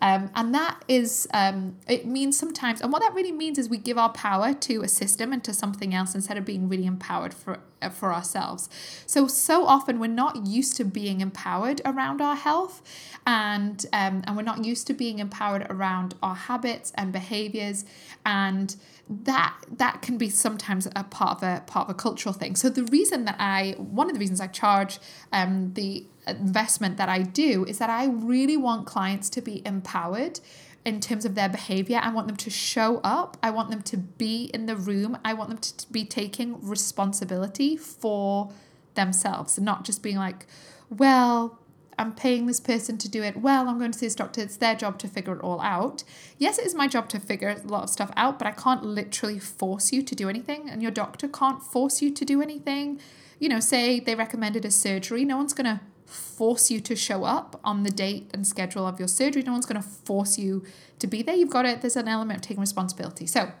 Um, 0.00 0.30
and 0.34 0.54
that 0.54 0.82
is, 0.88 1.26
um, 1.34 1.76
it 1.88 2.06
means 2.06 2.38
sometimes, 2.38 2.80
and 2.80 2.92
what 2.92 3.02
that 3.02 3.14
really 3.14 3.32
means 3.32 3.58
is 3.58 3.68
we 3.68 3.78
give 3.78 3.98
our 3.98 4.10
power 4.10 4.54
to 4.54 4.82
a 4.82 4.88
system 4.88 5.32
and 5.32 5.42
to 5.44 5.52
something 5.52 5.94
else 5.94 6.14
instead 6.14 6.36
of 6.36 6.44
being 6.44 6.68
really 6.68 6.86
empowered 6.86 7.34
for 7.34 7.60
uh, 7.80 7.88
for 7.88 8.12
ourselves. 8.12 8.68
So 9.06 9.28
so 9.28 9.64
often 9.64 10.00
we're 10.00 10.08
not 10.08 10.46
used 10.46 10.76
to 10.78 10.84
being 10.84 11.20
empowered 11.20 11.80
around 11.84 12.20
our 12.20 12.34
health, 12.34 12.82
and 13.26 13.84
um, 13.92 14.22
and 14.26 14.36
we're 14.36 14.42
not 14.42 14.64
used 14.64 14.86
to 14.88 14.94
being 14.94 15.18
empowered 15.20 15.66
around 15.70 16.14
our 16.22 16.34
habits 16.34 16.92
and 16.96 17.12
behaviors 17.12 17.84
and 18.26 18.76
that 19.08 19.56
that 19.74 20.02
can 20.02 20.18
be 20.18 20.28
sometimes 20.28 20.86
a 20.94 21.04
part 21.04 21.38
of 21.38 21.42
a 21.42 21.62
part 21.66 21.88
of 21.88 21.90
a 21.90 21.94
cultural 21.94 22.32
thing. 22.32 22.54
So 22.56 22.68
the 22.68 22.84
reason 22.84 23.24
that 23.24 23.36
I 23.38 23.74
one 23.78 24.08
of 24.08 24.14
the 24.14 24.20
reasons 24.20 24.40
I 24.40 24.48
charge 24.48 24.98
um, 25.32 25.72
the 25.74 26.06
investment 26.28 26.96
that 26.96 27.08
I 27.08 27.22
do 27.22 27.64
is 27.64 27.78
that 27.78 27.90
I 27.90 28.06
really 28.06 28.56
want 28.56 28.86
clients 28.86 29.30
to 29.30 29.40
be 29.40 29.62
empowered 29.66 30.40
in 30.84 31.00
terms 31.00 31.24
of 31.24 31.34
their 31.34 31.48
behavior. 31.48 32.00
I 32.02 32.10
want 32.10 32.28
them 32.28 32.36
to 32.36 32.50
show 32.50 33.00
up. 33.04 33.36
I 33.42 33.50
want 33.50 33.70
them 33.70 33.82
to 33.82 33.96
be 33.96 34.50
in 34.54 34.66
the 34.66 34.76
room. 34.76 35.18
I 35.24 35.34
want 35.34 35.50
them 35.50 35.58
to 35.58 35.92
be 35.92 36.04
taking 36.04 36.66
responsibility 36.66 37.76
for 37.76 38.52
themselves 38.94 39.58
and 39.58 39.64
not 39.64 39.84
just 39.84 40.02
being 40.02 40.16
like, 40.16 40.46
well, 40.88 41.58
I'm 41.98 42.14
paying 42.14 42.46
this 42.46 42.60
person 42.60 42.96
to 42.98 43.08
do 43.08 43.24
it. 43.24 43.36
Well, 43.36 43.68
I'm 43.68 43.78
going 43.78 43.90
to 43.90 43.98
see 43.98 44.06
this 44.06 44.14
doctor. 44.14 44.40
It's 44.40 44.56
their 44.56 44.76
job 44.76 44.98
to 45.00 45.08
figure 45.08 45.34
it 45.34 45.40
all 45.40 45.60
out. 45.60 46.04
Yes, 46.38 46.58
it 46.58 46.64
is 46.64 46.74
my 46.74 46.86
job 46.86 47.08
to 47.08 47.18
figure 47.18 47.48
a 47.48 47.66
lot 47.66 47.82
of 47.82 47.90
stuff 47.90 48.12
out, 48.16 48.38
but 48.38 48.46
I 48.46 48.52
can't 48.52 48.84
literally 48.84 49.40
force 49.40 49.92
you 49.92 50.02
to 50.02 50.14
do 50.14 50.28
anything, 50.28 50.70
and 50.70 50.80
your 50.80 50.92
doctor 50.92 51.26
can't 51.26 51.60
force 51.60 52.00
you 52.00 52.12
to 52.12 52.24
do 52.24 52.40
anything. 52.40 53.00
You 53.40 53.48
know, 53.48 53.58
say 53.58 53.98
they 53.98 54.14
recommended 54.14 54.64
a 54.64 54.70
surgery, 54.70 55.24
no 55.24 55.36
one's 55.36 55.54
going 55.54 55.64
to 55.64 55.80
force 56.08 56.70
you 56.70 56.80
to 56.80 56.96
show 56.96 57.24
up 57.24 57.60
on 57.62 57.82
the 57.82 57.90
date 57.90 58.30
and 58.32 58.46
schedule 58.46 58.86
of 58.86 58.98
your 58.98 59.08
surgery. 59.08 59.42
No 59.42 59.52
one's 59.52 59.66
going 59.66 59.80
to 59.80 59.88
force 59.88 60.38
you 60.38 60.64
to 60.98 61.06
be 61.06 61.22
there. 61.22 61.34
You've 61.34 61.50
got 61.50 61.66
it. 61.66 61.80
There's 61.80 61.96
an 61.96 62.08
element 62.08 62.38
of 62.38 62.42
taking 62.42 62.60
responsibility. 62.60 63.26
So, 63.26 63.52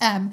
um, 0.00 0.32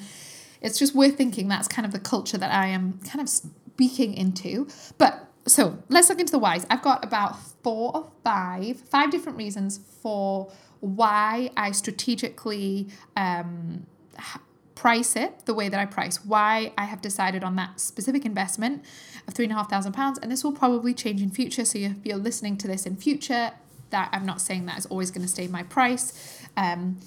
it's 0.61 0.79
just 0.79 0.95
worth 0.95 1.17
thinking 1.17 1.49
that's 1.49 1.67
kind 1.67 1.85
of 1.85 1.91
the 1.91 1.99
culture 1.99 2.37
that 2.37 2.51
I 2.51 2.67
am 2.67 2.99
kind 3.05 3.21
of 3.21 3.29
speaking 3.29 4.13
into. 4.13 4.67
But 4.97 5.27
so 5.45 5.77
let's 5.89 6.09
look 6.09 6.19
into 6.19 6.31
the 6.31 6.39
whys. 6.39 6.65
I've 6.69 6.81
got 6.81 7.03
about 7.03 7.37
four 7.63 7.91
or 7.93 8.11
five, 8.23 8.79
five 8.79 9.11
different 9.11 9.37
reasons 9.37 9.79
for 10.01 10.49
why 10.79 11.49
I 11.57 11.71
strategically 11.71 12.87
um, 13.17 13.85
price 14.83 15.15
it 15.15 15.45
the 15.45 15.53
way 15.53 15.69
that 15.69 15.79
I 15.79 15.85
price, 15.85 16.25
why 16.25 16.73
I 16.77 16.83
have 16.83 17.01
decided 17.01 17.41
on 17.41 17.55
that 17.55 17.79
specific 17.79 18.25
investment 18.25 18.83
of 19.25 19.33
three 19.33 19.45
and 19.45 19.53
a 19.53 19.55
half 19.55 19.69
thousand 19.69 19.93
pounds. 19.93 20.19
And 20.19 20.29
this 20.29 20.43
will 20.43 20.51
probably 20.51 20.93
change 20.93 21.21
in 21.21 21.31
future. 21.31 21.63
So 21.63 21.79
if 21.79 21.93
you're 22.03 22.17
listening 22.17 22.57
to 22.57 22.67
this 22.67 22.85
in 22.85 22.97
future, 22.97 23.51
that 23.91 24.09
I'm 24.11 24.25
not 24.25 24.41
saying 24.41 24.65
that 24.65 24.77
is 24.77 24.85
always 24.87 25.09
going 25.09 25.21
to 25.21 25.29
stay 25.29 25.47
my 25.47 25.63
price. 25.63 26.05
Um, 26.57 26.99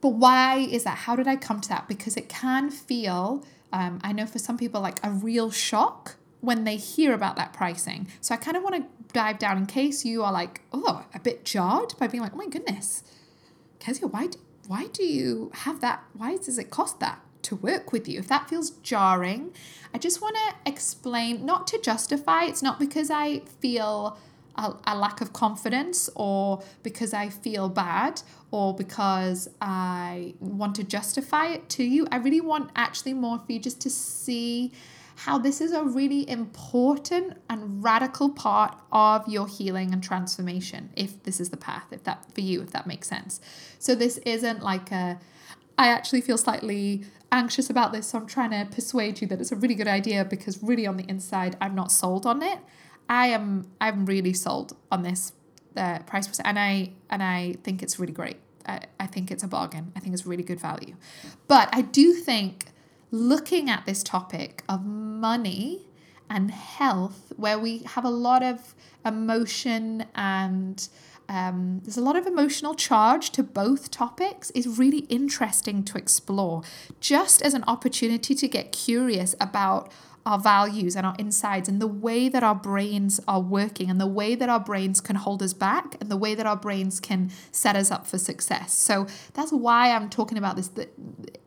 but 0.00 0.10
why 0.10 0.58
is 0.58 0.84
that? 0.84 0.96
How 0.98 1.16
did 1.16 1.26
I 1.26 1.34
come 1.34 1.60
to 1.60 1.68
that? 1.70 1.88
Because 1.88 2.16
it 2.16 2.28
can 2.28 2.70
feel, 2.70 3.44
um, 3.72 3.98
I 4.04 4.12
know 4.12 4.26
for 4.26 4.38
some 4.38 4.56
people, 4.56 4.80
like 4.80 5.00
a 5.02 5.10
real 5.10 5.50
shock 5.50 6.14
when 6.40 6.62
they 6.62 6.76
hear 6.76 7.14
about 7.14 7.34
that 7.34 7.52
pricing. 7.52 8.06
So 8.20 8.32
I 8.32 8.38
kind 8.38 8.56
of 8.56 8.62
want 8.62 8.76
to 8.76 8.84
dive 9.12 9.40
down 9.40 9.56
in 9.56 9.66
case 9.66 10.04
you 10.04 10.22
are 10.22 10.32
like, 10.32 10.60
oh, 10.72 11.04
a 11.12 11.18
bit 11.18 11.44
jarred 11.44 11.94
by 11.98 12.06
being 12.06 12.22
like, 12.22 12.32
oh 12.32 12.36
my 12.36 12.46
goodness, 12.46 13.02
Kezia, 13.80 14.06
why 14.06 14.28
do, 14.28 14.38
why 14.68 14.86
do 14.88 15.02
you 15.02 15.50
have 15.54 15.80
that? 15.80 16.04
Why 16.12 16.36
does 16.36 16.58
it 16.58 16.70
cost 16.70 17.00
that 17.00 17.20
to 17.42 17.56
work 17.56 17.90
with 17.90 18.06
you? 18.06 18.18
If 18.18 18.28
that 18.28 18.50
feels 18.50 18.70
jarring, 18.70 19.54
I 19.94 19.98
just 19.98 20.20
want 20.20 20.36
to 20.36 20.70
explain, 20.70 21.46
not 21.46 21.66
to 21.68 21.80
justify, 21.80 22.44
it's 22.44 22.62
not 22.62 22.78
because 22.78 23.10
I 23.10 23.40
feel 23.60 24.18
a, 24.56 24.74
a 24.86 24.94
lack 24.94 25.22
of 25.22 25.32
confidence 25.32 26.10
or 26.14 26.62
because 26.82 27.14
I 27.14 27.30
feel 27.30 27.70
bad 27.70 28.20
or 28.50 28.74
because 28.74 29.48
I 29.62 30.34
want 30.38 30.74
to 30.76 30.84
justify 30.84 31.46
it 31.46 31.70
to 31.70 31.82
you. 31.82 32.06
I 32.12 32.16
really 32.16 32.42
want 32.42 32.70
actually 32.76 33.14
more 33.14 33.38
for 33.38 33.50
you 33.50 33.58
just 33.58 33.80
to 33.82 33.90
see 33.90 34.72
how 35.18 35.36
this 35.36 35.60
is 35.60 35.72
a 35.72 35.82
really 35.82 36.28
important 36.30 37.36
and 37.50 37.82
radical 37.82 38.30
part 38.30 38.78
of 38.92 39.26
your 39.26 39.48
healing 39.48 39.92
and 39.92 40.00
transformation 40.00 40.90
if 40.94 41.20
this 41.24 41.40
is 41.40 41.50
the 41.50 41.56
path 41.56 41.86
if 41.90 42.04
that 42.04 42.32
for 42.32 42.40
you 42.40 42.62
if 42.62 42.70
that 42.70 42.86
makes 42.86 43.08
sense. 43.08 43.40
So 43.80 43.96
this 43.96 44.18
isn't 44.18 44.62
like 44.62 44.92
a 44.92 45.18
i 45.76 45.88
actually 45.88 46.20
feel 46.20 46.38
slightly 46.38 47.04
anxious 47.32 47.68
about 47.68 47.92
this 47.92 48.08
so 48.08 48.18
i'm 48.18 48.26
trying 48.26 48.50
to 48.50 48.64
persuade 48.72 49.20
you 49.20 49.26
that 49.26 49.40
it's 49.40 49.50
a 49.50 49.56
really 49.56 49.74
good 49.74 49.88
idea 49.88 50.24
because 50.24 50.62
really 50.62 50.86
on 50.86 50.96
the 50.96 51.04
inside 51.08 51.56
i'm 51.60 51.74
not 51.74 51.90
sold 51.90 52.24
on 52.24 52.40
it. 52.42 52.58
I 53.08 53.26
am 53.28 53.66
i'm 53.80 54.06
really 54.06 54.34
sold 54.34 54.76
on 54.92 55.02
this 55.02 55.32
uh, 55.76 55.98
price 56.00 56.26
and 56.44 56.58
i 56.60 56.92
and 57.10 57.22
i 57.24 57.56
think 57.64 57.82
it's 57.82 57.98
really 57.98 58.12
great. 58.12 58.36
I, 58.66 58.82
I 59.00 59.06
think 59.06 59.32
it's 59.32 59.42
a 59.42 59.48
bargain. 59.48 59.92
I 59.96 60.00
think 60.00 60.12
it's 60.14 60.26
really 60.26 60.44
good 60.44 60.60
value. 60.60 60.94
But 61.48 61.68
i 61.72 61.80
do 61.80 62.12
think 62.12 62.66
looking 63.10 63.70
at 63.70 63.86
this 63.86 64.02
topic 64.02 64.62
of 64.68 64.84
money 64.84 65.86
and 66.30 66.50
health, 66.50 67.32
where 67.36 67.58
we 67.58 67.78
have 67.78 68.04
a 68.04 68.10
lot 68.10 68.42
of 68.42 68.74
emotion 69.04 70.04
and 70.14 70.88
um, 71.28 71.80
there's 71.84 71.98
a 71.98 72.02
lot 72.02 72.16
of 72.16 72.26
emotional 72.26 72.74
charge 72.74 73.30
to 73.30 73.42
both 73.42 73.90
topics, 73.90 74.50
is 74.52 74.78
really 74.78 75.00
interesting 75.10 75.84
to 75.84 75.98
explore. 75.98 76.62
Just 77.00 77.42
as 77.42 77.52
an 77.52 77.64
opportunity 77.66 78.34
to 78.34 78.48
get 78.48 78.72
curious 78.72 79.34
about 79.38 79.92
our 80.28 80.38
values 80.38 80.94
and 80.94 81.06
our 81.06 81.16
insides 81.18 81.70
and 81.70 81.80
the 81.80 81.86
way 81.86 82.28
that 82.28 82.42
our 82.42 82.54
brains 82.54 83.18
are 83.26 83.40
working 83.40 83.88
and 83.88 83.98
the 83.98 84.06
way 84.06 84.34
that 84.34 84.50
our 84.50 84.60
brains 84.60 85.00
can 85.00 85.16
hold 85.16 85.42
us 85.42 85.54
back 85.54 85.96
and 86.02 86.10
the 86.10 86.18
way 86.18 86.34
that 86.34 86.44
our 86.44 86.54
brains 86.54 87.00
can 87.00 87.30
set 87.50 87.74
us 87.74 87.90
up 87.90 88.06
for 88.06 88.18
success. 88.18 88.74
So 88.74 89.06
that's 89.32 89.50
why 89.50 89.90
I'm 89.90 90.10
talking 90.10 90.36
about 90.36 90.56
this. 90.56 90.68
The, 90.68 90.86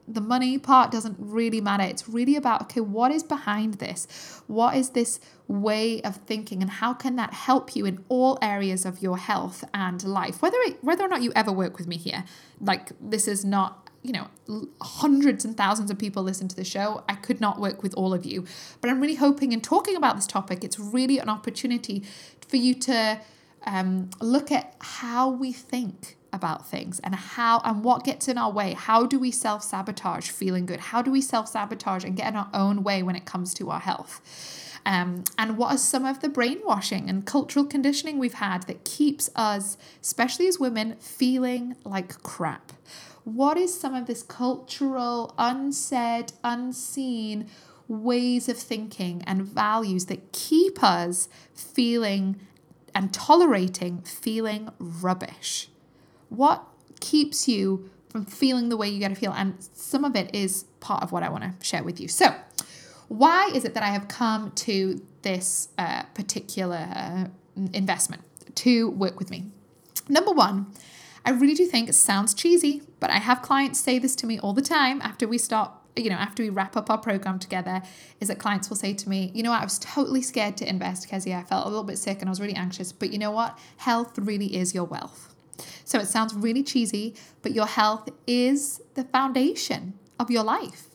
the 0.07 0.19
money 0.19 0.57
part 0.57 0.89
doesn't 0.89 1.15
really 1.19 1.61
matter. 1.61 1.83
It's 1.83 2.09
really 2.09 2.35
about 2.35 2.63
okay, 2.63 2.81
what 2.81 3.11
is 3.11 3.21
behind 3.21 3.75
this? 3.75 4.41
What 4.47 4.75
is 4.75 4.89
this 4.89 5.19
way 5.47 6.01
of 6.01 6.15
thinking 6.15 6.63
and 6.63 6.71
how 6.71 6.95
can 6.95 7.15
that 7.17 7.33
help 7.33 7.75
you 7.75 7.85
in 7.85 8.03
all 8.09 8.39
areas 8.41 8.83
of 8.83 8.99
your 9.03 9.19
health 9.19 9.63
and 9.75 10.03
life? 10.03 10.41
Whether 10.41 10.57
it, 10.61 10.83
whether 10.83 11.05
or 11.05 11.07
not 11.07 11.21
you 11.21 11.31
ever 11.35 11.51
work 11.51 11.77
with 11.77 11.85
me 11.85 11.97
here. 11.97 12.23
Like 12.59 12.93
this 12.99 13.27
is 13.27 13.45
not 13.45 13.90
you 14.03 14.13
know, 14.13 14.27
hundreds 14.81 15.45
and 15.45 15.55
thousands 15.55 15.91
of 15.91 15.97
people 15.97 16.23
listen 16.23 16.47
to 16.47 16.55
the 16.55 16.63
show. 16.63 17.03
I 17.07 17.15
could 17.15 17.39
not 17.39 17.59
work 17.59 17.83
with 17.83 17.93
all 17.93 18.13
of 18.13 18.25
you. 18.25 18.45
But 18.79 18.89
I'm 18.89 18.99
really 18.99 19.15
hoping 19.15 19.51
in 19.51 19.61
talking 19.61 19.95
about 19.95 20.15
this 20.15 20.27
topic, 20.27 20.63
it's 20.63 20.79
really 20.79 21.19
an 21.19 21.29
opportunity 21.29 22.03
for 22.47 22.57
you 22.57 22.73
to 22.75 23.19
um, 23.65 24.09
look 24.19 24.51
at 24.51 24.75
how 24.79 25.29
we 25.29 25.51
think 25.51 26.17
about 26.33 26.67
things 26.67 26.99
and 27.01 27.13
how 27.13 27.61
and 27.63 27.83
what 27.83 28.03
gets 28.03 28.27
in 28.27 28.37
our 28.37 28.51
way. 28.51 28.73
How 28.73 29.05
do 29.05 29.19
we 29.19 29.31
self 29.31 29.63
sabotage 29.63 30.29
feeling 30.29 30.65
good? 30.65 30.79
How 30.79 31.01
do 31.01 31.11
we 31.11 31.21
self 31.21 31.47
sabotage 31.47 32.03
and 32.03 32.15
get 32.15 32.29
in 32.29 32.35
our 32.35 32.49
own 32.53 32.83
way 32.83 33.03
when 33.03 33.15
it 33.15 33.25
comes 33.25 33.53
to 33.55 33.69
our 33.69 33.79
health? 33.79 34.21
Um, 34.83 35.25
and 35.37 35.57
what 35.57 35.71
are 35.71 35.77
some 35.77 36.05
of 36.05 36.21
the 36.21 36.29
brainwashing 36.29 37.07
and 37.07 37.25
cultural 37.25 37.65
conditioning 37.65 38.17
we've 38.17 38.33
had 38.33 38.63
that 38.63 38.83
keeps 38.83 39.29
us, 39.35 39.77
especially 40.01 40.47
as 40.47 40.59
women, 40.59 40.95
feeling 40.95 41.75
like 41.83 42.23
crap? 42.23 42.73
What 43.23 43.57
is 43.57 43.79
some 43.79 43.93
of 43.93 44.07
this 44.07 44.23
cultural, 44.23 45.33
unsaid, 45.37 46.33
unseen 46.43 47.47
ways 47.87 48.49
of 48.49 48.57
thinking 48.57 49.21
and 49.27 49.43
values 49.43 50.05
that 50.07 50.31
keep 50.31 50.81
us 50.83 51.29
feeling 51.53 52.39
and 52.95 53.13
tolerating 53.13 54.01
feeling 54.01 54.69
rubbish? 54.79 55.69
What 56.29 56.63
keeps 56.99 57.47
you 57.47 57.89
from 58.09 58.25
feeling 58.25 58.69
the 58.69 58.77
way 58.77 58.89
you 58.89 58.99
got 58.99 59.09
to 59.09 59.15
feel? 59.15 59.33
And 59.33 59.55
some 59.73 60.03
of 60.03 60.15
it 60.15 60.33
is 60.33 60.65
part 60.79 61.03
of 61.03 61.11
what 61.11 61.23
I 61.23 61.29
want 61.29 61.43
to 61.43 61.65
share 61.65 61.83
with 61.83 61.99
you. 61.99 62.07
So, 62.07 62.33
why 63.07 63.51
is 63.53 63.65
it 63.65 63.73
that 63.73 63.83
I 63.83 63.87
have 63.87 64.07
come 64.07 64.51
to 64.51 65.01
this 65.21 65.67
uh, 65.77 66.03
particular 66.13 66.87
uh, 66.95 67.25
investment 67.73 68.23
to 68.55 68.89
work 68.89 69.19
with 69.19 69.29
me? 69.29 69.51
Number 70.07 70.31
one, 70.31 70.67
I 71.25 71.31
really 71.31 71.53
do 71.53 71.65
think 71.65 71.89
it 71.89 71.93
sounds 71.93 72.33
cheesy, 72.33 72.81
but 73.01 73.09
I 73.09 73.17
have 73.17 73.41
clients 73.41 73.81
say 73.81 73.99
this 73.99 74.15
to 74.17 74.25
me 74.25 74.39
all 74.39 74.53
the 74.53 74.61
time 74.61 75.01
after 75.01 75.27
we 75.27 75.37
start 75.37 75.71
you 75.97 76.09
know, 76.09 76.15
after 76.15 76.41
we 76.41 76.49
wrap 76.49 76.77
up 76.77 76.89
our 76.89 76.97
program 76.97 77.37
together, 77.37 77.81
is 78.21 78.29
that 78.29 78.39
clients 78.39 78.69
will 78.69 78.77
say 78.77 78.93
to 78.93 79.09
me, 79.09 79.29
you 79.33 79.43
know 79.43 79.51
what, 79.51 79.59
I 79.59 79.65
was 79.65 79.77
totally 79.79 80.21
scared 80.21 80.55
to 80.57 80.69
invest, 80.69 81.09
Kezia. 81.09 81.39
I 81.39 81.43
felt 81.43 81.65
a 81.65 81.69
little 81.69 81.83
bit 81.83 81.97
sick 81.97 82.19
and 82.21 82.29
I 82.29 82.31
was 82.31 82.39
really 82.39 82.55
anxious. 82.55 82.93
But 82.93 83.11
you 83.11 83.19
know 83.19 83.31
what? 83.31 83.59
Health 83.75 84.17
really 84.17 84.55
is 84.55 84.73
your 84.73 84.85
wealth. 84.85 85.35
So 85.83 85.99
it 85.99 86.07
sounds 86.07 86.33
really 86.33 86.63
cheesy, 86.63 87.15
but 87.41 87.51
your 87.51 87.65
health 87.65 88.07
is 88.25 88.81
the 88.93 89.03
foundation 89.03 89.93
of 90.17 90.31
your 90.31 90.43
life. 90.43 90.90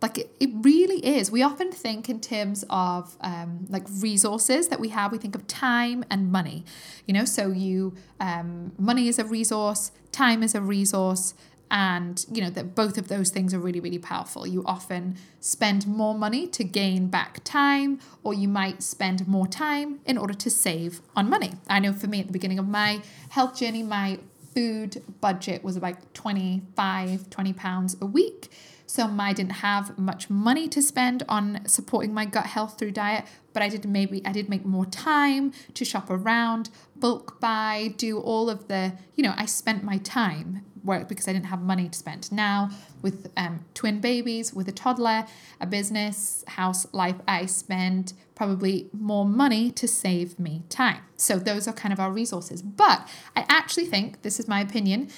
Like 0.00 0.18
it, 0.18 0.30
it 0.38 0.50
really 0.54 1.04
is. 1.04 1.30
We 1.30 1.42
often 1.42 1.72
think 1.72 2.08
in 2.08 2.20
terms 2.20 2.64
of 2.70 3.16
um, 3.20 3.66
like 3.68 3.84
resources 4.00 4.68
that 4.68 4.78
we 4.78 4.88
have. 4.90 5.12
We 5.12 5.18
think 5.18 5.34
of 5.34 5.46
time 5.46 6.04
and 6.10 6.30
money. 6.30 6.64
You 7.06 7.14
know, 7.14 7.24
so 7.24 7.48
you 7.48 7.94
um, 8.20 8.72
money 8.78 9.08
is 9.08 9.18
a 9.18 9.24
resource, 9.24 9.90
time 10.12 10.42
is 10.42 10.54
a 10.54 10.60
resource, 10.60 11.34
and 11.70 12.24
you 12.32 12.42
know 12.42 12.50
that 12.50 12.74
both 12.74 12.98
of 12.98 13.08
those 13.08 13.30
things 13.30 13.52
are 13.52 13.58
really 13.58 13.80
really 13.80 13.98
powerful 13.98 14.46
you 14.46 14.62
often 14.64 15.16
spend 15.40 15.86
more 15.86 16.14
money 16.14 16.46
to 16.46 16.64
gain 16.64 17.08
back 17.08 17.40
time 17.44 17.98
or 18.24 18.32
you 18.32 18.48
might 18.48 18.82
spend 18.82 19.26
more 19.28 19.46
time 19.46 20.00
in 20.06 20.16
order 20.16 20.34
to 20.34 20.50
save 20.50 21.00
on 21.14 21.28
money 21.28 21.52
i 21.68 21.78
know 21.78 21.92
for 21.92 22.06
me 22.06 22.20
at 22.20 22.26
the 22.26 22.32
beginning 22.32 22.58
of 22.58 22.66
my 22.66 23.00
health 23.30 23.58
journey 23.58 23.82
my 23.82 24.18
food 24.54 25.02
budget 25.20 25.62
was 25.62 25.76
about 25.76 25.96
25 26.14 27.28
20 27.28 27.52
pounds 27.52 27.96
a 28.00 28.06
week 28.06 28.50
so 28.88 29.06
I 29.18 29.34
didn't 29.34 29.52
have 29.52 29.98
much 29.98 30.30
money 30.30 30.66
to 30.68 30.80
spend 30.80 31.22
on 31.28 31.60
supporting 31.66 32.14
my 32.14 32.24
gut 32.24 32.46
health 32.46 32.78
through 32.78 32.92
diet, 32.92 33.26
but 33.52 33.62
I 33.62 33.68
did 33.68 33.84
maybe 33.84 34.22
I 34.24 34.32
did 34.32 34.48
make 34.48 34.64
more 34.64 34.86
time 34.86 35.52
to 35.74 35.84
shop 35.84 36.08
around, 36.08 36.70
bulk 36.96 37.38
buy, 37.38 37.92
do 37.98 38.18
all 38.18 38.48
of 38.48 38.66
the, 38.68 38.94
you 39.14 39.22
know, 39.22 39.34
I 39.36 39.44
spent 39.44 39.84
my 39.84 39.98
time 39.98 40.64
work 40.84 41.06
because 41.06 41.28
I 41.28 41.34
didn't 41.34 41.46
have 41.46 41.60
money 41.60 41.90
to 41.90 41.98
spend. 41.98 42.32
Now 42.32 42.70
with 43.02 43.30
um, 43.36 43.66
twin 43.74 44.00
babies, 44.00 44.54
with 44.54 44.68
a 44.68 44.72
toddler, 44.72 45.26
a 45.60 45.66
business, 45.66 46.42
house, 46.48 46.86
life, 46.94 47.16
I 47.28 47.44
spend 47.44 48.14
probably 48.34 48.88
more 48.92 49.26
money 49.26 49.70
to 49.72 49.86
save 49.86 50.38
me 50.38 50.62
time. 50.70 51.02
So 51.16 51.38
those 51.38 51.68
are 51.68 51.74
kind 51.74 51.92
of 51.92 52.00
our 52.00 52.10
resources. 52.10 52.62
But 52.62 53.06
I 53.36 53.44
actually 53.50 53.84
think, 53.84 54.22
this 54.22 54.40
is 54.40 54.48
my 54.48 54.60
opinion, 54.60 55.10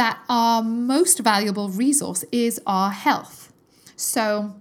that 0.00 0.18
our 0.30 0.62
most 0.62 1.18
valuable 1.18 1.68
resource 1.68 2.24
is 2.32 2.58
our 2.66 2.90
health. 2.90 3.52
So, 3.96 4.54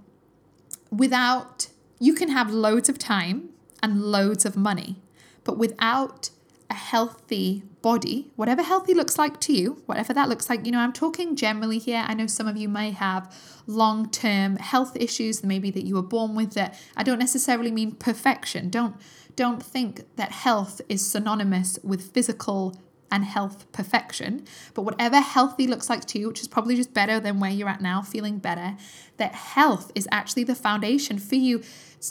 without, 0.91 1.69
you 1.97 2.13
can 2.13 2.27
have 2.27 2.51
loads 2.51 2.89
of 2.89 2.99
time 2.99 3.47
and 3.81 4.01
loads 4.01 4.43
of 4.43 4.57
money, 4.57 4.97
but 5.45 5.57
without 5.57 6.29
a 6.69 6.73
healthy 6.73 7.63
body, 7.81 8.27
whatever 8.35 8.61
healthy 8.61 8.93
looks 8.93 9.17
like 9.17 9.39
to 9.39 9.53
you, 9.53 9.81
whatever 9.85 10.13
that 10.13 10.27
looks 10.27 10.49
like, 10.49 10.65
you 10.65 10.73
know, 10.73 10.79
I'm 10.79 10.91
talking 10.91 11.37
generally 11.37 11.79
here. 11.79 12.03
I 12.05 12.15
know 12.15 12.27
some 12.27 12.49
of 12.49 12.57
you 12.57 12.67
may 12.67 12.91
have 12.91 13.33
long 13.65 14.09
term 14.09 14.57
health 14.57 14.97
issues, 14.97 15.41
maybe 15.41 15.71
that 15.71 15.85
you 15.85 15.95
were 15.95 16.09
born 16.15 16.35
with 16.35 16.51
that. 16.55 16.77
I 16.97 17.03
don't 17.03 17.17
necessarily 17.17 17.71
mean 17.71 17.93
perfection. 17.93 18.69
Don't 18.69 18.97
don't 19.37 19.63
think 19.63 20.03
that 20.17 20.33
health 20.33 20.81
is 20.89 21.05
synonymous 21.05 21.79
with 21.81 22.11
physical 22.11 22.75
and 23.11 23.25
health 23.25 23.71
perfection. 23.71 24.45
But 24.73 24.83
whatever 24.83 25.19
healthy 25.19 25.67
looks 25.67 25.89
like 25.89 26.05
to 26.05 26.19
you, 26.19 26.27
which 26.27 26.41
is 26.41 26.47
probably 26.47 26.75
just 26.75 26.93
better 26.93 27.19
than 27.19 27.39
where 27.39 27.51
you're 27.51 27.69
at 27.69 27.81
now, 27.81 28.01
feeling 28.01 28.37
better, 28.39 28.75
that 29.17 29.33
health 29.33 29.91
is 29.95 30.07
actually 30.11 30.43
the 30.43 30.55
foundation 30.55 31.19
for 31.19 31.35
you 31.35 31.61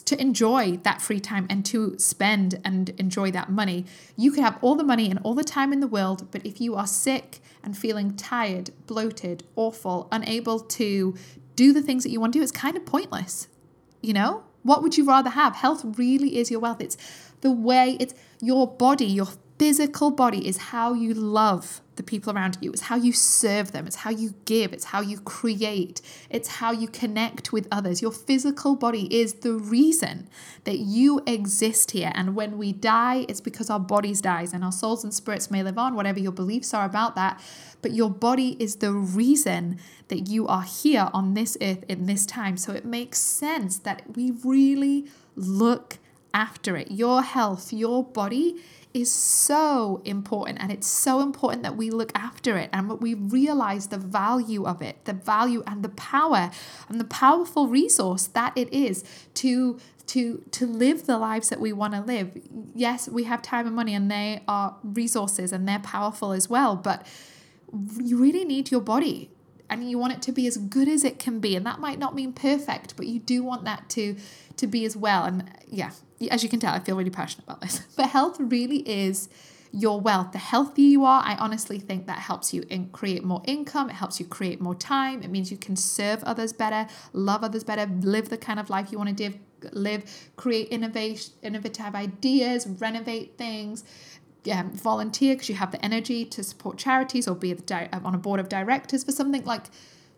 to 0.05 0.21
enjoy 0.21 0.77
that 0.83 1.01
free 1.01 1.19
time 1.19 1.47
and 1.49 1.65
to 1.65 1.97
spend 1.97 2.59
and 2.63 2.89
enjoy 2.91 3.31
that 3.31 3.49
money. 3.49 3.85
You 4.15 4.31
could 4.31 4.43
have 4.43 4.59
all 4.61 4.75
the 4.75 4.83
money 4.83 5.09
and 5.09 5.19
all 5.23 5.33
the 5.33 5.43
time 5.43 5.73
in 5.73 5.79
the 5.79 5.87
world, 5.87 6.27
but 6.31 6.45
if 6.45 6.61
you 6.61 6.75
are 6.75 6.87
sick 6.87 7.39
and 7.63 7.77
feeling 7.77 8.15
tired, 8.15 8.71
bloated, 8.85 9.43
awful, 9.55 10.07
unable 10.11 10.59
to 10.59 11.15
do 11.55 11.73
the 11.73 11.81
things 11.81 12.03
that 12.03 12.11
you 12.11 12.19
want 12.19 12.33
to 12.33 12.39
do, 12.39 12.43
it's 12.43 12.51
kind 12.51 12.77
of 12.77 12.85
pointless. 12.85 13.47
You 14.01 14.13
know? 14.13 14.43
What 14.63 14.83
would 14.83 14.97
you 14.97 15.05
rather 15.05 15.29
have? 15.29 15.55
Health 15.55 15.83
really 15.97 16.37
is 16.37 16.51
your 16.51 16.59
wealth. 16.59 16.81
It's 16.81 16.97
the 17.41 17.51
way, 17.51 17.97
it's 17.99 18.13
your 18.41 18.67
body, 18.67 19.05
your 19.05 19.29
physical 19.59 20.09
body 20.09 20.47
is 20.47 20.57
how 20.57 20.93
you 20.93 21.13
love 21.13 21.81
the 21.97 22.01
people 22.01 22.33
around 22.33 22.57
you. 22.61 22.71
It's 22.71 22.83
how 22.83 22.95
you 22.95 23.11
serve 23.11 23.73
them. 23.73 23.85
It's 23.85 23.97
how 23.97 24.09
you 24.09 24.33
give. 24.45 24.71
It's 24.71 24.85
how 24.85 25.01
you 25.01 25.19
create. 25.19 26.01
It's 26.29 26.47
how 26.47 26.71
you 26.71 26.87
connect 26.87 27.51
with 27.51 27.67
others. 27.69 28.01
Your 28.01 28.13
physical 28.13 28.77
body 28.77 29.13
is 29.13 29.33
the 29.33 29.51
reason 29.51 30.29
that 30.63 30.77
you 30.77 31.21
exist 31.27 31.91
here. 31.91 32.13
And 32.15 32.37
when 32.37 32.57
we 32.57 32.71
die, 32.71 33.25
it's 33.27 33.41
because 33.41 33.69
our 33.69 33.81
bodies 33.81 34.21
dies 34.21 34.53
and 34.53 34.63
our 34.63 34.71
souls 34.71 35.03
and 35.03 35.13
spirits 35.13 35.51
may 35.51 35.61
live 35.61 35.77
on, 35.77 35.93
whatever 35.93 36.21
your 36.21 36.31
beliefs 36.31 36.73
are 36.73 36.85
about 36.85 37.15
that. 37.15 37.43
But 37.81 37.91
your 37.91 38.09
body 38.09 38.55
is 38.61 38.77
the 38.77 38.93
reason 38.93 39.77
that 40.07 40.29
you 40.29 40.47
are 40.47 40.63
here 40.63 41.09
on 41.13 41.33
this 41.33 41.57
earth 41.61 41.83
in 41.89 42.05
this 42.05 42.25
time. 42.25 42.55
So 42.55 42.71
it 42.71 42.85
makes 42.85 43.19
sense 43.19 43.77
that 43.79 44.15
we 44.15 44.31
really 44.31 45.07
look 45.35 45.97
after 46.33 46.77
it. 46.77 46.91
Your 46.91 47.21
health, 47.21 47.73
your 47.73 48.03
body 48.03 48.55
is 49.01 49.13
so 49.13 50.01
important 50.05 50.59
and 50.61 50.71
it's 50.71 50.87
so 50.87 51.21
important 51.21 51.63
that 51.63 51.77
we 51.77 51.89
look 51.89 52.11
after 52.15 52.57
it 52.57 52.69
and 52.73 52.99
we 52.99 53.13
realize 53.13 53.87
the 53.87 53.97
value 53.97 54.65
of 54.65 54.81
it, 54.81 55.05
the 55.05 55.13
value 55.13 55.63
and 55.67 55.83
the 55.83 55.89
power 55.89 56.51
and 56.87 56.99
the 56.99 57.05
powerful 57.05 57.67
resource 57.67 58.27
that 58.27 58.53
it 58.55 58.71
is 58.73 59.03
to 59.35 59.79
to 60.07 60.43
to 60.51 60.65
live 60.65 61.05
the 61.05 61.17
lives 61.17 61.49
that 61.49 61.59
we 61.59 61.71
want 61.71 61.93
to 61.93 62.01
live. 62.01 62.31
Yes, 62.73 63.07
we 63.07 63.25
have 63.25 63.41
time 63.41 63.67
and 63.67 63.75
money 63.75 63.93
and 63.93 64.09
they 64.09 64.41
are 64.47 64.75
resources 64.83 65.51
and 65.51 65.67
they're 65.67 65.79
powerful 65.79 66.31
as 66.31 66.49
well, 66.49 66.75
but 66.75 67.05
you 68.01 68.17
really 68.17 68.45
need 68.45 68.71
your 68.71 68.81
body 68.81 69.29
and 69.69 69.89
you 69.89 69.97
want 69.97 70.13
it 70.13 70.21
to 70.23 70.31
be 70.31 70.47
as 70.47 70.57
good 70.57 70.87
as 70.87 71.03
it 71.03 71.19
can 71.19 71.39
be 71.39 71.55
and 71.55 71.65
that 71.65 71.79
might 71.79 71.99
not 71.99 72.15
mean 72.15 72.33
perfect 72.33 72.95
but 72.95 73.05
you 73.05 73.19
do 73.19 73.43
want 73.43 73.65
that 73.65 73.87
to 73.89 74.15
to 74.59 74.67
be 74.67 74.85
as 74.85 74.95
well 74.95 75.23
and 75.23 75.49
yeah 75.67 75.91
as 76.27 76.43
you 76.43 76.49
can 76.49 76.59
tell, 76.59 76.73
I 76.73 76.79
feel 76.79 76.97
really 76.97 77.09
passionate 77.09 77.45
about 77.45 77.61
this. 77.61 77.81
But 77.95 78.09
health 78.09 78.37
really 78.39 78.79
is 78.79 79.29
your 79.71 80.01
wealth. 80.01 80.31
The 80.31 80.39
healthier 80.39 80.87
you 80.87 81.05
are, 81.05 81.21
I 81.23 81.35
honestly 81.35 81.79
think 81.79 82.07
that 82.07 82.19
helps 82.19 82.53
you 82.53 82.63
in 82.69 82.89
create 82.89 83.23
more 83.23 83.41
income. 83.45 83.89
It 83.89 83.93
helps 83.93 84.19
you 84.19 84.25
create 84.25 84.59
more 84.59 84.75
time. 84.75 85.21
It 85.21 85.29
means 85.29 85.51
you 85.51 85.57
can 85.57 85.75
serve 85.75 86.23
others 86.23 86.51
better, 86.51 86.87
love 87.13 87.43
others 87.43 87.63
better, 87.63 87.85
live 88.01 88.29
the 88.29 88.37
kind 88.37 88.59
of 88.59 88.69
life 88.69 88.91
you 88.91 88.97
want 88.97 89.15
to 89.15 89.33
live, 89.71 90.29
create 90.35 90.69
innovation, 90.69 91.33
innovative 91.43 91.93
ideas, 91.93 92.67
renovate 92.67 93.37
things, 93.37 93.83
um, 94.51 94.71
volunteer 94.71 95.35
because 95.35 95.49
you 95.49 95.55
have 95.55 95.71
the 95.71 95.83
energy 95.85 96.25
to 96.25 96.43
support 96.43 96.77
charities 96.77 97.27
or 97.27 97.35
be 97.35 97.55
on 97.71 98.15
a 98.15 98.17
board 98.17 98.39
of 98.39 98.49
directors 98.49 99.03
for 99.03 99.11
something 99.11 99.43
like 99.45 99.67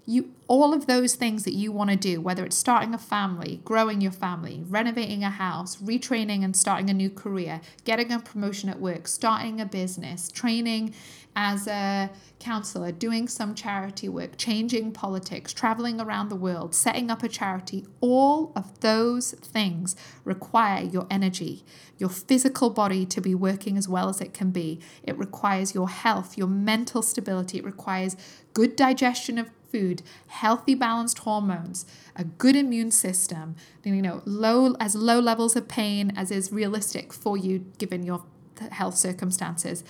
you 0.05 0.31
all 0.47 0.73
of 0.73 0.87
those 0.87 1.15
things 1.15 1.43
that 1.43 1.53
you 1.53 1.71
want 1.71 1.89
to 1.89 1.95
do 1.95 2.19
whether 2.19 2.43
it's 2.43 2.57
starting 2.57 2.93
a 2.93 2.97
family 2.97 3.61
growing 3.63 4.01
your 4.01 4.11
family 4.11 4.63
renovating 4.67 5.23
a 5.23 5.29
house 5.29 5.77
retraining 5.77 6.43
and 6.43 6.55
starting 6.55 6.89
a 6.89 6.93
new 6.93 7.09
career 7.09 7.61
getting 7.85 8.11
a 8.11 8.19
promotion 8.19 8.67
at 8.67 8.79
work 8.79 9.07
starting 9.07 9.61
a 9.61 9.65
business 9.65 10.31
training 10.31 10.93
as 11.35 11.65
a 11.67 12.09
counselor 12.39 12.91
doing 12.91 13.27
some 13.27 13.53
charity 13.53 14.09
work 14.09 14.31
changing 14.37 14.91
politics 14.91 15.53
traveling 15.53 16.01
around 16.01 16.29
the 16.29 16.35
world 16.35 16.73
setting 16.73 17.11
up 17.11 17.23
a 17.23 17.29
charity 17.29 17.85
all 18.01 18.51
of 18.55 18.79
those 18.81 19.31
things 19.31 19.95
require 20.25 20.83
your 20.83 21.05
energy 21.09 21.63
your 22.01 22.09
physical 22.09 22.71
body 22.71 23.05
to 23.05 23.21
be 23.21 23.35
working 23.35 23.77
as 23.77 23.87
well 23.87 24.09
as 24.09 24.19
it 24.19 24.33
can 24.33 24.49
be. 24.49 24.81
It 25.03 25.17
requires 25.17 25.75
your 25.75 25.87
health 25.87 26.35
your 26.35 26.47
mental 26.47 27.03
stability. 27.03 27.59
It 27.59 27.63
requires 27.63 28.17
good 28.53 28.75
digestion 28.75 29.37
of 29.37 29.49
food, 29.71 30.01
healthy 30.27 30.75
balanced 30.75 31.19
hormones, 31.19 31.85
a 32.15 32.23
good 32.23 32.55
immune 32.55 32.91
system, 32.91 33.55
you 33.83 34.01
know, 34.01 34.21
low 34.25 34.75
as 34.79 34.95
low 34.95 35.19
levels 35.19 35.55
of 35.55 35.67
pain 35.67 36.13
as 36.15 36.31
is 36.31 36.51
realistic 36.51 37.13
for 37.13 37.37
you 37.37 37.65
given 37.77 38.03
your 38.03 38.23
health 38.71 38.95
circumstances. 38.95 39.83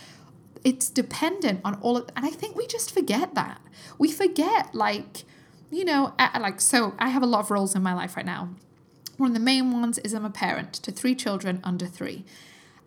It's 0.63 0.89
dependent 0.89 1.61
on 1.65 1.75
all 1.81 1.97
of 1.97 2.09
and 2.15 2.25
I 2.25 2.29
think 2.29 2.55
we 2.55 2.67
just 2.67 2.93
forget 2.93 3.33
that. 3.35 3.61
We 3.97 4.11
forget 4.11 4.75
like 4.75 5.25
you 5.71 5.85
know, 5.85 6.13
like 6.39 6.59
so 6.59 6.93
I 6.99 7.09
have 7.09 7.23
a 7.23 7.25
lot 7.25 7.39
of 7.39 7.51
roles 7.51 7.75
in 7.75 7.81
my 7.81 7.93
life 7.93 8.17
right 8.17 8.25
now. 8.25 8.49
One 9.17 9.29
of 9.29 9.33
the 9.33 9.39
main 9.39 9.71
ones 9.71 9.99
is 9.99 10.13
I'm 10.13 10.25
a 10.25 10.29
parent 10.29 10.73
to 10.73 10.91
three 10.91 11.15
children 11.15 11.61
under 11.63 11.85
3. 11.85 12.25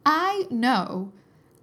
I 0.05 0.47
know 0.51 1.13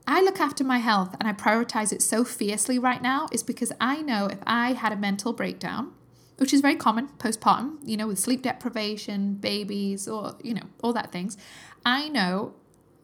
I 0.08 0.22
look 0.22 0.40
after 0.40 0.64
my 0.64 0.80
health 0.80 1.16
and 1.20 1.28
I 1.28 1.34
prioritize 1.34 1.94
it 1.94 2.02
so 2.02 2.24
fiercely 2.24 2.80
right 2.80 3.02
now 3.02 3.28
is 3.32 3.44
because 3.44 3.72
I 3.80 4.02
know 4.02 4.28
if 4.28 4.40
I 4.46 4.74
had 4.74 4.92
a 4.92 4.96
mental 4.96 5.34
breakdown, 5.34 5.94
which 6.38 6.54
is 6.54 6.62
very 6.62 6.76
common 6.76 7.10
postpartum, 7.20 7.78
you 7.84 7.98
know, 7.98 8.08
with 8.08 8.20
sleep 8.20 8.42
deprivation, 8.42 9.36
babies, 9.36 10.08
or, 10.08 10.36
you 10.44 10.54
know, 10.54 10.64
all 10.82 10.94
that 10.94 11.12
things, 11.12 11.38
I 11.86 12.10
know, 12.10 12.56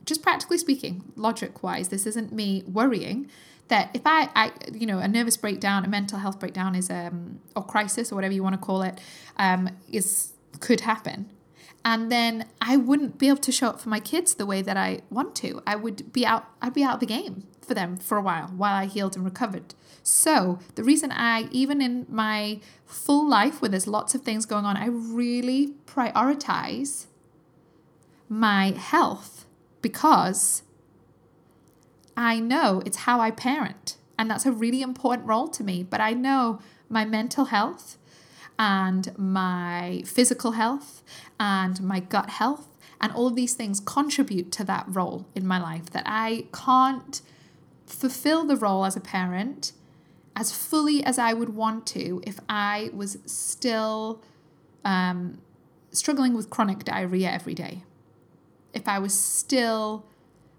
just 0.06 0.24
practically 0.24 0.58
speaking, 0.58 1.04
logic 1.16 1.62
wise, 1.62 1.90
this 1.90 2.06
isn't 2.08 2.32
me 2.32 2.64
worrying 2.66 3.30
that 3.68 3.92
if 3.94 4.02
I, 4.06 4.30
I, 4.34 4.52
you 4.74 4.86
know, 4.86 5.00
a 5.00 5.08
nervous 5.08 5.38
breakdown, 5.38 5.84
a 5.84 5.90
mental 5.90 6.20
health 6.20 6.40
breakdown 6.40 6.74
is, 6.74 6.90
um, 6.90 7.42
or 7.56 7.64
crisis 7.64 8.12
or 8.12 8.16
whatever 8.16 8.34
you 8.34 8.42
want 8.42 8.54
to 8.54 8.66
call 8.66 8.82
it, 8.82 9.00
um, 9.38 9.70
is, 9.92 10.34
could 10.60 10.82
happen 10.82 11.30
and 11.84 12.12
then 12.12 12.46
I 12.62 12.78
wouldn't 12.78 13.18
be 13.18 13.28
able 13.28 13.38
to 13.40 13.52
show 13.52 13.68
up 13.70 13.80
for 13.80 13.90
my 13.90 14.00
kids 14.00 14.36
the 14.36 14.46
way 14.46 14.62
that 14.62 14.78
I 14.78 15.02
want 15.10 15.36
to. 15.38 15.62
I 15.66 15.76
would 15.76 16.12
be 16.12 16.26
out 16.26 16.46
I'd 16.62 16.74
be 16.74 16.84
out 16.84 16.96
of 16.96 17.00
the 17.00 17.06
game 17.06 17.48
for 17.62 17.74
them 17.74 17.98
for 17.98 18.18
a 18.18 18.22
while 18.22 18.48
while 18.48 18.76
I 18.76 18.86
healed 18.86 19.16
and 19.16 19.26
recovered. 19.26 19.74
So, 20.04 20.60
the 20.76 20.84
reason 20.84 21.12
I 21.12 21.50
even 21.52 21.82
in 21.82 22.06
my 22.10 22.60
full 22.86 23.28
life 23.28 23.62
where 23.62 23.70
there's 23.70 23.88
lots 23.88 24.16
of 24.16 24.22
things 24.22 24.46
going 24.46 24.66
on, 24.66 24.78
I 24.78 24.88
really 24.88 25.74
prioritize 25.86 27.08
my 28.30 28.72
health 28.72 29.46
because 29.82 30.64
I 32.16 32.40
know 32.40 32.82
it's 32.86 32.98
how 32.98 33.20
I 33.20 33.32
parent 33.32 33.98
and 34.18 34.30
that's 34.30 34.46
a 34.46 34.52
really 34.52 34.82
important 34.82 35.28
role 35.28 35.48
to 35.50 35.64
me, 35.64 35.84
but 35.84 36.02
I 36.02 36.14
know 36.14 36.60
my 36.90 37.06
mental 37.06 37.46
health 37.46 37.98
and 38.60 39.18
my 39.18 40.04
physical 40.06 40.52
health 40.52 41.04
and 41.40 41.82
my 41.82 42.00
gut 42.00 42.30
health. 42.32 42.68
And 43.00 43.12
all 43.12 43.28
of 43.28 43.36
these 43.36 43.54
things 43.54 43.80
contribute 43.80 44.52
to 44.54 44.64
that 44.64 44.86
role 44.88 45.28
in 45.36 45.46
my 45.46 45.60
life 45.60 45.92
that 45.92 46.04
I 46.08 46.46
can't 46.52 47.22
fulfill 47.86 48.44
the 48.46 48.56
role 48.56 48.86
as 48.86 48.96
a 48.96 49.00
parent 49.00 49.72
as 50.36 50.52
fully 50.52 51.04
as 51.04 51.18
I 51.18 51.34
would 51.34 51.50
want 51.50 51.88
to 51.88 52.22
if 52.26 52.40
I 52.48 52.92
was 52.94 53.18
still 53.26 54.22
um, 54.86 55.40
struggling 55.92 56.36
with 56.36 56.52
chronic 56.52 56.84
diarrhea 56.84 57.30
every 57.32 57.56
day. 57.56 57.84
If 58.72 58.88
I 58.88 59.00
was 59.00 59.20
still 59.20 60.06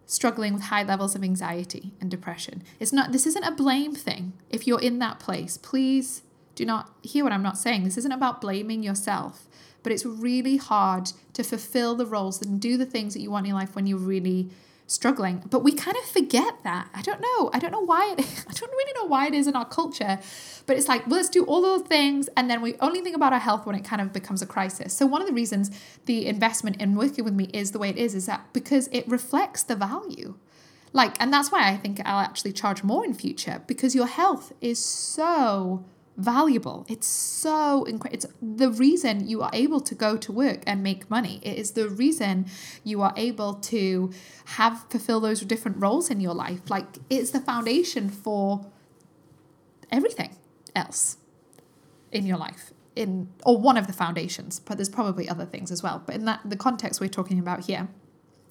struggling 0.05 0.55
with 0.55 0.65
high 0.65 0.83
levels 0.83 1.15
of 1.15 1.23
anxiety 1.23 1.93
and 2.01 2.11
depression. 2.11 2.63
It's 2.81 2.93
not 2.93 3.13
this 3.13 3.27
isn't 3.27 3.45
a 3.45 3.53
blame 3.53 3.95
thing. 3.95 4.33
If 4.49 4.67
you're 4.67 4.81
in 4.81 4.99
that 4.99 5.21
place, 5.21 5.59
please 5.59 6.23
do 6.59 6.64
not 6.64 6.90
hear 7.03 7.23
what 7.23 7.33
I'm 7.33 7.42
not 7.42 7.57
saying. 7.57 7.85
This 7.85 7.97
isn't 7.99 8.11
about 8.11 8.40
blaming 8.40 8.83
yourself, 8.83 9.47
but 9.85 9.92
it's 9.92 10.05
really 10.05 10.57
hard 10.57 11.12
to 11.35 11.44
fulfill 11.44 11.94
the 11.94 12.05
roles 12.05 12.42
and 12.42 12.61
do 12.61 12.77
the 12.77 12.85
things 12.85 13.14
that 13.14 13.21
you 13.21 13.31
want 13.31 13.47
in 13.47 13.51
your 13.51 13.59
life 13.61 13.77
when 13.77 13.87
you're 13.87 13.97
really 13.97 14.51
struggling. 14.88 15.44
But 15.49 15.62
we 15.62 15.71
kind 15.71 15.97
of 15.97 16.03
forget 16.03 16.64
that. 16.64 16.88
I 16.92 17.03
don't 17.03 17.21
know. 17.21 17.51
I 17.53 17.61
don't 17.61 17.71
know 17.71 17.85
why 17.85 18.12
it 18.12 18.18
I 18.49 18.53
don't 18.53 18.73
really 18.73 18.92
know 18.94 19.05
why 19.05 19.29
it 19.29 19.35
is 19.35 19.47
in 19.47 19.55
our 19.55 19.66
culture. 19.66 20.18
But 20.66 20.77
it's 20.77 20.88
like, 20.88 21.07
well, 21.07 21.16
let's 21.16 21.29
do 21.29 21.44
all 21.44 21.62
those 21.62 21.83
things 21.83 22.29
and 22.37 22.51
then 22.51 22.61
we 22.61 22.75
only 22.81 23.03
think 23.03 23.14
about 23.14 23.33
our 23.33 23.38
health 23.38 23.64
when 23.64 23.77
it 23.77 23.85
kind 23.85 24.03
of 24.03 24.12
becomes 24.12 24.42
a 24.42 24.47
crisis. 24.47 24.92
So 24.92 25.07
one 25.07 25.23
of 25.23 25.29
the 25.29 25.35
reasons 25.35 25.71
the 26.07 26.27
investment 26.27 26.83
in 26.83 26.97
working 26.97 27.25
with 27.25 27.35
me 27.35 27.44
is 27.55 27.71
the 27.71 27.79
way 27.79 27.90
it 27.90 27.99
is 27.99 28.16
is 28.16 28.27
that 28.27 28.53
because 28.53 28.88
it 28.90 29.07
reflects 29.07 29.62
the 29.62 29.77
value. 29.77 30.35
Like, 30.92 31.14
and 31.21 31.33
that's 31.33 31.53
why 31.53 31.68
I 31.68 31.77
think 31.77 32.01
I'll 32.05 32.18
actually 32.18 32.53
charge 32.53 32.83
more 32.83 33.05
in 33.05 33.14
future 33.14 33.62
because 33.68 33.94
your 33.94 34.07
health 34.07 34.53
is 34.61 34.85
so 34.85 35.85
valuable. 36.18 36.85
It's 36.88 37.07
so 37.07 37.85
incredible. 37.85 38.14
It's 38.14 38.26
the 38.42 38.70
reason 38.70 39.28
you 39.28 39.40
are 39.40 39.50
able 39.52 39.81
to 39.81 39.94
go 39.94 40.16
to 40.16 40.33
work 40.33 40.64
and 40.66 40.83
make 40.83 41.09
money. 41.09 41.40
It 41.42 41.57
is 41.57 41.70
the 41.72 41.88
reason 41.88 42.46
you 42.85 43.00
are 43.02 43.14
able 43.16 43.54
to 43.54 44.11
have 44.57 44.85
fulfill 44.90 45.20
those 45.20 45.40
different 45.42 45.81
roles 45.81 46.11
in 46.11 46.20
your 46.20 46.35
life. 46.35 46.68
Like 46.68 46.98
it's 47.09 47.31
the 47.31 47.40
foundation 47.40 48.11
for 48.11 48.66
everything 49.90 50.37
else 50.74 51.18
in 52.11 52.26
your 52.26 52.38
life. 52.38 52.72
In 52.96 53.28
or 53.46 53.57
one 53.57 53.76
of 53.76 53.87
the 53.87 53.92
foundations, 53.92 54.59
but 54.59 54.76
there's 54.76 54.88
probably 54.88 55.28
other 55.28 55.44
things 55.46 55.70
as 55.70 55.85
well. 55.85 56.02
But 56.04 56.16
in 56.16 56.24
that 56.24 56.40
the 56.44 56.57
context 56.57 57.00
we're 57.00 57.09
talking 57.09 57.38
about 57.38 57.66
here, 57.66 57.87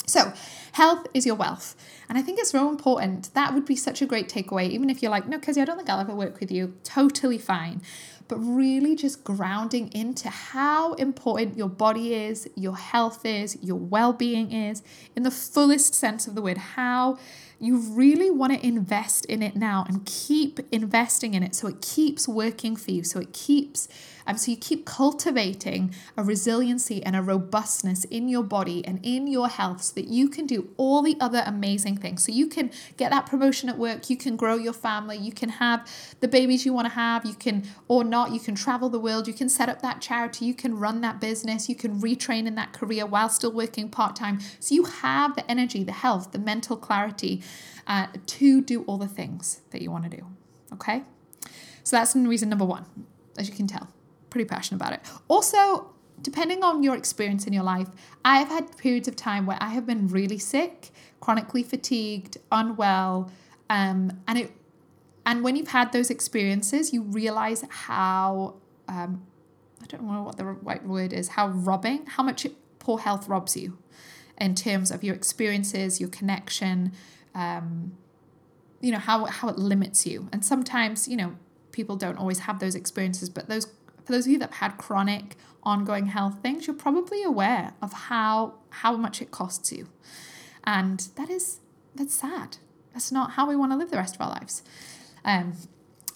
so, 0.08 0.32
health 0.72 1.06
is 1.14 1.26
your 1.26 1.36
wealth. 1.36 1.76
And 2.08 2.18
I 2.18 2.22
think 2.22 2.40
it's 2.40 2.52
so 2.52 2.70
important. 2.70 3.34
That 3.34 3.54
would 3.54 3.66
be 3.66 3.76
such 3.76 4.02
a 4.02 4.06
great 4.06 4.30
takeaway, 4.30 4.70
even 4.70 4.90
if 4.90 5.02
you're 5.02 5.12
like, 5.12 5.28
no, 5.28 5.38
Kezia, 5.38 5.64
I 5.64 5.66
don't 5.66 5.76
think 5.76 5.90
I'll 5.90 6.00
ever 6.00 6.16
work 6.16 6.40
with 6.40 6.50
you. 6.50 6.76
Totally 6.86 7.38
fine. 7.38 7.82
But 8.30 8.38
really 8.38 8.96
just 8.96 9.26
grounding 9.26 9.92
into 9.92 10.30
how 10.30 10.94
important 10.94 11.58
your 11.58 11.68
body 11.68 12.14
is, 12.14 12.50
your 12.56 12.78
health 12.78 13.26
is, 13.26 13.58
your 13.62 13.78
well 13.78 14.14
being 14.14 14.54
is, 14.54 14.82
in 15.14 15.24
the 15.24 15.32
fullest 15.32 15.94
sense 15.94 16.26
of 16.26 16.36
the 16.36 16.42
word, 16.42 16.58
how 16.58 17.18
you 17.60 17.78
really 17.78 18.30
want 18.30 18.54
to 18.54 18.66
invest 18.66 19.26
in 19.26 19.42
it 19.42 19.56
now 19.56 19.84
and 19.88 20.06
keep 20.06 20.60
investing 20.72 21.34
in 21.34 21.44
it 21.44 21.56
so 21.56 21.68
it 21.68 21.82
keeps 21.82 22.28
working 22.28 22.76
for 22.76 22.92
you, 22.92 23.04
so 23.04 23.20
it 23.20 23.34
keeps 23.34 23.88
um, 24.28 24.38
so 24.38 24.52
you 24.52 24.58
keep 24.58 24.86
cultivating 24.86 25.96
a 26.18 26.24
resiliency 26.24 27.02
and 27.04 27.16
a 27.16 27.22
robustness 27.22 28.04
in 28.06 28.28
your 28.28 28.44
body 28.44 28.86
and 28.86 29.00
in 29.04 29.26
your 29.26 29.48
health 29.48 29.82
so 29.84 29.94
that 29.96 30.08
you 30.08 30.30
can 30.30 30.46
do 30.46 30.70
all 30.78 31.02
the 31.02 31.16
other 31.20 31.44
amazing 31.46 31.98
things. 31.98 32.24
So 32.24 32.32
you 32.32 32.48
can 32.48 32.72
get 32.98 33.10
that 33.12 33.26
promotion 33.26 33.70
at 33.70 33.78
work, 33.78 34.10
you 34.10 34.18
can 34.18 34.36
grow 34.36 34.56
your 34.56 34.74
family, 34.74 35.18
you 35.18 35.32
can 35.32 35.50
have 35.50 35.90
the 36.20 36.28
babies 36.28 36.66
you 36.66 36.74
want 36.74 36.88
to 36.88 36.94
have, 36.94 37.26
you 37.26 37.34
can 37.34 37.64
or 37.88 38.04
not, 38.04 38.32
you 38.32 38.40
can 38.40 38.54
travel 38.54 38.90
the 38.90 39.00
world, 39.00 39.28
you 39.28 39.34
can 39.34 39.50
set 39.50 39.70
up 39.70 39.82
that 39.82 40.02
charity, 40.02 40.46
you 40.46 40.54
can 40.54 40.78
run 40.78 41.02
that 41.02 41.22
business, 41.22 41.70
you 41.70 41.76
can 41.76 42.02
retrain 42.02 42.46
in 42.46 42.56
that 42.56 42.74
career 42.74 43.06
while 43.06 43.30
still 43.30 43.52
working 43.52 43.90
part 43.90 44.16
time. 44.16 44.40
So 44.60 44.76
you 44.76 44.84
have 44.84 45.36
the 45.36 45.50
energy, 45.50 45.84
the 45.84 45.94
health, 45.94 46.34
the 46.34 46.40
mental 46.40 46.76
clarity 46.76 47.42
uh, 47.88 48.08
to 48.26 48.62
do 48.62 48.84
all 48.84 48.98
the 48.98 49.08
things 49.08 49.62
that 49.72 49.82
you 49.82 49.90
want 49.90 50.04
to 50.04 50.18
do. 50.18 50.26
Okay? 50.74 51.04
So 51.84 51.96
that's 51.96 52.14
reason 52.16 52.50
number 52.50 52.66
one, 52.66 52.86
as 53.38 53.48
you 53.48 53.56
can 53.56 53.68
tell 53.68 53.88
pretty 54.30 54.46
passionate 54.46 54.82
about 54.82 54.94
it. 54.94 55.02
Also, 55.28 55.94
depending 56.22 56.64
on 56.64 56.84
your 56.84 56.96
experience 56.96 57.48
in 57.48 57.54
your 57.54 57.64
life, 57.64 57.88
I 58.26 58.40
have 58.40 58.50
had 58.50 58.78
periods 58.78 59.08
of 59.08 59.16
time 59.16 59.46
where 59.46 59.58
I 59.62 59.70
have 59.70 59.86
been 59.86 60.08
really 60.08 60.38
sick, 60.38 60.92
chronically 61.20 61.64
fatigued, 61.64 62.38
unwell, 62.52 63.32
um, 63.70 64.12
and 64.28 64.40
it 64.40 64.52
and 65.26 65.44
when 65.44 65.58
you've 65.58 65.68
had 65.68 65.92
those 65.92 66.10
experiences, 66.10 66.94
you 66.94 67.02
realize 67.02 67.62
how 67.70 68.56
um, 68.88 69.28
I 69.84 69.86
don't 69.88 70.04
know 70.04 70.24
what 70.24 70.38
the 70.38 70.46
right 70.46 70.84
word 70.86 71.12
is, 71.12 71.30
how 71.30 71.50
robbing, 71.50 72.06
how 72.06 72.24
much 72.24 72.48
poor 72.80 72.98
health 72.98 73.28
robs 73.28 73.58
you 73.58 73.78
in 74.40 74.56
terms 74.56 74.90
of 74.90 75.04
your 75.04 75.16
experiences, 75.16 76.00
your 76.00 76.10
connection, 76.10 76.94
um, 77.36 77.98
you 78.80 78.92
know, 78.92 79.00
how, 79.00 79.26
how 79.26 79.50
it 79.50 79.58
limits 79.58 80.06
you. 80.06 80.30
And 80.32 80.46
sometimes, 80.46 81.08
you 81.08 81.18
know, 81.18 81.36
people 81.72 81.96
don't 81.96 82.18
always 82.18 82.40
have 82.40 82.60
those 82.60 82.76
experiences, 82.76 83.30
but 83.30 83.50
those 83.50 83.68
for 84.08 84.14
those 84.14 84.26
of 84.26 84.32
you 84.32 84.40
that 84.40 84.54
have 84.54 84.72
had 84.72 84.78
chronic 84.78 85.36
ongoing 85.64 86.08
health 86.08 86.40
things, 86.42 86.66
you're 86.66 86.76
probably 86.76 87.24
aware 87.24 87.74
of 87.82 87.92
how 87.94 88.56
how 88.70 88.96
much 88.96 89.22
it 89.22 89.32
costs 89.32 89.72
you. 89.72 89.90
And 90.64 91.08
that 91.16 91.30
is 91.30 91.60
that's 91.94 92.14
sad. 92.16 92.58
That's 92.94 93.12
not 93.12 93.32
how 93.32 93.48
we 93.48 93.56
want 93.56 93.74
to 93.74 93.78
live 93.78 93.92
the 93.92 93.98
rest 93.98 94.16
of 94.16 94.22
our 94.22 94.30
lives. 94.30 94.64
Um, 95.26 95.54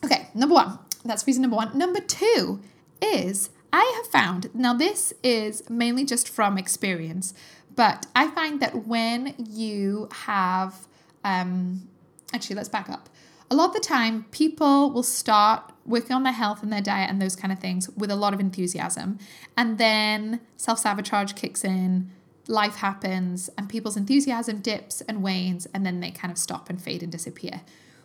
okay, 0.03 0.29
number 0.33 0.55
one. 0.55 0.79
That's 1.03 1.27
reason 1.27 1.41
number 1.41 1.57
one. 1.57 1.77
Number 1.77 1.99
two 1.99 2.61
is 3.01 3.49
I 3.73 3.91
have 3.97 4.11
found, 4.11 4.53
now 4.53 4.73
this 4.73 5.13
is 5.23 5.69
mainly 5.69 6.05
just 6.05 6.29
from 6.29 6.57
experience, 6.57 7.33
but 7.75 8.05
I 8.15 8.27
find 8.27 8.59
that 8.61 8.87
when 8.87 9.33
you 9.37 10.09
have, 10.11 10.87
um, 11.23 11.87
actually, 12.33 12.55
let's 12.55 12.69
back 12.69 12.89
up. 12.89 13.09
A 13.49 13.55
lot 13.55 13.69
of 13.69 13.73
the 13.73 13.79
time, 13.79 14.25
people 14.31 14.91
will 14.91 15.03
start 15.03 15.70
working 15.85 16.15
on 16.15 16.23
their 16.23 16.33
health 16.33 16.63
and 16.63 16.71
their 16.71 16.81
diet 16.81 17.09
and 17.09 17.21
those 17.21 17.35
kind 17.35 17.51
of 17.51 17.59
things 17.59 17.89
with 17.91 18.11
a 18.11 18.15
lot 18.15 18.33
of 18.33 18.39
enthusiasm. 18.39 19.17
And 19.57 19.77
then 19.77 20.41
self 20.57 20.79
sabotage 20.79 21.33
kicks 21.33 21.63
in, 21.63 22.11
life 22.47 22.75
happens, 22.75 23.49
and 23.57 23.69
people's 23.69 23.97
enthusiasm 23.97 24.59
dips 24.59 25.01
and 25.01 25.23
wanes, 25.23 25.67
and 25.73 25.85
then 25.85 25.99
they 25.99 26.11
kind 26.11 26.31
of 26.31 26.37
stop 26.37 26.69
and 26.69 26.81
fade 26.81 27.03
and 27.03 27.11
disappear. 27.11 27.61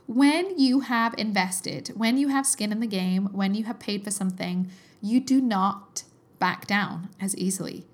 When 0.07 0.59
you 0.59 0.81
have 0.81 1.15
invested, 1.19 1.89
when 1.97 2.17
you 2.17 2.29
have 2.29 2.47
skin 2.47 2.71
in 2.73 2.81
the 2.81 2.87
game, 2.87 3.27
when 3.33 3.55
you 3.55 3.65
have 3.65 3.79
paid 3.79 4.05
for 4.05 4.11
something, 4.11 4.71
you 5.03 5.21
do 5.21 5.41
not 5.41 6.05
back 6.39 6.67
down 6.67 7.09
as 7.21 7.37
easily. 7.37 7.85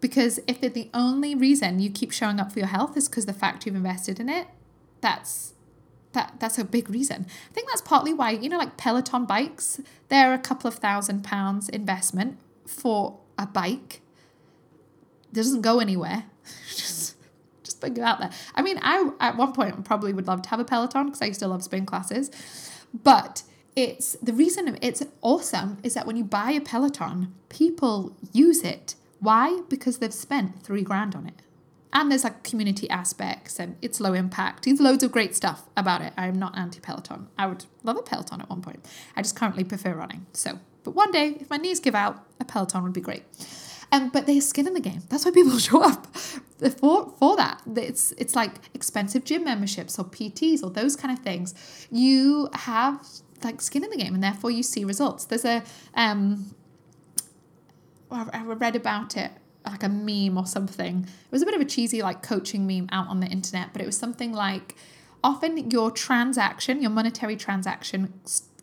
Because 0.00 0.38
if 0.46 0.60
the 0.60 0.90
only 0.94 1.34
reason 1.34 1.80
you 1.80 1.90
keep 1.90 2.12
showing 2.12 2.38
up 2.38 2.52
for 2.52 2.58
your 2.58 2.68
health 2.68 2.96
is 2.96 3.08
because 3.08 3.26
the 3.26 3.32
fact 3.32 3.66
you've 3.66 3.74
invested 3.74 4.20
in 4.20 4.28
it, 4.28 4.48
that's 5.00 5.54
that 6.18 6.34
that's 6.40 6.58
a 6.58 6.64
big 6.64 6.90
reason. 6.90 7.26
I 7.50 7.52
think 7.54 7.68
that's 7.68 7.80
partly 7.80 8.12
why, 8.12 8.32
you 8.32 8.48
know, 8.48 8.58
like 8.58 8.76
Peloton 8.76 9.24
bikes, 9.24 9.80
they're 10.08 10.34
a 10.34 10.38
couple 10.38 10.66
of 10.66 10.74
thousand 10.74 11.22
pounds 11.22 11.68
investment 11.68 12.38
for 12.66 13.18
a 13.38 13.46
bike. 13.46 14.00
It 15.30 15.34
doesn't 15.34 15.62
go 15.62 15.78
anywhere. 15.78 16.24
just 16.68 17.14
just 17.62 17.80
put 17.80 17.96
it 17.96 18.00
out 18.00 18.18
there. 18.18 18.30
I 18.56 18.62
mean, 18.62 18.80
I 18.82 19.10
at 19.20 19.36
one 19.36 19.52
point 19.52 19.84
probably 19.84 20.12
would 20.12 20.26
love 20.26 20.42
to 20.42 20.48
have 20.48 20.58
a 20.58 20.64
Peloton 20.64 21.06
because 21.06 21.22
I 21.22 21.26
used 21.26 21.40
to 21.40 21.46
love 21.46 21.62
spin 21.62 21.86
classes. 21.86 22.32
But 22.92 23.44
it's 23.76 24.16
the 24.20 24.32
reason 24.32 24.76
it's 24.82 25.04
awesome 25.22 25.78
is 25.84 25.94
that 25.94 26.04
when 26.04 26.16
you 26.16 26.24
buy 26.24 26.50
a 26.50 26.60
Peloton, 26.60 27.32
people 27.48 28.16
use 28.32 28.64
it. 28.64 28.96
Why? 29.20 29.60
Because 29.68 29.98
they've 29.98 30.12
spent 30.12 30.64
three 30.64 30.82
grand 30.82 31.14
on 31.14 31.26
it. 31.26 31.42
And 31.92 32.10
there's 32.10 32.24
like 32.24 32.42
community 32.42 32.88
aspects 32.90 33.58
and 33.58 33.76
it's 33.80 33.98
low 34.00 34.12
impact. 34.12 34.64
There's 34.64 34.80
loads 34.80 35.02
of 35.02 35.10
great 35.10 35.34
stuff 35.34 35.64
about 35.76 36.02
it. 36.02 36.12
I'm 36.16 36.38
not 36.38 36.56
anti 36.56 36.80
Peloton. 36.80 37.28
I 37.38 37.46
would 37.46 37.64
love 37.82 37.96
a 37.96 38.02
Peloton 38.02 38.40
at 38.40 38.50
one 38.50 38.60
point. 38.60 38.84
I 39.16 39.22
just 39.22 39.36
currently 39.36 39.64
prefer 39.64 39.94
running. 39.94 40.26
So, 40.32 40.58
but 40.84 40.94
one 40.94 41.10
day, 41.10 41.36
if 41.40 41.48
my 41.48 41.56
knees 41.56 41.80
give 41.80 41.94
out, 41.94 42.26
a 42.40 42.44
Peloton 42.44 42.82
would 42.82 42.92
be 42.92 43.00
great. 43.00 43.24
Um, 43.90 44.10
but 44.10 44.26
there's 44.26 44.46
skin 44.46 44.66
in 44.66 44.74
the 44.74 44.80
game. 44.80 45.02
That's 45.08 45.24
why 45.24 45.30
people 45.30 45.58
show 45.58 45.82
up 45.82 46.06
for 46.16 47.10
for 47.18 47.36
that. 47.36 47.62
It's 47.74 48.12
it's 48.18 48.36
like 48.36 48.56
expensive 48.74 49.24
gym 49.24 49.44
memberships 49.44 49.98
or 49.98 50.04
PTs 50.04 50.62
or 50.62 50.70
those 50.70 50.94
kind 50.94 51.16
of 51.16 51.24
things. 51.24 51.54
You 51.90 52.50
have 52.52 53.06
like 53.42 53.62
skin 53.62 53.84
in 53.84 53.90
the 53.90 53.96
game, 53.96 54.14
and 54.14 54.22
therefore 54.22 54.50
you 54.50 54.62
see 54.62 54.84
results. 54.84 55.24
There's 55.24 55.46
a 55.46 55.62
um, 55.94 56.54
I 58.10 58.42
read 58.42 58.76
about 58.76 59.16
it 59.16 59.30
like 59.72 59.82
a 59.82 59.88
meme 59.88 60.38
or 60.38 60.46
something. 60.46 61.04
It 61.04 61.32
was 61.32 61.42
a 61.42 61.44
bit 61.44 61.54
of 61.54 61.60
a 61.60 61.64
cheesy 61.64 62.02
like 62.02 62.22
coaching 62.22 62.66
meme 62.66 62.88
out 62.92 63.08
on 63.08 63.20
the 63.20 63.26
internet, 63.26 63.72
but 63.72 63.82
it 63.82 63.86
was 63.86 63.96
something 63.96 64.32
like 64.32 64.76
often 65.22 65.70
your 65.70 65.90
transaction, 65.90 66.80
your 66.80 66.90
monetary 66.90 67.36
transaction 67.36 68.12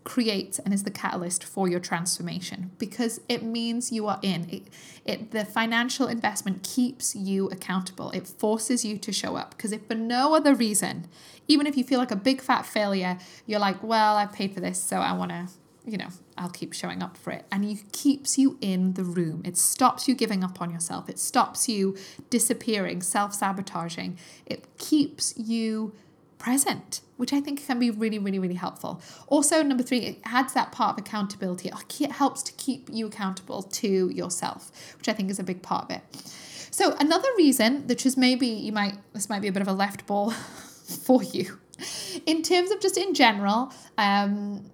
creates 0.06 0.60
and 0.60 0.74
is 0.74 0.84
the 0.84 0.92
catalyst 0.92 1.44
for 1.44 1.68
your 1.68 1.80
transformation 1.80 2.72
because 2.78 3.20
it 3.28 3.44
means 3.44 3.92
you 3.92 4.08
are 4.08 4.20
in 4.22 4.48
it, 4.50 4.64
it 5.04 5.32
the 5.32 5.44
financial 5.44 6.08
investment 6.08 6.62
keeps 6.62 7.16
you 7.16 7.48
accountable 7.50 8.12
it 8.12 8.28
forces 8.28 8.86
you 8.86 9.00
to 9.00 9.12
show 9.12 9.36
up 9.36 9.58
because 9.58 9.72
if 9.72 9.84
for 9.88 9.96
no 9.96 10.36
other 10.36 10.54
reason 10.54 11.08
even 11.48 11.66
if 11.66 11.76
you 11.76 11.84
feel 11.84 11.98
like 11.98 12.12
a 12.12 12.16
big 12.16 12.40
fat 12.40 12.68
failure 12.68 13.18
you're 13.48 13.60
like 13.60 13.82
well 13.82 14.16
i've 14.16 14.32
paid 14.32 14.54
for 14.54 14.60
this 14.60 14.82
so 14.82 14.98
i 14.98 15.12
want 15.12 15.32
to 15.32 15.48
you 15.86 15.98
know 15.98 16.08
i'll 16.38 16.50
keep 16.50 16.74
showing 16.74 17.04
up 17.04 17.16
for 17.16 17.32
it 17.32 17.46
and 17.52 17.64
it 17.64 17.92
keeps 17.92 18.38
you 18.38 18.58
in 18.62 18.94
the 18.94 19.04
room 19.04 19.42
it 19.46 19.58
stops 19.58 20.08
you 20.08 20.16
giving 20.16 20.44
up 20.44 20.62
on 20.62 20.72
yourself 20.72 21.08
it 21.10 21.20
stops 21.20 21.70
you 21.70 21.96
disappearing 22.30 23.02
self-sabotaging 23.02 24.18
it 24.46 24.66
keeps 24.78 25.38
you 25.38 25.94
present, 26.46 27.02
which 27.18 27.34
I 27.34 27.40
think 27.40 27.66
can 27.66 27.80
be 27.80 27.90
really, 27.90 28.20
really, 28.20 28.38
really 28.38 28.56
helpful. 28.56 29.02
Also, 29.28 29.64
number 29.64 29.82
three, 29.82 30.00
it 30.00 30.20
adds 30.26 30.54
that 30.54 30.72
part 30.72 30.94
of 30.94 31.00
accountability. 31.00 31.72
It 32.00 32.12
helps 32.12 32.44
to 32.44 32.52
keep 32.54 32.88
you 32.92 33.08
accountable 33.08 33.64
to 33.64 34.10
yourself, 34.10 34.72
which 34.98 35.10
I 35.10 35.14
think 35.14 35.32
is 35.32 35.40
a 35.40 35.44
big 35.44 35.64
part 35.64 35.86
of 35.86 35.98
it. 35.98 36.04
So, 36.70 36.96
another 37.00 37.30
reason, 37.36 37.88
which 37.88 38.06
is 38.06 38.16
maybe 38.16 38.46
you 38.46 38.72
might, 38.72 38.94
this 39.14 39.28
might 39.28 39.42
be 39.42 39.48
a 39.48 39.52
bit 39.52 39.64
of 39.64 39.68
a 39.68 39.74
left 39.74 40.06
ball 40.06 40.32
for 41.06 41.24
you, 41.24 41.58
in 42.28 42.44
terms 42.44 42.70
of 42.70 42.80
just 42.80 42.98
in 42.98 43.16
general, 43.16 43.74
um, 43.98 44.66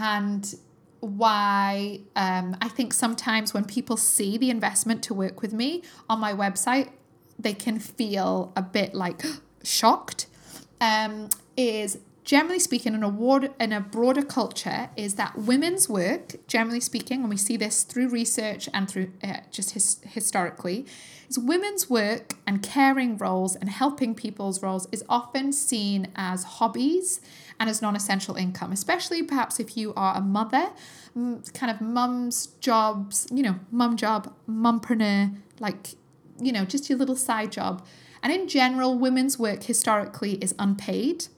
and 0.00 0.54
why 1.00 2.00
um, 2.16 2.56
I 2.60 2.68
think 2.68 2.92
sometimes 2.92 3.54
when 3.54 3.64
people 3.64 3.96
see 3.96 4.36
the 4.36 4.50
investment 4.50 5.02
to 5.04 5.14
work 5.14 5.42
with 5.42 5.52
me 5.52 5.82
on 6.08 6.18
my 6.18 6.32
website, 6.32 6.90
they 7.38 7.54
can 7.54 7.78
feel 7.78 8.52
a 8.56 8.62
bit 8.62 8.94
like 8.94 9.22
shocked 9.62 10.26
um, 10.80 11.28
is 11.56 11.98
generally 12.28 12.58
speaking 12.58 12.92
in 12.92 13.02
a 13.02 13.08
ward, 13.08 13.50
in 13.58 13.72
a 13.72 13.80
broader 13.80 14.22
culture 14.22 14.90
is 14.96 15.14
that 15.14 15.34
women's 15.34 15.88
work 15.88 16.34
generally 16.46 16.78
speaking 16.78 17.22
and 17.22 17.30
we 17.30 17.38
see 17.38 17.56
this 17.56 17.84
through 17.84 18.06
research 18.06 18.68
and 18.74 18.86
through 18.86 19.10
uh, 19.24 19.38
just 19.50 19.70
his, 19.70 19.98
historically 20.04 20.84
is 21.30 21.38
women's 21.38 21.88
work 21.88 22.34
and 22.46 22.62
caring 22.62 23.16
roles 23.16 23.56
and 23.56 23.70
helping 23.70 24.14
people's 24.14 24.62
roles 24.62 24.86
is 24.92 25.02
often 25.08 25.54
seen 25.54 26.06
as 26.16 26.44
hobbies 26.44 27.22
and 27.58 27.70
as 27.70 27.80
non-essential 27.80 28.36
income 28.36 28.72
especially 28.72 29.22
perhaps 29.22 29.58
if 29.58 29.74
you 29.74 29.94
are 29.96 30.14
a 30.14 30.20
mother 30.20 30.68
kind 31.54 31.70
of 31.70 31.80
mum's 31.80 32.48
jobs 32.60 33.26
you 33.32 33.42
know 33.42 33.58
mum 33.70 33.96
job 33.96 34.34
mumpreneur 34.46 35.34
like 35.60 35.94
you 36.38 36.52
know 36.52 36.66
just 36.66 36.90
your 36.90 36.98
little 36.98 37.16
side 37.16 37.50
job 37.50 37.82
and 38.22 38.32
in 38.32 38.48
general, 38.48 38.98
women's 38.98 39.38
work 39.38 39.62
historically 39.64 40.34
is 40.34 40.54
unpaid. 40.58 41.28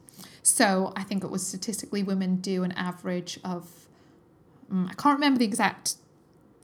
So 0.43 0.93
I 0.97 1.03
think 1.03 1.25
it 1.25 1.31
was 1.31 1.47
statistically 1.47 2.03
women 2.03 2.37
do 2.37 2.63
an 2.63 2.73
average 2.73 3.39
of, 3.45 3.69
um, 4.71 4.89
I 4.91 4.95
can't 4.95 5.17
remember 5.17 5.39
the 5.39 5.45
exact 5.45 5.97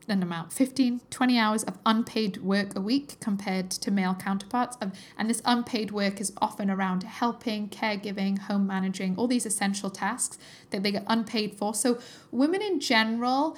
amount 0.09 0.53
15 0.53 1.01
20 1.09 1.37
hours 1.37 1.63
of 1.63 1.77
unpaid 1.85 2.37
work 2.37 2.75
a 2.77 2.81
week 2.81 3.19
compared 3.19 3.69
to 3.69 3.91
male 3.91 4.15
counterparts 4.15 4.77
and 5.17 5.29
this 5.29 5.41
unpaid 5.43 5.91
work 5.91 6.21
is 6.21 6.31
often 6.37 6.69
around 6.69 7.03
helping 7.03 7.67
caregiving 7.67 8.39
home 8.39 8.65
managing 8.65 9.15
all 9.17 9.27
these 9.27 9.45
essential 9.45 9.89
tasks 9.89 10.37
that 10.69 10.81
they 10.81 10.91
get 10.91 11.03
unpaid 11.07 11.55
for. 11.55 11.73
So 11.73 11.99
women 12.31 12.61
in 12.61 12.79
general 12.79 13.57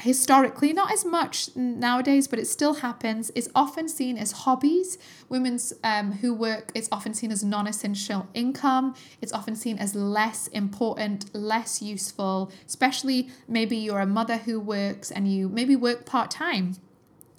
historically, 0.00 0.72
not 0.72 0.92
as 0.92 1.04
much 1.04 1.54
nowadays, 1.56 2.26
but 2.28 2.38
it 2.38 2.46
still 2.46 2.74
happens, 2.74 3.30
is 3.30 3.50
often 3.54 3.88
seen 3.88 4.18
as 4.18 4.32
hobbies. 4.32 4.98
Women's 5.28 5.72
um, 5.82 6.12
who 6.12 6.34
work, 6.34 6.70
it's 6.74 6.88
often 6.90 7.14
seen 7.14 7.30
as 7.30 7.44
non 7.44 7.66
essential 7.66 8.28
income. 8.34 8.94
It's 9.20 9.32
often 9.32 9.56
seen 9.56 9.78
as 9.78 9.94
less 9.94 10.48
important, 10.48 11.34
less 11.34 11.80
useful, 11.80 12.50
especially 12.66 13.28
maybe 13.48 13.76
you're 13.76 14.00
a 14.00 14.06
mother 14.06 14.38
who 14.38 14.60
works 14.60 15.10
and 15.10 15.32
you 15.32 15.48
maybe 15.48 15.76
work 15.76 16.04
part 16.06 16.30
time. 16.30 16.76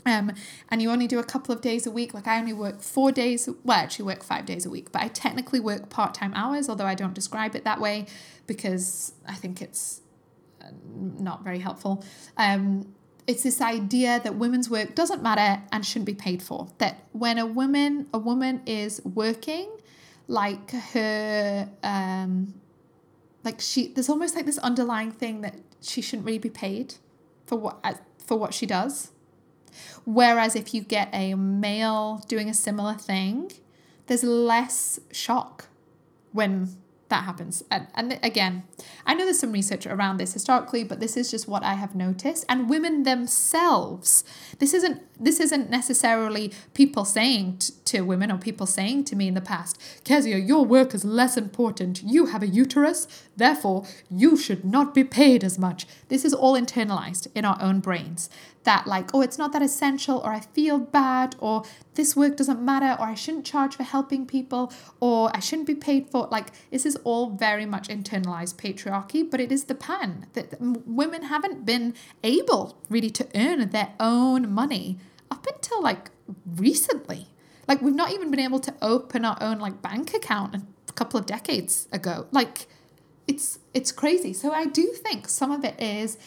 Um, 0.08 0.34
and 0.70 0.84
you 0.84 0.92
only 0.92 1.08
do 1.08 1.18
a 1.18 1.24
couple 1.24 1.54
of 1.54 1.62
days 1.62 1.88
a 1.88 1.92
week. 1.92 2.14
Like 2.14 2.28
I 2.28 2.38
only 2.38 2.54
work 2.54 2.82
four 2.82 3.12
days, 3.12 3.50
well, 3.64 3.80
I 3.80 3.82
actually 3.82 4.06
work 4.06 4.24
five 4.24 4.46
days 4.46 4.66
a 4.66 4.70
week, 4.70 4.92
but 4.92 5.02
I 5.02 5.08
technically 5.08 5.60
work 5.60 5.90
part 5.90 6.14
time 6.14 6.32
hours, 6.36 6.70
although 6.70 6.86
I 6.86 6.94
don't 6.94 7.16
describe 7.16 7.56
it 7.56 7.64
that 7.64 7.82
way 7.82 8.06
because 8.46 9.14
I 9.28 9.34
think 9.34 9.62
it's 9.64 10.02
not 10.94 11.44
very 11.44 11.60
helpful. 11.60 12.04
Um, 12.38 12.94
it's 13.28 13.44
this 13.44 13.60
idea 13.62 14.22
that 14.24 14.36
women's 14.36 14.70
work 14.70 14.94
doesn't 14.94 15.24
matter 15.24 15.62
and 15.72 15.86
shouldn't 15.86 16.06
be 16.06 16.14
paid 16.14 16.44
for. 16.44 16.68
That 16.78 17.04
when 17.12 17.38
a 17.38 17.46
woman 17.46 18.08
a 18.14 18.20
woman 18.20 18.62
is 18.66 19.02
working, 19.04 19.70
like 20.28 20.72
her, 20.72 21.70
um, 21.84 22.54
like 23.44 23.60
she, 23.62 23.88
there's 23.88 24.10
almost 24.10 24.36
like 24.36 24.46
this 24.46 24.60
underlying 24.60 25.12
thing 25.12 25.42
that 25.42 25.56
she 25.82 26.02
shouldn't 26.02 26.26
really 26.26 26.40
be 26.40 26.50
paid 26.50 26.96
for 27.46 27.58
what 27.58 28.00
for 28.18 28.38
what 28.38 28.54
she 28.54 28.66
does. 28.66 29.12
Whereas 30.06 30.56
if 30.56 30.74
you 30.74 30.82
get 30.82 31.10
a 31.12 31.36
male 31.36 32.24
doing 32.28 32.50
a 32.50 32.54
similar 32.54 32.94
thing, 32.94 33.52
there's 34.08 34.24
less 34.24 35.00
shock 35.12 35.68
when 36.32 36.78
that 37.10 37.24
happens. 37.24 37.64
And, 37.70 37.88
and 37.94 38.20
again, 38.24 38.64
I 39.06 39.14
know 39.14 39.26
there's 39.26 39.40
some 39.40 39.52
research 39.52 39.86
around 39.86 40.18
this 40.18 40.34
historically, 40.34 40.84
but 40.84 41.00
this 41.00 41.16
is 41.16 41.30
just 41.30 41.48
what 41.48 41.64
I 41.64 41.74
have 41.74 41.96
noticed. 41.96 42.46
And 42.50 42.70
women 42.70 43.04
themselves, 43.04 44.24
this 44.60 44.74
isn't 44.74 45.02
this 45.18 45.40
isn't 45.40 45.70
necessarily 45.70 46.52
people 46.74 47.06
saying 47.06 47.60
t- 47.60 47.74
to 47.86 48.02
women 48.02 48.32
or 48.32 48.38
people 48.38 48.66
saying 48.66 49.06
to 49.06 49.16
me 49.16 49.30
in 49.30 49.34
the 49.34 49.40
past, 49.40 49.80
Kezia, 50.04 50.38
your 50.38 50.66
work 50.66 50.94
is 50.94 51.06
less 51.06 51.38
important. 51.38 52.04
You 52.04 52.26
have 52.28 52.44
a 52.44 52.48
uterus, 52.48 53.08
therefore 53.38 53.86
you 54.10 54.36
should 54.36 54.66
not 54.66 54.94
be 54.94 55.06
paid 55.06 55.44
as 55.44 55.58
much. 55.58 55.86
This 56.10 56.26
is 56.26 56.34
all 56.34 56.60
internalized 56.60 57.28
in 57.34 57.46
our 57.46 57.58
own 57.62 57.80
brains 57.80 58.30
that 58.66 58.86
like 58.86 59.14
oh 59.14 59.22
it's 59.22 59.38
not 59.38 59.54
that 59.54 59.62
essential 59.62 60.18
or 60.20 60.32
i 60.32 60.40
feel 60.40 60.78
bad 60.78 61.36
or 61.40 61.64
this 61.96 62.16
work 62.16 62.36
doesn't 62.36 62.62
matter 62.62 63.00
or 63.00 63.08
i 63.08 63.14
shouldn't 63.14 63.46
charge 63.46 63.76
for 63.76 63.84
helping 63.84 64.26
people 64.26 64.72
or 65.00 65.32
i 65.34 65.40
shouldn't 65.40 65.68
be 65.68 65.76
paid 65.76 66.10
for 66.10 66.28
like 66.32 66.48
this 66.72 66.86
is 66.86 66.98
all 67.04 67.30
very 67.30 67.66
much 67.66 67.88
internalized 67.88 68.56
patriarchy, 68.56 69.30
but 69.30 69.40
it 69.40 69.52
is 69.52 69.66
the 69.66 69.76
pan 69.76 70.28
that 70.34 70.56
women 70.60 71.24
haven't 71.24 71.66
been 71.66 71.94
able 72.24 72.78
really 72.90 73.10
to 73.12 73.28
earn 73.36 73.70
their 73.70 73.94
own 74.00 74.52
money 74.52 74.98
up 75.32 75.46
until 75.48 75.82
like 75.82 76.10
recently. 76.46 77.28
Like 77.68 77.82
we've 77.82 77.96
not 77.96 78.12
even 78.12 78.30
been 78.32 78.40
able 78.40 78.60
to 78.60 78.74
open 78.82 79.26
our 79.26 79.38
own 79.42 79.60
like 79.60 79.82
bank 79.82 80.14
account 80.14 80.56
a 80.56 80.94
couple 80.94 81.20
of 81.20 81.26
decades 81.26 81.88
ago. 81.92 82.28
Like 82.32 82.68
it's 83.28 83.60
it's 83.74 83.92
crazy. 83.92 84.34
So 84.34 84.52
I 84.52 84.66
do 84.66 84.88
think 84.94 85.28
some 85.28 85.52
of 85.52 85.64
it 85.64 85.82
is 85.82 86.18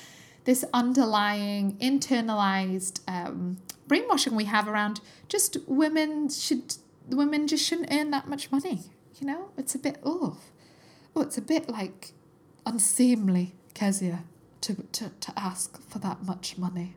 this 0.49 0.65
underlying 0.73 1.77
internalized 1.77 3.01
um, 3.07 3.59
brainwashing 3.87 4.35
we 4.35 4.47
have 4.47 4.67
around 4.67 4.99
just 5.29 5.59
women 5.67 6.27
should 6.31 6.75
women 7.11 7.47
just 7.47 7.63
shouldn't 7.63 7.93
earn 7.93 8.11
that 8.13 8.27
much 8.27 8.51
money. 8.51 8.81
You 9.21 9.27
know, 9.27 9.51
it's 9.59 9.75
a 9.75 9.79
bit 9.79 9.99
oh, 10.03 10.39
oh, 11.15 11.21
it's 11.21 11.37
a 11.37 11.43
bit 11.43 11.69
like 11.69 12.13
unseemly, 12.65 13.53
Kezia, 13.75 14.21
to 14.63 14.75
to 14.93 15.11
to 15.21 15.39
ask 15.39 15.83
for 15.83 15.99
that 15.99 16.25
much 16.25 16.57
money. 16.57 16.95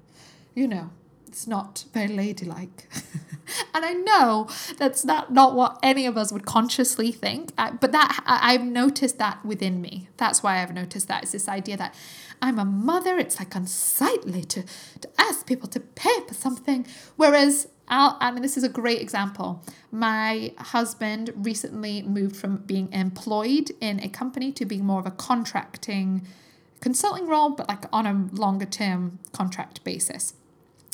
You 0.55 0.69
know, 0.69 0.91
it's 1.27 1.45
not 1.45 1.83
very 1.93 2.07
ladylike. 2.07 2.87
and 3.73 3.85
I 3.85 3.93
know 3.93 4.47
that's 4.77 5.05
not, 5.05 5.31
not 5.33 5.55
what 5.55 5.79
any 5.83 6.05
of 6.05 6.17
us 6.17 6.31
would 6.31 6.45
consciously 6.45 7.11
think, 7.11 7.53
but 7.55 7.91
that 7.91 8.23
I've 8.25 8.63
noticed 8.63 9.17
that 9.17 9.43
within 9.45 9.81
me. 9.81 10.09
That's 10.17 10.43
why 10.43 10.61
I've 10.61 10.73
noticed 10.73 11.07
that. 11.07 11.23
It's 11.23 11.31
this 11.31 11.47
idea 11.47 11.77
that 11.77 11.95
I'm 12.41 12.59
a 12.59 12.65
mother. 12.65 13.17
It's 13.17 13.39
like 13.39 13.55
unsightly 13.55 14.43
to, 14.45 14.63
to 15.01 15.09
ask 15.17 15.45
people 15.45 15.69
to 15.69 15.79
pay 15.79 16.21
for 16.27 16.33
something. 16.33 16.85
Whereas, 17.15 17.67
I'll, 17.87 18.17
I 18.19 18.31
mean, 18.31 18.41
this 18.41 18.57
is 18.57 18.63
a 18.63 18.69
great 18.69 19.01
example. 19.01 19.63
My 19.91 20.53
husband 20.57 21.31
recently 21.35 22.01
moved 22.01 22.35
from 22.35 22.57
being 22.57 22.91
employed 22.91 23.71
in 23.79 23.99
a 23.99 24.09
company 24.09 24.51
to 24.53 24.65
being 24.65 24.85
more 24.85 24.99
of 24.99 25.05
a 25.05 25.11
contracting 25.11 26.25
consulting 26.79 27.27
role, 27.27 27.51
but 27.51 27.67
like 27.67 27.85
on 27.93 28.07
a 28.07 28.27
longer 28.35 28.65
term 28.65 29.19
contract 29.33 29.83
basis. 29.83 30.33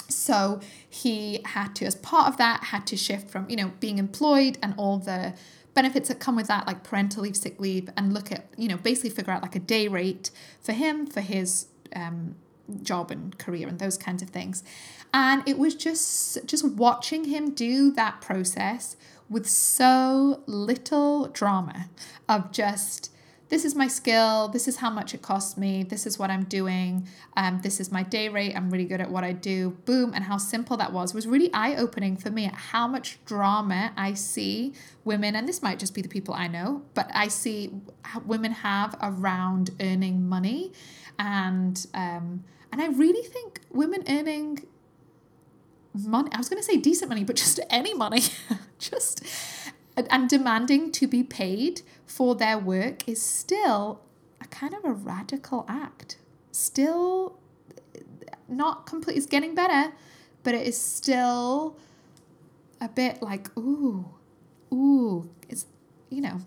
So 0.09 0.59
he 0.89 1.41
had 1.45 1.75
to, 1.75 1.85
as 1.85 1.95
part 1.95 2.27
of 2.27 2.37
that, 2.37 2.65
had 2.65 2.87
to 2.87 2.97
shift 2.97 3.29
from, 3.29 3.49
you 3.49 3.55
know, 3.55 3.71
being 3.79 3.97
employed 3.97 4.57
and 4.61 4.73
all 4.77 4.97
the 4.97 5.33
benefits 5.73 6.07
that 6.09 6.19
come 6.19 6.35
with 6.35 6.47
that, 6.47 6.65
like 6.65 6.83
parental 6.83 7.23
leave, 7.23 7.37
sick 7.37 7.59
leave, 7.59 7.89
and 7.95 8.13
look 8.13 8.31
at, 8.31 8.47
you 8.57 8.67
know, 8.67 8.77
basically 8.77 9.09
figure 9.09 9.31
out 9.31 9.41
like 9.41 9.55
a 9.55 9.59
day 9.59 9.87
rate 9.87 10.31
for 10.61 10.73
him, 10.73 11.05
for 11.05 11.21
his 11.21 11.67
um, 11.95 12.35
job 12.81 13.11
and 13.11 13.37
career 13.37 13.67
and 13.67 13.79
those 13.79 13.97
kinds 13.97 14.21
of 14.21 14.29
things. 14.29 14.63
And 15.13 15.47
it 15.47 15.57
was 15.57 15.75
just 15.75 16.45
just 16.45 16.65
watching 16.65 17.25
him 17.25 17.51
do 17.51 17.91
that 17.91 18.21
process 18.21 18.97
with 19.29 19.47
so 19.47 20.41
little 20.45 21.27
drama 21.27 21.89
of 22.27 22.51
just 22.51 23.11
this 23.49 23.63
is 23.63 23.75
my 23.75 23.87
skill, 23.87 24.49
this 24.49 24.67
is 24.67 24.77
how 24.77 24.89
much 24.89 25.13
it 25.13 25.21
costs 25.21 25.57
me, 25.57 25.83
this 25.83 26.05
is 26.05 26.19
what 26.19 26.29
I'm 26.29 26.43
doing, 26.43 27.07
um, 27.35 27.61
this 27.63 27.79
is 27.79 27.91
my 27.91 28.03
day 28.03 28.29
rate, 28.29 28.53
I'm 28.55 28.69
really 28.69 28.85
good 28.85 28.99
at 28.99 29.09
what 29.09 29.23
I 29.23 29.31
do, 29.31 29.77
boom, 29.85 30.13
and 30.13 30.25
how 30.25 30.37
simple 30.37 30.75
that 30.77 30.91
was 30.91 31.13
was 31.13 31.25
really 31.27 31.51
eye 31.53 31.75
opening 31.75 32.17
for 32.17 32.29
me 32.29 32.45
at 32.45 32.53
how 32.53 32.87
much 32.87 33.23
drama 33.25 33.91
I 33.95 34.13
see 34.13 34.73
women, 35.05 35.35
and 35.35 35.47
this 35.47 35.61
might 35.61 35.79
just 35.79 35.93
be 35.93 36.01
the 36.01 36.09
people 36.09 36.33
I 36.33 36.47
know, 36.47 36.83
but 36.93 37.09
I 37.13 37.29
see 37.29 37.71
women 38.25 38.51
have 38.51 38.95
around 39.01 39.71
earning 39.79 40.27
money, 40.27 40.73
and 41.17 41.85
um, 41.93 42.43
and 42.71 42.81
I 42.81 42.87
really 42.87 43.27
think 43.27 43.61
women 43.71 44.03
earning 44.09 44.65
money, 45.93 46.29
I 46.33 46.37
was 46.37 46.49
going 46.49 46.61
to 46.61 46.65
say 46.65 46.77
decent 46.77 47.09
money, 47.09 47.23
but 47.23 47.35
just 47.35 47.59
any 47.69 47.93
money, 47.93 48.21
just 48.79 49.23
and 50.09 50.29
demanding 50.29 50.91
to 50.93 51.07
be 51.07 51.23
paid 51.23 51.81
for 52.05 52.35
their 52.35 52.57
work 52.57 53.07
is 53.07 53.21
still 53.21 54.01
a 54.39 54.45
kind 54.47 54.73
of 54.73 54.85
a 54.85 54.91
radical 54.91 55.65
act. 55.67 56.17
Still 56.51 57.39
not 58.47 58.85
complete, 58.85 59.17
it's 59.17 59.25
getting 59.25 59.55
better, 59.55 59.93
but 60.43 60.53
it 60.53 60.65
is 60.65 60.79
still 60.79 61.77
a 62.79 62.87
bit 62.87 63.21
like, 63.21 63.55
ooh, 63.57 64.05
ooh, 64.71 65.29
it's, 65.49 65.65
you 66.09 66.21
know, 66.21 66.39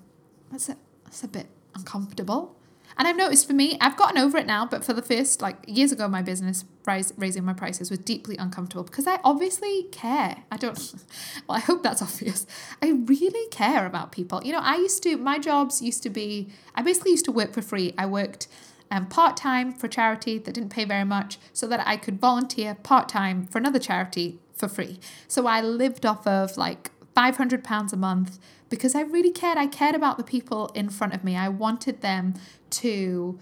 that's 0.51 0.69
a, 0.69 0.77
that's 1.05 1.23
a 1.25 1.29
bit 1.29 1.47
uncomfortable. 1.75 2.57
And 2.97 3.07
I've 3.07 3.17
noticed 3.17 3.47
for 3.47 3.53
me, 3.53 3.77
I've 3.81 3.97
gotten 3.97 4.19
over 4.19 4.39
it 4.39 4.47
now, 4.47 4.67
but 4.67 4.85
for 4.85 4.93
the 4.93 5.03
first, 5.03 5.43
like 5.43 5.57
years 5.67 5.93
ago, 5.93 6.09
my 6.09 6.23
business 6.23 6.65
rise, 6.87 7.13
raising 7.17 7.45
my 7.45 7.53
prices 7.53 7.91
was 7.91 7.99
deeply 7.99 8.37
uncomfortable 8.37 8.85
because 8.85 9.07
I 9.07 9.19
obviously 9.25 9.85
care. 9.91 10.45
I 10.51 10.57
don't, 10.57 10.79
well, 11.49 11.57
I 11.59 11.61
hope 11.61 11.83
that's 11.83 12.03
obvious. 12.09 12.47
I 12.83 12.91
really 12.91 13.49
care 13.51 13.87
about 13.87 14.13
people. 14.13 14.43
You 14.45 14.53
know, 14.53 14.61
I 14.61 14.77
used 14.77 15.03
to, 15.05 15.17
my 15.17 15.39
jobs 15.39 15.83
used 15.83 16.03
to 16.05 16.11
be, 16.11 16.51
I 16.75 16.83
basically 16.83 17.13
used 17.13 17.25
to 17.27 17.33
work 17.33 17.53
for 17.53 17.63
free. 17.63 17.95
I 17.97 18.07
worked 18.07 18.49
um, 18.91 19.07
part 19.07 19.37
time 19.37 19.73
for 19.73 19.89
charity 19.89 20.39
that 20.39 20.53
didn't 20.53 20.71
pay 20.71 20.85
very 20.85 21.05
much 21.05 21.39
so 21.53 21.67
that 21.69 21.87
I 21.87 21.97
could 21.97 22.21
volunteer 22.21 22.75
part 22.75 23.09
time 23.09 23.47
for 23.47 23.59
another 23.59 23.79
charity 23.79 24.39
for 24.55 24.69
free. 24.69 24.99
So 25.29 25.47
I 25.47 25.61
lived 25.61 26.05
off 26.05 26.27
of 26.27 26.57
like 26.57 26.91
£500 27.17 27.93
a 27.93 27.97
month 27.97 28.39
because 28.69 28.95
I 28.95 29.03
really 29.03 29.31
cared. 29.31 29.59
I 29.59 29.67
cared 29.67 29.95
about 29.95 30.19
the 30.19 30.25
people 30.25 30.69
in 30.75 30.89
front 30.89 31.15
of 31.15 31.25
me. 31.25 31.37
I 31.37 31.49
wanted 31.49 32.01
them 32.01 32.35
to 32.71 33.39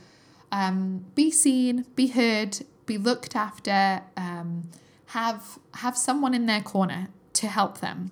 um, 0.50 1.04
be 1.14 1.30
seen, 1.30 1.84
be 1.94 2.08
heard, 2.08 2.58
be 2.88 2.98
looked 2.98 3.36
after, 3.36 4.02
um, 4.16 4.68
have 5.06 5.58
have 5.74 5.96
someone 5.96 6.34
in 6.34 6.46
their 6.46 6.60
corner 6.60 7.08
to 7.34 7.46
help 7.46 7.78
them, 7.78 8.10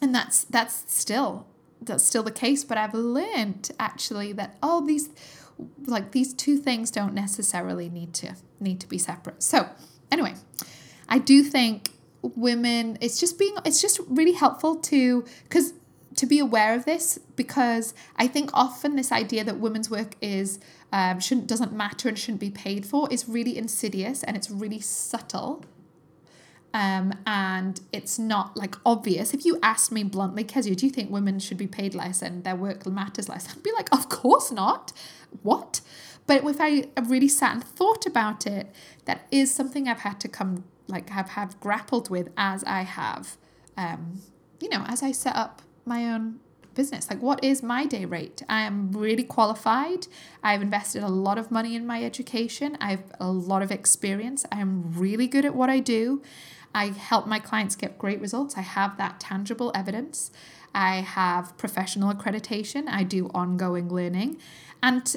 and 0.00 0.14
that's 0.14 0.44
that's 0.44 0.84
still 0.94 1.46
that's 1.80 2.04
still 2.04 2.22
the 2.22 2.30
case. 2.30 2.62
But 2.62 2.78
I've 2.78 2.94
learned 2.94 3.72
actually 3.80 4.32
that 4.34 4.56
oh 4.62 4.86
these 4.86 5.10
like 5.84 6.12
these 6.12 6.32
two 6.32 6.58
things 6.58 6.90
don't 6.92 7.14
necessarily 7.14 7.88
need 7.88 8.14
to 8.14 8.36
need 8.60 8.78
to 8.80 8.88
be 8.88 8.98
separate. 8.98 9.42
So 9.42 9.68
anyway, 10.12 10.34
I 11.08 11.18
do 11.18 11.42
think 11.42 11.90
women 12.22 12.98
it's 13.00 13.18
just 13.18 13.36
being 13.38 13.56
it's 13.64 13.82
just 13.82 13.98
really 14.06 14.32
helpful 14.32 14.76
to 14.76 15.24
because 15.42 15.72
to 16.16 16.26
be 16.26 16.38
aware 16.38 16.74
of 16.74 16.84
this 16.84 17.18
because 17.36 17.94
I 18.16 18.26
think 18.26 18.50
often 18.52 18.96
this 18.96 19.12
idea 19.12 19.44
that 19.44 19.58
women's 19.58 19.90
work 19.90 20.16
is 20.20 20.58
um, 20.92 21.20
shouldn't 21.20 21.46
doesn't 21.46 21.72
matter 21.72 22.08
and 22.08 22.18
shouldn't 22.18 22.40
be 22.40 22.50
paid 22.50 22.84
for 22.86 23.08
is 23.10 23.28
really 23.28 23.56
insidious 23.56 24.22
and 24.22 24.36
it's 24.36 24.50
really 24.50 24.80
subtle. 24.80 25.64
Um, 26.74 27.12
and 27.26 27.80
it's 27.92 28.18
not 28.18 28.56
like 28.56 28.76
obvious. 28.86 29.34
If 29.34 29.44
you 29.44 29.58
asked 29.62 29.92
me 29.92 30.04
bluntly, 30.04 30.42
Kezia, 30.42 30.74
do 30.74 30.86
you 30.86 30.92
think 30.92 31.10
women 31.10 31.38
should 31.38 31.58
be 31.58 31.66
paid 31.66 31.94
less 31.94 32.22
and 32.22 32.44
their 32.44 32.56
work 32.56 32.86
matters 32.86 33.28
less? 33.28 33.46
I'd 33.50 33.62
be 33.62 33.72
like, 33.72 33.92
of 33.92 34.08
course 34.08 34.50
not. 34.50 34.92
What? 35.42 35.82
But 36.26 36.44
if 36.44 36.56
I 36.60 36.88
really 37.08 37.28
sat 37.28 37.52
and 37.52 37.64
thought 37.64 38.06
about 38.06 38.46
it, 38.46 38.74
that 39.04 39.26
is 39.30 39.52
something 39.52 39.86
I've 39.86 40.00
had 40.00 40.18
to 40.20 40.28
come 40.28 40.64
like 40.88 41.10
have 41.10 41.30
have 41.30 41.58
grappled 41.60 42.10
with 42.10 42.30
as 42.36 42.64
I 42.64 42.82
have, 42.82 43.36
um, 43.76 44.22
you 44.60 44.68
know, 44.68 44.84
as 44.86 45.02
I 45.02 45.12
set 45.12 45.36
up 45.36 45.62
my 45.84 46.08
own 46.08 46.40
business. 46.74 47.10
Like, 47.10 47.20
what 47.20 47.42
is 47.44 47.62
my 47.62 47.86
day 47.86 48.04
rate? 48.04 48.42
I 48.48 48.62
am 48.62 48.92
really 48.92 49.24
qualified. 49.24 50.06
I've 50.42 50.62
invested 50.62 51.02
a 51.02 51.08
lot 51.08 51.38
of 51.38 51.50
money 51.50 51.76
in 51.76 51.86
my 51.86 52.02
education. 52.04 52.76
I 52.80 52.92
have 52.92 53.04
a 53.20 53.30
lot 53.30 53.62
of 53.62 53.70
experience. 53.70 54.44
I 54.50 54.60
am 54.60 54.92
really 54.92 55.26
good 55.26 55.44
at 55.44 55.54
what 55.54 55.70
I 55.70 55.80
do. 55.80 56.22
I 56.74 56.86
help 56.86 57.26
my 57.26 57.38
clients 57.38 57.76
get 57.76 57.98
great 57.98 58.20
results. 58.20 58.56
I 58.56 58.62
have 58.62 58.96
that 58.96 59.20
tangible 59.20 59.70
evidence. 59.74 60.30
I 60.74 60.96
have 60.96 61.56
professional 61.58 62.12
accreditation. 62.12 62.88
I 62.88 63.02
do 63.02 63.30
ongoing 63.34 63.90
learning. 63.90 64.38
And 64.82 65.14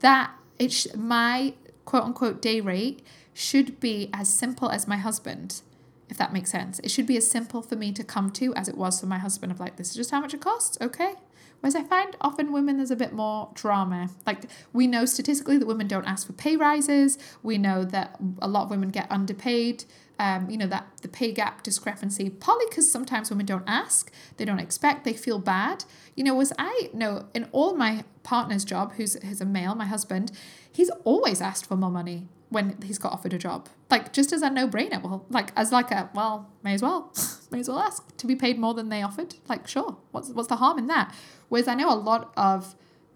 that 0.00 0.32
it's 0.58 0.94
my 0.96 1.54
quote 1.84 2.02
unquote 2.02 2.42
day 2.42 2.60
rate 2.60 3.06
should 3.32 3.78
be 3.78 4.10
as 4.12 4.28
simple 4.28 4.70
as 4.70 4.88
my 4.88 4.96
husband 4.96 5.60
if 6.08 6.16
that 6.18 6.32
makes 6.32 6.50
sense. 6.50 6.78
It 6.80 6.90
should 6.90 7.06
be 7.06 7.16
as 7.16 7.30
simple 7.30 7.62
for 7.62 7.76
me 7.76 7.92
to 7.92 8.04
come 8.04 8.30
to 8.32 8.54
as 8.54 8.68
it 8.68 8.76
was 8.76 9.00
for 9.00 9.06
my 9.06 9.18
husband 9.18 9.52
of 9.52 9.60
like, 9.60 9.76
this 9.76 9.90
is 9.90 9.96
just 9.96 10.10
how 10.10 10.20
much 10.20 10.34
it 10.34 10.40
costs, 10.40 10.78
okay? 10.80 11.14
Whereas 11.60 11.74
I 11.74 11.82
find 11.82 12.16
often 12.20 12.52
women 12.52 12.76
there's 12.76 12.90
a 12.90 12.96
bit 12.96 13.12
more 13.12 13.50
drama. 13.54 14.10
Like 14.26 14.44
we 14.72 14.86
know 14.86 15.04
statistically 15.04 15.58
that 15.58 15.66
women 15.66 15.88
don't 15.88 16.04
ask 16.04 16.26
for 16.26 16.32
pay 16.32 16.56
rises. 16.56 17.18
We 17.42 17.58
know 17.58 17.84
that 17.84 18.16
a 18.40 18.48
lot 18.48 18.64
of 18.64 18.70
women 18.70 18.90
get 18.90 19.10
underpaid. 19.10 19.84
Um, 20.18 20.48
you 20.48 20.56
know 20.56 20.66
that 20.68 20.86
the 21.02 21.08
pay 21.08 21.32
gap 21.32 21.62
discrepancy, 21.62 22.30
partly 22.30 22.64
because 22.70 22.90
sometimes 22.90 23.28
women 23.28 23.44
don't 23.44 23.64
ask, 23.66 24.10
they 24.38 24.46
don't 24.46 24.60
expect, 24.60 25.04
they 25.04 25.12
feel 25.12 25.38
bad. 25.38 25.84
You 26.14 26.24
know, 26.24 26.34
was 26.34 26.54
I 26.58 26.88
know 26.94 27.26
in 27.34 27.48
all 27.52 27.74
my 27.74 28.04
partner's 28.22 28.64
job, 28.64 28.94
who's 28.94 29.14
who's 29.22 29.42
a 29.42 29.44
male, 29.44 29.74
my 29.74 29.84
husband, 29.84 30.32
he's 30.72 30.90
always 31.04 31.42
asked 31.42 31.66
for 31.66 31.76
more 31.76 31.90
money 31.90 32.28
when 32.48 32.80
he's 32.82 32.98
got 32.98 33.12
offered 33.12 33.34
a 33.34 33.38
job. 33.38 33.68
Like 33.90 34.12
just 34.12 34.32
as 34.32 34.42
a 34.42 34.50
no 34.50 34.68
brainer. 34.68 35.02
Well, 35.02 35.26
like 35.30 35.52
as 35.56 35.72
like 35.72 35.90
a 35.90 36.10
well, 36.14 36.50
may 36.62 36.74
as 36.74 36.82
well, 36.82 37.12
may 37.50 37.60
as 37.60 37.68
well 37.68 37.78
ask 37.78 38.16
to 38.16 38.26
be 38.26 38.36
paid 38.36 38.58
more 38.58 38.74
than 38.74 38.88
they 38.88 39.02
offered. 39.02 39.34
Like 39.48 39.66
sure, 39.66 39.96
what's 40.12 40.30
what's 40.30 40.48
the 40.48 40.56
harm 40.56 40.78
in 40.78 40.86
that? 40.86 41.14
Whereas 41.48 41.68
I 41.68 41.74
know 41.74 41.92
a 41.92 41.94
lot 41.94 42.32
of 42.36 42.74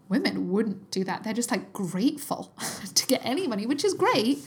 women 0.09 0.51
wouldn't 0.51 0.91
do 0.91 1.05
that. 1.05 1.23
They're 1.23 1.33
just 1.33 1.51
like 1.51 1.73
grateful 1.73 2.53
to 2.95 3.07
get 3.07 3.25
any 3.25 3.47
money, 3.47 3.65
which 3.65 3.85
is 3.85 3.95
great. 3.95 4.39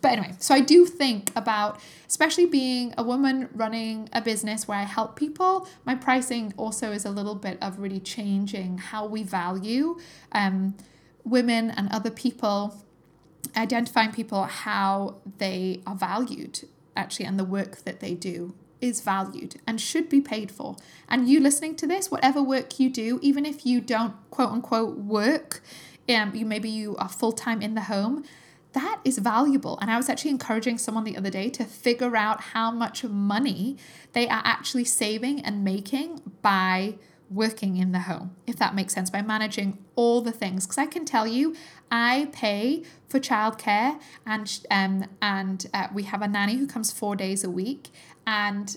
but 0.00 0.12
anyway, 0.12 0.34
so 0.38 0.54
I 0.54 0.60
do 0.60 0.86
think 0.86 1.30
about, 1.36 1.78
especially 2.08 2.46
being 2.46 2.94
a 2.96 3.02
woman 3.02 3.50
running 3.54 4.08
a 4.14 4.22
business 4.22 4.66
where 4.66 4.78
I 4.78 4.84
help 4.84 5.16
people, 5.16 5.68
my 5.84 5.94
pricing 5.94 6.54
also 6.56 6.90
is 6.90 7.04
a 7.04 7.10
little 7.10 7.34
bit 7.34 7.58
of 7.60 7.78
really 7.78 8.00
changing 8.00 8.78
how 8.78 9.06
we 9.06 9.22
value 9.22 9.98
um, 10.32 10.74
women 11.24 11.70
and 11.70 11.90
other 11.92 12.10
people, 12.10 12.82
identifying 13.56 14.12
people 14.12 14.44
how 14.44 15.16
they 15.38 15.80
are 15.86 15.94
valued 15.94 16.60
actually 16.96 17.26
and 17.26 17.38
the 17.38 17.44
work 17.44 17.84
that 17.84 18.00
they 18.00 18.14
do 18.14 18.54
is 18.80 19.00
valued 19.00 19.60
and 19.66 19.80
should 19.80 20.08
be 20.08 20.20
paid 20.20 20.50
for. 20.50 20.76
And 21.08 21.28
you 21.28 21.40
listening 21.40 21.76
to 21.76 21.86
this, 21.86 22.10
whatever 22.10 22.42
work 22.42 22.80
you 22.80 22.90
do, 22.90 23.18
even 23.22 23.44
if 23.44 23.66
you 23.66 23.80
don't 23.80 24.14
quote 24.30 24.50
unquote 24.50 24.98
work, 24.98 25.62
um, 26.08 26.34
you 26.34 26.44
maybe 26.46 26.68
you 26.68 26.96
are 26.96 27.08
full 27.08 27.32
time 27.32 27.62
in 27.62 27.74
the 27.74 27.82
home, 27.82 28.24
that 28.72 29.00
is 29.04 29.18
valuable. 29.18 29.78
And 29.80 29.90
I 29.90 29.96
was 29.96 30.08
actually 30.08 30.30
encouraging 30.30 30.78
someone 30.78 31.04
the 31.04 31.16
other 31.16 31.30
day 31.30 31.50
to 31.50 31.64
figure 31.64 32.16
out 32.16 32.40
how 32.40 32.70
much 32.70 33.04
money 33.04 33.76
they 34.12 34.28
are 34.28 34.42
actually 34.44 34.84
saving 34.84 35.40
and 35.40 35.64
making 35.64 36.20
by 36.40 36.94
working 37.30 37.76
in 37.76 37.92
the 37.92 38.00
home, 38.00 38.34
if 38.46 38.56
that 38.56 38.74
makes 38.74 38.92
sense, 38.92 39.08
by 39.08 39.22
managing 39.22 39.78
all 39.94 40.20
the 40.20 40.32
things. 40.32 40.66
Because 40.66 40.78
I 40.78 40.86
can 40.86 41.04
tell 41.04 41.26
you, 41.26 41.54
I 41.90 42.28
pay 42.32 42.82
for 43.08 43.20
childcare, 43.20 44.00
and 44.26 44.60
um, 44.70 45.04
and 45.22 45.66
uh, 45.72 45.88
we 45.94 46.02
have 46.04 46.22
a 46.22 46.28
nanny 46.28 46.56
who 46.56 46.66
comes 46.66 46.92
four 46.92 47.16
days 47.16 47.44
a 47.44 47.50
week, 47.50 47.88
and 48.26 48.76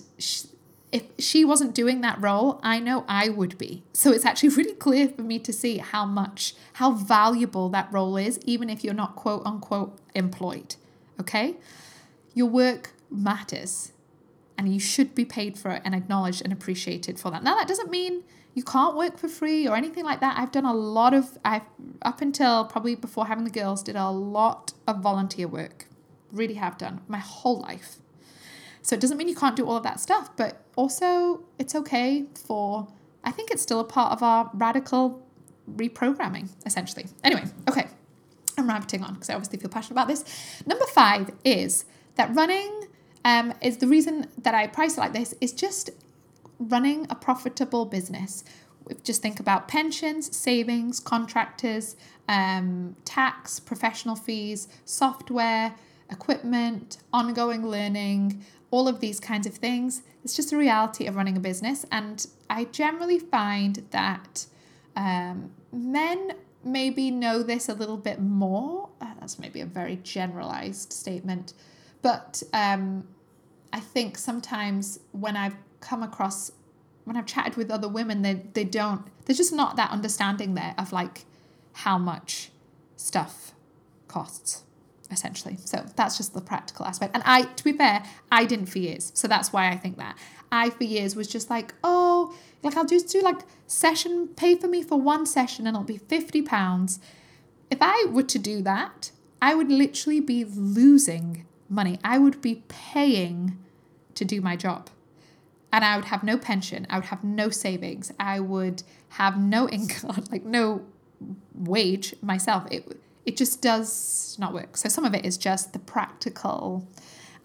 if 0.94 1.02
she 1.18 1.44
wasn't 1.44 1.74
doing 1.74 2.02
that 2.02 2.22
role, 2.22 2.60
I 2.62 2.78
know 2.78 3.04
I 3.08 3.28
would 3.28 3.58
be. 3.58 3.82
So 3.92 4.12
it's 4.12 4.24
actually 4.24 4.48
really 4.60 4.74
clear 4.74 5.08
for 5.08 5.22
me 5.22 5.40
to 5.40 5.52
see 5.52 5.78
how 5.78 6.06
much, 6.06 6.54
how 6.74 6.92
valuable 6.92 7.68
that 7.70 7.92
role 7.92 8.16
is, 8.16 8.38
even 8.44 8.70
if 8.70 8.84
you're 8.84 8.94
not 8.94 9.16
quote 9.16 9.42
unquote 9.44 9.98
employed. 10.14 10.76
Okay? 11.20 11.56
Your 12.32 12.46
work 12.46 12.92
matters 13.10 13.90
and 14.56 14.72
you 14.72 14.78
should 14.78 15.16
be 15.16 15.24
paid 15.24 15.58
for 15.58 15.72
it 15.72 15.82
and 15.84 15.96
acknowledged 15.96 16.42
and 16.42 16.52
appreciated 16.52 17.18
for 17.18 17.28
that. 17.32 17.42
Now, 17.42 17.56
that 17.56 17.66
doesn't 17.66 17.90
mean 17.90 18.22
you 18.54 18.62
can't 18.62 18.96
work 18.96 19.18
for 19.18 19.28
free 19.28 19.66
or 19.66 19.76
anything 19.76 20.04
like 20.04 20.20
that. 20.20 20.38
I've 20.38 20.52
done 20.52 20.64
a 20.64 20.72
lot 20.72 21.12
of, 21.12 21.36
I've 21.44 21.62
up 22.02 22.20
until 22.20 22.64
probably 22.64 22.94
before 22.94 23.26
having 23.26 23.44
the 23.44 23.50
girls, 23.50 23.82
did 23.82 23.96
a 23.96 24.10
lot 24.10 24.72
of 24.86 25.00
volunteer 25.00 25.48
work. 25.48 25.86
Really 26.32 26.54
have 26.54 26.78
done 26.78 27.00
my 27.08 27.18
whole 27.18 27.60
life. 27.60 27.96
So 28.82 28.94
it 28.94 29.00
doesn't 29.00 29.16
mean 29.16 29.28
you 29.28 29.34
can't 29.34 29.56
do 29.56 29.66
all 29.66 29.76
of 29.76 29.82
that 29.82 29.98
stuff, 29.98 30.36
but 30.36 30.62
also 30.76 31.42
it's 31.58 31.74
okay 31.74 32.26
for, 32.34 32.86
I 33.24 33.32
think 33.32 33.50
it's 33.50 33.62
still 33.62 33.80
a 33.80 33.84
part 33.84 34.12
of 34.12 34.22
our 34.22 34.50
radical 34.54 35.26
reprogramming, 35.68 36.50
essentially. 36.64 37.06
Anyway, 37.24 37.44
okay, 37.68 37.88
I'm 38.56 38.68
rabbiting 38.68 39.02
on 39.02 39.14
because 39.14 39.30
I 39.30 39.34
obviously 39.34 39.58
feel 39.58 39.70
passionate 39.70 39.94
about 39.94 40.08
this. 40.08 40.24
Number 40.66 40.84
five 40.86 41.30
is 41.44 41.86
that 42.16 42.34
running 42.34 42.88
um, 43.24 43.54
is 43.62 43.78
the 43.78 43.86
reason 43.88 44.28
that 44.42 44.54
I 44.54 44.66
price 44.66 44.96
it 44.96 45.00
like 45.00 45.12
this 45.12 45.34
is 45.40 45.52
just 45.52 45.90
running 46.58 47.06
a 47.10 47.14
profitable 47.14 47.86
business. 47.86 48.44
Just 49.02 49.22
think 49.22 49.40
about 49.40 49.66
pensions, 49.66 50.36
savings, 50.36 51.00
contractors, 51.00 51.96
um, 52.28 52.96
tax, 53.04 53.58
professional 53.58 54.16
fees, 54.16 54.68
software, 54.84 55.74
equipment, 56.10 56.98
ongoing 57.12 57.66
learning, 57.66 58.44
all 58.70 58.88
of 58.88 59.00
these 59.00 59.20
kinds 59.20 59.46
of 59.46 59.54
things. 59.54 60.02
It's 60.22 60.36
just 60.36 60.50
the 60.50 60.56
reality 60.56 61.06
of 61.06 61.16
running 61.16 61.36
a 61.36 61.40
business. 61.40 61.86
And 61.90 62.26
I 62.50 62.64
generally 62.64 63.18
find 63.18 63.86
that 63.90 64.46
um, 64.96 65.50
men 65.72 66.32
maybe 66.64 67.10
know 67.10 67.42
this 67.42 67.68
a 67.68 67.74
little 67.74 67.96
bit 67.96 68.20
more. 68.20 68.88
Uh, 69.00 69.12
that's 69.20 69.38
maybe 69.38 69.60
a 69.60 69.66
very 69.66 69.96
generalized 70.02 70.92
statement. 70.92 71.52
But 72.02 72.42
um, 72.52 73.06
I 73.72 73.80
think 73.80 74.18
sometimes 74.18 75.00
when 75.12 75.36
I've 75.36 75.56
come 75.84 76.02
across, 76.02 76.50
when 77.04 77.16
I've 77.16 77.26
chatted 77.26 77.56
with 77.56 77.70
other 77.70 77.88
women, 77.88 78.22
they, 78.22 78.42
they 78.52 78.64
don't, 78.64 79.06
there's 79.26 79.38
just 79.38 79.52
not 79.52 79.76
that 79.76 79.90
understanding 79.90 80.54
there 80.54 80.74
of 80.78 80.92
like 80.92 81.24
how 81.72 81.98
much 81.98 82.50
stuff 82.96 83.52
costs 84.08 84.62
essentially. 85.10 85.56
So 85.64 85.84
that's 85.96 86.16
just 86.16 86.34
the 86.34 86.40
practical 86.40 86.86
aspect. 86.86 87.14
And 87.14 87.22
I, 87.26 87.42
to 87.42 87.64
be 87.64 87.72
fair, 87.72 88.04
I 88.32 88.44
didn't 88.44 88.66
for 88.66 88.78
years. 88.78 89.12
So 89.14 89.28
that's 89.28 89.52
why 89.52 89.68
I 89.68 89.76
think 89.76 89.96
that. 89.98 90.16
I, 90.50 90.70
for 90.70 90.84
years, 90.84 91.14
was 91.14 91.28
just 91.28 91.50
like, 91.50 91.74
oh, 91.84 92.34
like 92.62 92.76
I'll 92.76 92.86
just 92.86 93.08
do 93.08 93.20
like 93.20 93.42
session, 93.66 94.28
pay 94.28 94.56
for 94.56 94.68
me 94.68 94.82
for 94.82 95.00
one 95.00 95.26
session 95.26 95.66
and 95.66 95.76
it'll 95.76 95.84
be 95.84 95.98
£50. 95.98 96.98
If 97.70 97.78
I 97.80 98.06
were 98.10 98.22
to 98.22 98.38
do 98.38 98.62
that, 98.62 99.10
I 99.42 99.54
would 99.54 99.70
literally 99.70 100.20
be 100.20 100.44
losing 100.44 101.46
money. 101.68 101.98
I 102.02 102.18
would 102.18 102.40
be 102.40 102.62
paying 102.68 103.58
to 104.14 104.24
do 104.24 104.40
my 104.40 104.56
job. 104.56 104.88
And 105.74 105.84
I 105.84 105.96
would 105.96 106.04
have 106.04 106.22
no 106.22 106.38
pension. 106.38 106.86
I 106.88 106.98
would 106.98 107.06
have 107.06 107.24
no 107.24 107.50
savings. 107.50 108.12
I 108.20 108.38
would 108.38 108.84
have 109.08 109.36
no 109.36 109.68
income, 109.78 110.24
like 110.30 110.44
no 110.44 110.82
wage 111.52 112.14
myself. 112.22 112.66
It 112.70 113.00
it 113.26 113.36
just 113.36 113.60
does 113.60 114.36
not 114.38 114.52
work. 114.52 114.76
So 114.76 114.88
some 114.88 115.04
of 115.04 115.14
it 115.14 115.24
is 115.24 115.36
just 115.36 115.72
the 115.72 115.78
practical 115.80 116.86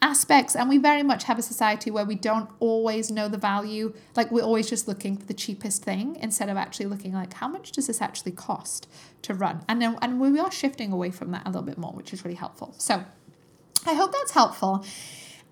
aspects 0.02 0.56
and 0.56 0.70
we 0.70 0.78
very 0.78 1.04
much 1.04 1.26
have 1.26 1.38
a 1.38 1.42
society 1.42 1.92
where 1.92 2.06
we 2.06 2.16
don't 2.16 2.50
always 2.60 3.12
know 3.12 3.28
the 3.28 3.38
value 3.38 3.94
like 4.16 4.32
we're 4.32 4.44
always 4.44 4.70
just 4.70 4.88
looking 4.88 5.18
for 5.18 5.26
the 5.26 5.34
cheapest 5.34 5.84
thing 5.84 6.16
instead 6.22 6.48
of 6.48 6.56
actually 6.56 6.86
looking 6.86 7.12
like 7.12 7.34
how 7.34 7.50
much 7.50 7.74
does 7.74 7.88
this 7.88 8.02
actually 8.02 8.32
cost 8.32 8.88
to 9.22 9.34
run 9.34 9.62
and 9.68 9.82
then 9.82 9.98
and 10.02 10.18
we 10.22 10.40
are 10.40 10.52
shifting 10.52 10.94
away 10.94 11.12
from 11.12 11.32
that 11.32 11.42
a 11.46 11.50
little 11.50 11.64
bit 11.64 11.78
more 11.78 11.92
which 11.92 12.14
is 12.14 12.24
really 12.24 12.38
helpful 12.38 12.74
so 12.78 13.04
i 13.86 13.94
hope 13.94 14.14
that's 14.14 14.32
helpful 14.32 14.86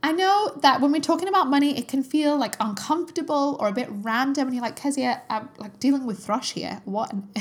I 0.04 0.12
know 0.12 0.54
that 0.62 0.80
when 0.80 0.91
we're 0.91 1.02
talking 1.02 1.28
about 1.28 1.48
money, 1.48 1.78
it 1.78 1.88
can 1.88 2.04
feel 2.04 2.38
like 2.38 2.56
uncomfortable 2.60 3.58
or 3.60 3.68
a 3.68 3.72
bit 3.72 3.88
random, 3.89 4.48
and 4.48 4.56
you're 4.56 4.64
like, 4.64 4.76
Kezia, 4.76 5.22
I'm 5.30 5.50
like 5.58 5.80
dealing 5.80 6.06
with 6.06 6.24
thrush 6.24 6.54
here. 6.54 6.82
What 6.86 7.14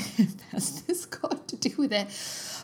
has 0.51 0.81
this 0.83 1.05
got 1.05 1.47
to 1.47 1.55
do 1.55 1.73
with 1.77 1.93
it? 1.93 2.07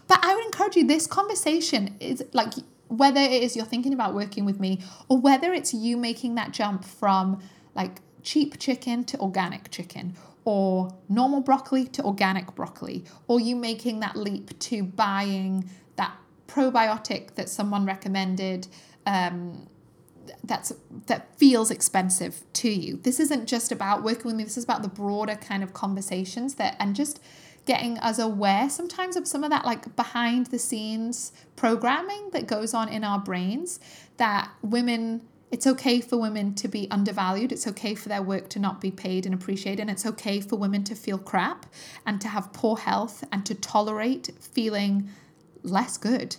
But 0.08 0.20
I 0.24 0.36
would 0.36 0.46
encourage 0.46 0.76
you, 0.76 0.86
this 0.86 1.08
conversation 1.08 1.96
is 2.00 2.24
like 2.34 2.54
whether 2.88 3.20
it 3.20 3.44
is 3.44 3.56
you're 3.56 3.66
thinking 3.66 3.94
about 3.94 4.14
working 4.14 4.46
with 4.46 4.60
me 4.60 4.82
or 5.10 5.18
whether 5.18 5.54
it's 5.54 5.74
you 5.74 5.98
making 5.98 6.36
that 6.36 6.52
jump 6.52 6.84
from 6.84 7.41
like 7.76 8.02
cheap 8.22 8.60
chicken 8.60 9.04
to 9.04 9.18
organic 9.20 9.72
chicken 9.72 10.16
or 10.46 10.94
normal 11.10 11.41
broccoli 11.41 11.86
to 11.86 12.04
organic 12.04 12.54
broccoli 12.56 13.04
or 13.28 13.39
you 13.39 13.56
making 13.56 14.00
that 14.00 14.16
leap 14.16 14.58
to 14.60 14.84
buying 14.84 15.68
that 15.96 16.16
probiotic 16.48 17.34
that 17.36 17.50
someone 17.50 17.86
recommended 17.86 18.68
um, 19.06 19.68
that's 20.44 20.74
that 21.08 21.38
feels 21.38 21.72
expensive 21.72 22.44
to 22.54 22.70
you. 22.70 22.98
This 22.98 23.20
isn't 23.20 23.48
just 23.48 23.72
about 23.72 24.04
working 24.04 24.26
with 24.26 24.36
me 24.36 24.44
this 24.44 24.58
is 24.58 24.64
about 24.64 24.82
the 24.82 24.90
broader 24.90 25.36
kind 25.36 25.64
of 25.64 25.74
conversations 25.74 26.56
that 26.56 26.76
and 26.80 26.96
just 26.96 27.20
getting 27.66 27.98
us 28.00 28.20
aware 28.20 28.70
sometimes 28.70 29.16
of 29.16 29.28
some 29.28 29.44
of 29.44 29.50
that 29.50 29.66
like 29.66 29.96
behind 29.96 30.48
the 30.48 30.60
scenes 30.60 31.32
programming 31.56 32.30
that 32.32 32.46
goes 32.46 32.74
on 32.74 32.90
in 32.90 33.06
our 33.06 33.20
brains 33.20 33.80
that 34.18 34.52
women 34.62 35.22
it's 35.50 35.66
okay 35.66 36.02
for 36.02 36.18
women 36.18 36.54
to 36.54 36.68
be 36.68 36.90
undervalued 36.92 37.54
it's 37.54 37.66
okay 37.66 37.96
for 37.96 38.10
their 38.10 38.22
work 38.22 38.50
to 38.50 38.60
not 38.60 38.82
be 38.82 38.92
paid 38.92 39.26
and 39.26 39.34
appreciated 39.34 39.80
and 39.80 39.90
it's 39.90 40.06
okay 40.06 40.42
for 40.42 40.58
women 40.58 40.84
to 40.84 40.94
feel 40.94 41.18
crap 41.18 41.66
and 42.06 42.20
to 42.20 42.28
have 42.28 42.52
poor 42.52 42.76
health 42.76 43.24
and 43.32 43.46
to 43.46 43.56
tolerate 43.56 44.30
feeling 44.42 45.10
less 45.64 45.98
good. 45.98 46.36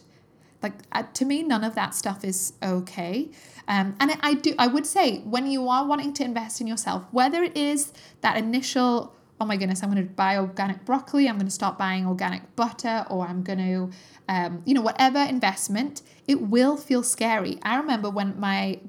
Like 0.63 0.75
uh, 0.93 1.05
to 1.15 1.25
me 1.25 1.43
none 1.43 1.65
of 1.65 1.75
that 1.75 1.95
stuff 1.95 2.25
is 2.25 2.55
okay 2.63 3.31
um, 3.69 3.97
and 4.01 4.11
I, 4.13 4.17
I 4.23 4.35
do 4.35 4.55
i 4.59 4.67
would 4.67 4.87
say 4.87 5.19
when 5.21 5.47
you 5.47 5.69
are 5.69 5.87
wanting 5.87 6.13
to 6.15 6.25
invest 6.25 6.61
in 6.61 6.67
yourself 6.67 7.05
whether 7.11 7.43
it 7.43 7.57
is 7.57 7.93
that 8.21 8.37
initial 8.37 9.15
oh 9.41 9.47
my 9.47 9.57
goodness, 9.57 9.83
I'm 9.83 9.91
going 9.91 10.07
to 10.07 10.15
buy 10.15 10.39
organic 10.39 10.85
broccoli, 10.85 11.29
I'm 11.29 11.37
going 11.37 11.47
to 11.47 11.53
start 11.53 11.77
buying 11.77 12.07
organic 12.07 12.55
butter, 12.57 13.05
or 13.11 13.27
I'm 13.27 13.43
going 13.43 13.59
to, 13.59 13.91
um, 14.29 14.63
you 14.65 14.75
know, 14.75 14.81
whatever 14.81 15.19
investment, 15.19 16.03
it 16.29 16.41
will 16.41 16.77
feel 16.77 17.03
scary. 17.03 17.59
I 17.63 17.77
remember 17.77 18.11
when 18.11 18.39
my 18.39 18.81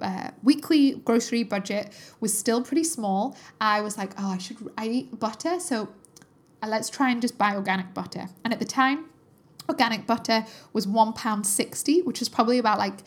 uh, 0.00 0.30
weekly 0.42 0.94
grocery 1.04 1.42
budget 1.42 1.92
was 2.20 2.36
still 2.36 2.62
pretty 2.62 2.84
small, 2.84 3.36
I 3.60 3.80
was 3.82 3.98
like, 3.98 4.12
oh, 4.18 4.30
I 4.32 4.38
should, 4.38 4.56
I 4.78 4.88
eat 4.88 5.20
butter, 5.20 5.60
so 5.60 5.90
uh, 6.62 6.68
let's 6.68 6.88
try 6.88 7.10
and 7.10 7.20
just 7.20 7.36
buy 7.36 7.54
organic 7.54 7.92
butter. 7.92 8.28
And 8.44 8.52
at 8.54 8.58
the 8.58 8.64
time, 8.64 9.04
organic 9.68 10.06
butter 10.06 10.46
was 10.72 10.86
£1.60, 10.86 12.04
which 12.04 12.22
is 12.22 12.30
probably 12.30 12.58
about 12.58 12.78
like, 12.78 13.00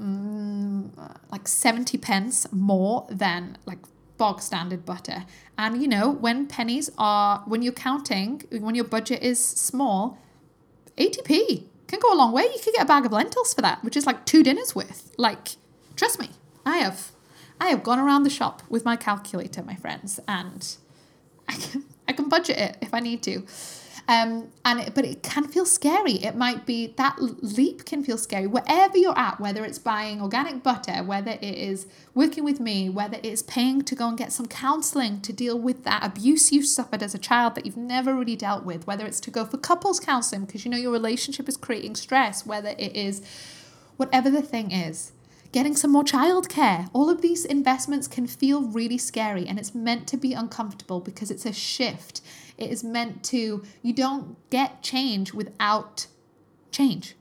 mm, 0.00 1.18
like 1.30 1.46
70 1.46 1.98
pence 1.98 2.46
more 2.52 3.06
than 3.10 3.58
like 3.66 3.78
bog 4.16 4.40
standard 4.40 4.84
butter. 4.84 5.24
And 5.56 5.80
you 5.82 5.88
know, 5.88 6.10
when 6.10 6.46
pennies 6.46 6.90
are, 6.98 7.42
when 7.46 7.62
you're 7.62 7.72
counting, 7.72 8.42
when 8.50 8.74
your 8.74 8.84
budget 8.84 9.22
is 9.22 9.44
small, 9.44 10.18
80p 10.98 11.64
can 11.86 12.00
go 12.00 12.12
a 12.12 12.16
long 12.16 12.32
way. 12.32 12.44
You 12.44 12.60
could 12.62 12.74
get 12.74 12.82
a 12.84 12.86
bag 12.86 13.04
of 13.04 13.12
lentils 13.12 13.54
for 13.54 13.62
that, 13.62 13.82
which 13.82 13.96
is 13.96 14.06
like 14.06 14.24
two 14.24 14.42
dinners 14.42 14.74
worth. 14.74 15.12
Like, 15.16 15.56
trust 15.96 16.20
me, 16.20 16.30
I 16.64 16.78
have, 16.78 17.12
I 17.60 17.68
have 17.68 17.82
gone 17.82 17.98
around 17.98 18.22
the 18.22 18.30
shop 18.30 18.62
with 18.68 18.84
my 18.84 18.96
calculator, 18.96 19.62
my 19.62 19.74
friends, 19.74 20.20
and 20.28 20.76
I 21.48 21.54
can, 21.56 21.84
I 22.06 22.12
can 22.12 22.28
budget 22.28 22.58
it 22.58 22.76
if 22.80 22.94
I 22.94 23.00
need 23.00 23.22
to. 23.24 23.44
Um, 24.10 24.48
and 24.64 24.80
it, 24.80 24.94
but 24.96 25.04
it 25.04 25.22
can 25.22 25.46
feel 25.46 25.64
scary. 25.64 26.14
It 26.14 26.34
might 26.34 26.66
be 26.66 26.88
that 26.96 27.18
leap 27.20 27.84
can 27.84 28.02
feel 28.02 28.18
scary 28.18 28.48
wherever 28.48 28.98
you're 28.98 29.16
at, 29.16 29.38
whether 29.38 29.64
it's 29.64 29.78
buying 29.78 30.20
organic 30.20 30.64
butter, 30.64 31.04
whether 31.04 31.30
it 31.30 31.44
is 31.44 31.86
working 32.12 32.42
with 32.42 32.58
me, 32.58 32.90
whether 32.90 33.20
it's 33.22 33.40
paying 33.40 33.82
to 33.82 33.94
go 33.94 34.08
and 34.08 34.18
get 34.18 34.32
some 34.32 34.46
counseling 34.46 35.20
to 35.20 35.32
deal 35.32 35.56
with 35.56 35.84
that 35.84 36.04
abuse 36.04 36.50
you 36.50 36.64
suffered 36.64 37.04
as 37.04 37.14
a 37.14 37.18
child 37.18 37.54
that 37.54 37.64
you've 37.64 37.76
never 37.76 38.12
really 38.12 38.34
dealt 38.34 38.64
with, 38.64 38.84
whether 38.84 39.06
it's 39.06 39.20
to 39.20 39.30
go 39.30 39.44
for 39.44 39.58
couples 39.58 40.00
counseling 40.00 40.44
because 40.44 40.64
you 40.64 40.72
know 40.72 40.76
your 40.76 40.90
relationship 40.90 41.48
is 41.48 41.56
creating 41.56 41.94
stress, 41.94 42.44
whether 42.44 42.70
it 42.70 42.96
is 42.96 43.22
whatever 43.96 44.28
the 44.28 44.42
thing 44.42 44.72
is 44.72 45.12
getting 45.52 45.76
some 45.76 45.90
more 45.90 46.04
childcare. 46.04 46.88
All 46.92 47.10
of 47.10 47.22
these 47.22 47.44
investments 47.44 48.06
can 48.06 48.26
feel 48.26 48.62
really 48.62 48.98
scary 48.98 49.46
and 49.46 49.58
it's 49.58 49.74
meant 49.74 50.06
to 50.08 50.16
be 50.16 50.32
uncomfortable 50.32 51.00
because 51.00 51.30
it's 51.30 51.46
a 51.46 51.52
shift. 51.52 52.20
It 52.56 52.70
is 52.70 52.84
meant 52.84 53.24
to, 53.24 53.62
you 53.82 53.92
don't 53.92 54.36
get 54.50 54.82
change 54.82 55.32
without 55.32 56.06
change. 56.70 57.16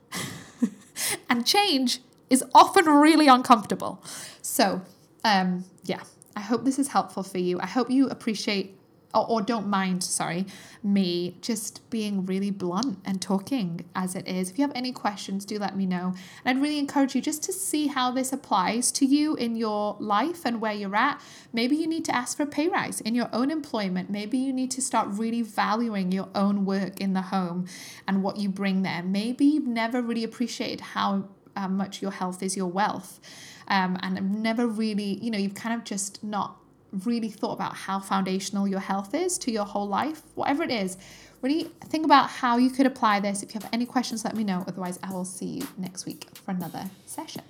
and 1.30 1.46
change 1.46 2.00
is 2.30 2.44
often 2.54 2.86
really 2.86 3.28
uncomfortable. 3.28 4.04
So, 4.42 4.82
um, 5.24 5.66
yeah, 5.84 6.04
I 6.36 6.42
hope 6.42 6.66
this 6.66 6.80
is 6.80 6.90
helpful 6.90 7.24
for 7.24 7.40
you. 7.40 7.60
I 7.60 7.66
hope 7.66 7.90
you 7.90 8.08
appreciate 8.10 8.79
or, 9.14 9.28
or 9.30 9.42
don't 9.42 9.68
mind, 9.68 10.04
sorry, 10.04 10.46
me 10.84 11.36
just 11.42 11.88
being 11.90 12.26
really 12.26 12.52
blunt 12.52 13.00
and 13.06 13.22
talking 13.22 13.86
as 13.96 14.16
it 14.16 14.28
is. 14.28 14.50
If 14.50 14.60
you 14.60 14.64
have 14.64 14.76
any 14.76 14.92
questions, 14.92 15.46
do 15.46 15.58
let 15.58 15.76
me 15.76 15.86
know. 15.86 16.14
And 16.46 16.58
I'd 16.58 16.62
really 16.62 16.80
encourage 16.80 17.16
you 17.16 17.22
just 17.22 17.44
to 17.44 17.54
see 17.54 17.88
how 17.88 18.12
this 18.12 18.32
applies 18.32 18.92
to 18.94 19.06
you 19.06 19.36
in 19.36 19.56
your 19.56 19.98
life 20.00 20.46
and 20.46 20.62
where 20.62 20.74
you're 20.74 20.96
at. 20.96 21.22
Maybe 21.52 21.76
you 21.76 21.88
need 21.88 22.06
to 22.06 22.16
ask 22.16 22.38
for 22.38 22.44
a 22.44 22.48
pay 22.48 22.68
rise 22.68 23.02
in 23.02 23.16
your 23.16 23.30
own 23.34 23.52
employment. 23.52 24.10
Maybe 24.10 24.38
you 24.38 24.54
need 24.54 24.72
to 24.72 24.82
start 24.82 25.08
really 25.10 25.42
valuing 25.42 26.12
your 26.12 26.30
own 26.36 26.66
work 26.66 27.02
in 27.02 27.14
the 27.14 27.24
home 27.24 27.66
and 28.08 28.24
what 28.24 28.38
you 28.38 28.50
bring 28.50 28.84
there. 28.84 29.02
Maybe 29.02 29.46
you've 29.46 29.68
never 29.68 30.02
really 30.02 30.24
appreciated 30.24 30.82
how 30.82 31.30
uh, 31.56 31.68
much 31.68 32.02
your 32.02 32.12
health 32.12 32.44
is 32.44 32.56
your 32.56 32.68
wealth. 32.68 33.20
Um, 33.68 33.98
and 34.02 34.18
I've 34.18 34.24
never 34.24 34.68
really, 34.68 35.20
you 35.24 35.30
know, 35.30 35.38
you've 35.38 35.56
kind 35.56 35.76
of 35.76 35.84
just 35.84 36.24
not 36.24 36.58
really 37.06 37.30
thought 37.30 37.54
about 37.54 37.76
how 37.76 38.00
foundational 38.00 38.68
your 38.68 38.80
health 38.80 39.14
is 39.14 39.38
to 39.40 39.52
your 39.52 39.66
whole 39.66 39.88
life, 39.88 40.22
whatever 40.36 40.64
it 40.64 40.72
is, 40.72 40.98
really 41.42 41.66
think 41.86 42.06
about 42.06 42.30
how 42.30 42.58
you 42.58 42.70
could 42.70 42.86
apply 42.86 43.20
this. 43.20 43.44
If 43.44 43.54
you 43.54 43.62
have 43.62 43.70
any 43.72 43.86
questions, 43.86 44.26
let 44.26 44.36
me 44.36 44.44
know. 44.44 44.64
Otherwise, 44.68 45.00
I 45.04 45.12
will 45.12 45.26
see 45.26 45.46
you 45.46 45.68
next 45.78 46.06
week 46.06 46.28
for 46.34 46.52
another 46.52 46.90
session. 47.06 47.44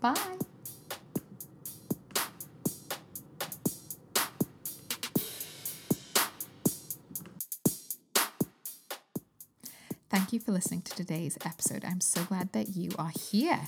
Bye. 0.00 0.38
Thank 10.10 10.32
you 10.32 10.38
for 10.38 10.52
listening 10.52 10.82
to 10.82 10.94
today's 10.94 11.36
episode. 11.44 11.84
I'm 11.84 12.00
so 12.00 12.22
glad 12.22 12.52
that 12.52 12.76
you 12.76 12.90
are 12.98 13.10
here. 13.30 13.62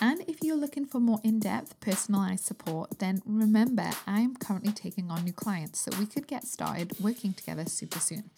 And 0.00 0.22
if 0.26 0.42
you're 0.42 0.56
looking 0.56 0.86
for 0.86 0.98
more 0.98 1.20
in 1.22 1.40
depth, 1.40 1.78
personalized 1.80 2.44
support, 2.44 2.98
then 2.98 3.20
remember 3.26 3.90
I'm 4.06 4.34
currently 4.36 4.72
taking 4.72 5.10
on 5.10 5.24
new 5.24 5.32
clients, 5.32 5.80
so 5.80 5.90
we 5.98 6.06
could 6.06 6.26
get 6.26 6.46
started 6.46 6.98
working 6.98 7.34
together 7.34 7.66
super 7.66 7.98
soon. 7.98 8.30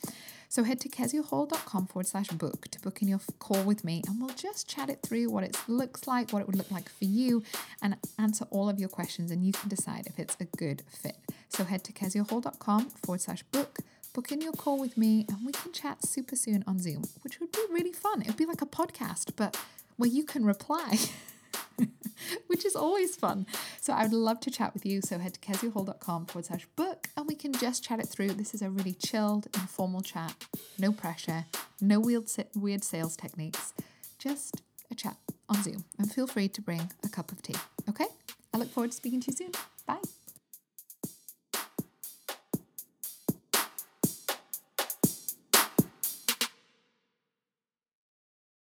So 0.49 0.65
head 0.65 0.81
to 0.81 0.89
kezihall.com 0.89 1.87
forward 1.87 2.07
slash 2.07 2.29
book 2.29 2.67
to 2.73 2.81
book 2.81 3.01
in 3.01 3.09
your 3.09 3.21
call 3.39 3.63
with 3.63 3.85
me, 3.85 4.03
and 4.09 4.21
we'll 4.21 4.35
just 4.35 4.69
chat 4.69 4.91
it 4.91 5.01
through 5.03 5.31
what 5.31 5.45
it 5.45 5.57
looks 5.69 6.07
like, 6.07 6.33
what 6.33 6.41
it 6.41 6.47
would 6.47 6.57
look 6.57 6.71
like 6.71 6.89
for 6.89 7.05
you, 7.05 7.45
and 7.81 7.97
answer 8.19 8.45
all 8.51 8.69
of 8.69 8.81
your 8.81 8.89
questions, 8.89 9.31
and 9.31 9.47
you 9.47 9.53
can 9.53 9.69
decide 9.69 10.07
if 10.07 10.19
it's 10.19 10.37
a 10.41 10.45
good 10.45 10.83
fit. 10.91 11.17
So 11.49 11.65
head 11.65 11.85
to 11.85 11.93
kezihall.com 11.93 12.91
forward 12.91 13.21
slash 13.21 13.45
book 13.45 13.79
book 14.13 14.31
in 14.31 14.43
your 14.43 14.53
call 14.53 14.79
with 14.79 14.99
me 14.99 15.25
and 15.31 15.39
we 15.47 15.53
can 15.53 15.73
chat 15.73 16.07
super 16.07 16.37
soon 16.37 16.63
on 16.67 16.79
Zoom, 16.79 17.03
which 17.23 17.41
would 17.41 17.51
be 17.51 17.61
really 17.71 17.93
fun. 17.93 18.21
It 18.21 18.27
would 18.29 18.37
be 18.37 18.45
like 18.45 18.61
a 18.61 18.67
podcast, 18.67 19.33
but 19.37 19.57
where 19.97 20.11
you 20.11 20.25
can 20.25 20.45
reply. 20.45 20.99
which 22.47 22.65
is 22.65 22.77
always 22.77 23.17
fun. 23.17 23.47
So 23.81 23.93
I 23.93 24.05
would 24.05 24.13
love 24.13 24.41
to 24.41 24.51
chat 24.51 24.75
with 24.75 24.87
you. 24.87 25.01
So 25.01 25.19
head 25.19 25.35
to 25.35 25.41
kezihall.com 25.41 26.27
forward 26.27 26.47
slash 26.47 26.67
book 26.77 27.09
and 27.17 27.27
we 27.27 27.35
can 27.35 27.53
just 27.53 27.85
chat 27.85 28.01
it 28.01 28.09
through. 28.09 28.31
This 28.31 28.55
is 28.55 28.63
a 28.63 28.71
really 28.71 28.95
chilled, 28.95 29.49
informal 29.55 30.03
chat, 30.03 30.35
no 30.79 30.93
pressure, 30.93 31.47
no 31.81 32.01
weird, 32.01 32.25
weird 32.55 32.85
sales 32.85 33.17
techniques, 33.17 33.73
just 34.19 34.63
a 34.91 34.95
chat 34.95 35.17
on 35.49 35.63
Zoom. 35.63 35.85
And 35.99 36.13
feel 36.13 36.27
free 36.27 36.49
to 36.49 36.61
bring 36.61 36.91
a 37.05 37.09
cup 37.09 37.33
of 37.33 37.43
tea. 37.43 37.57
Okay? 37.89 38.07
I 38.55 38.59
look 38.59 38.71
forward 38.71 38.91
to 38.91 38.97
speaking 38.97 39.21
to 39.21 39.31
you 39.31 39.37
soon. 39.37 39.53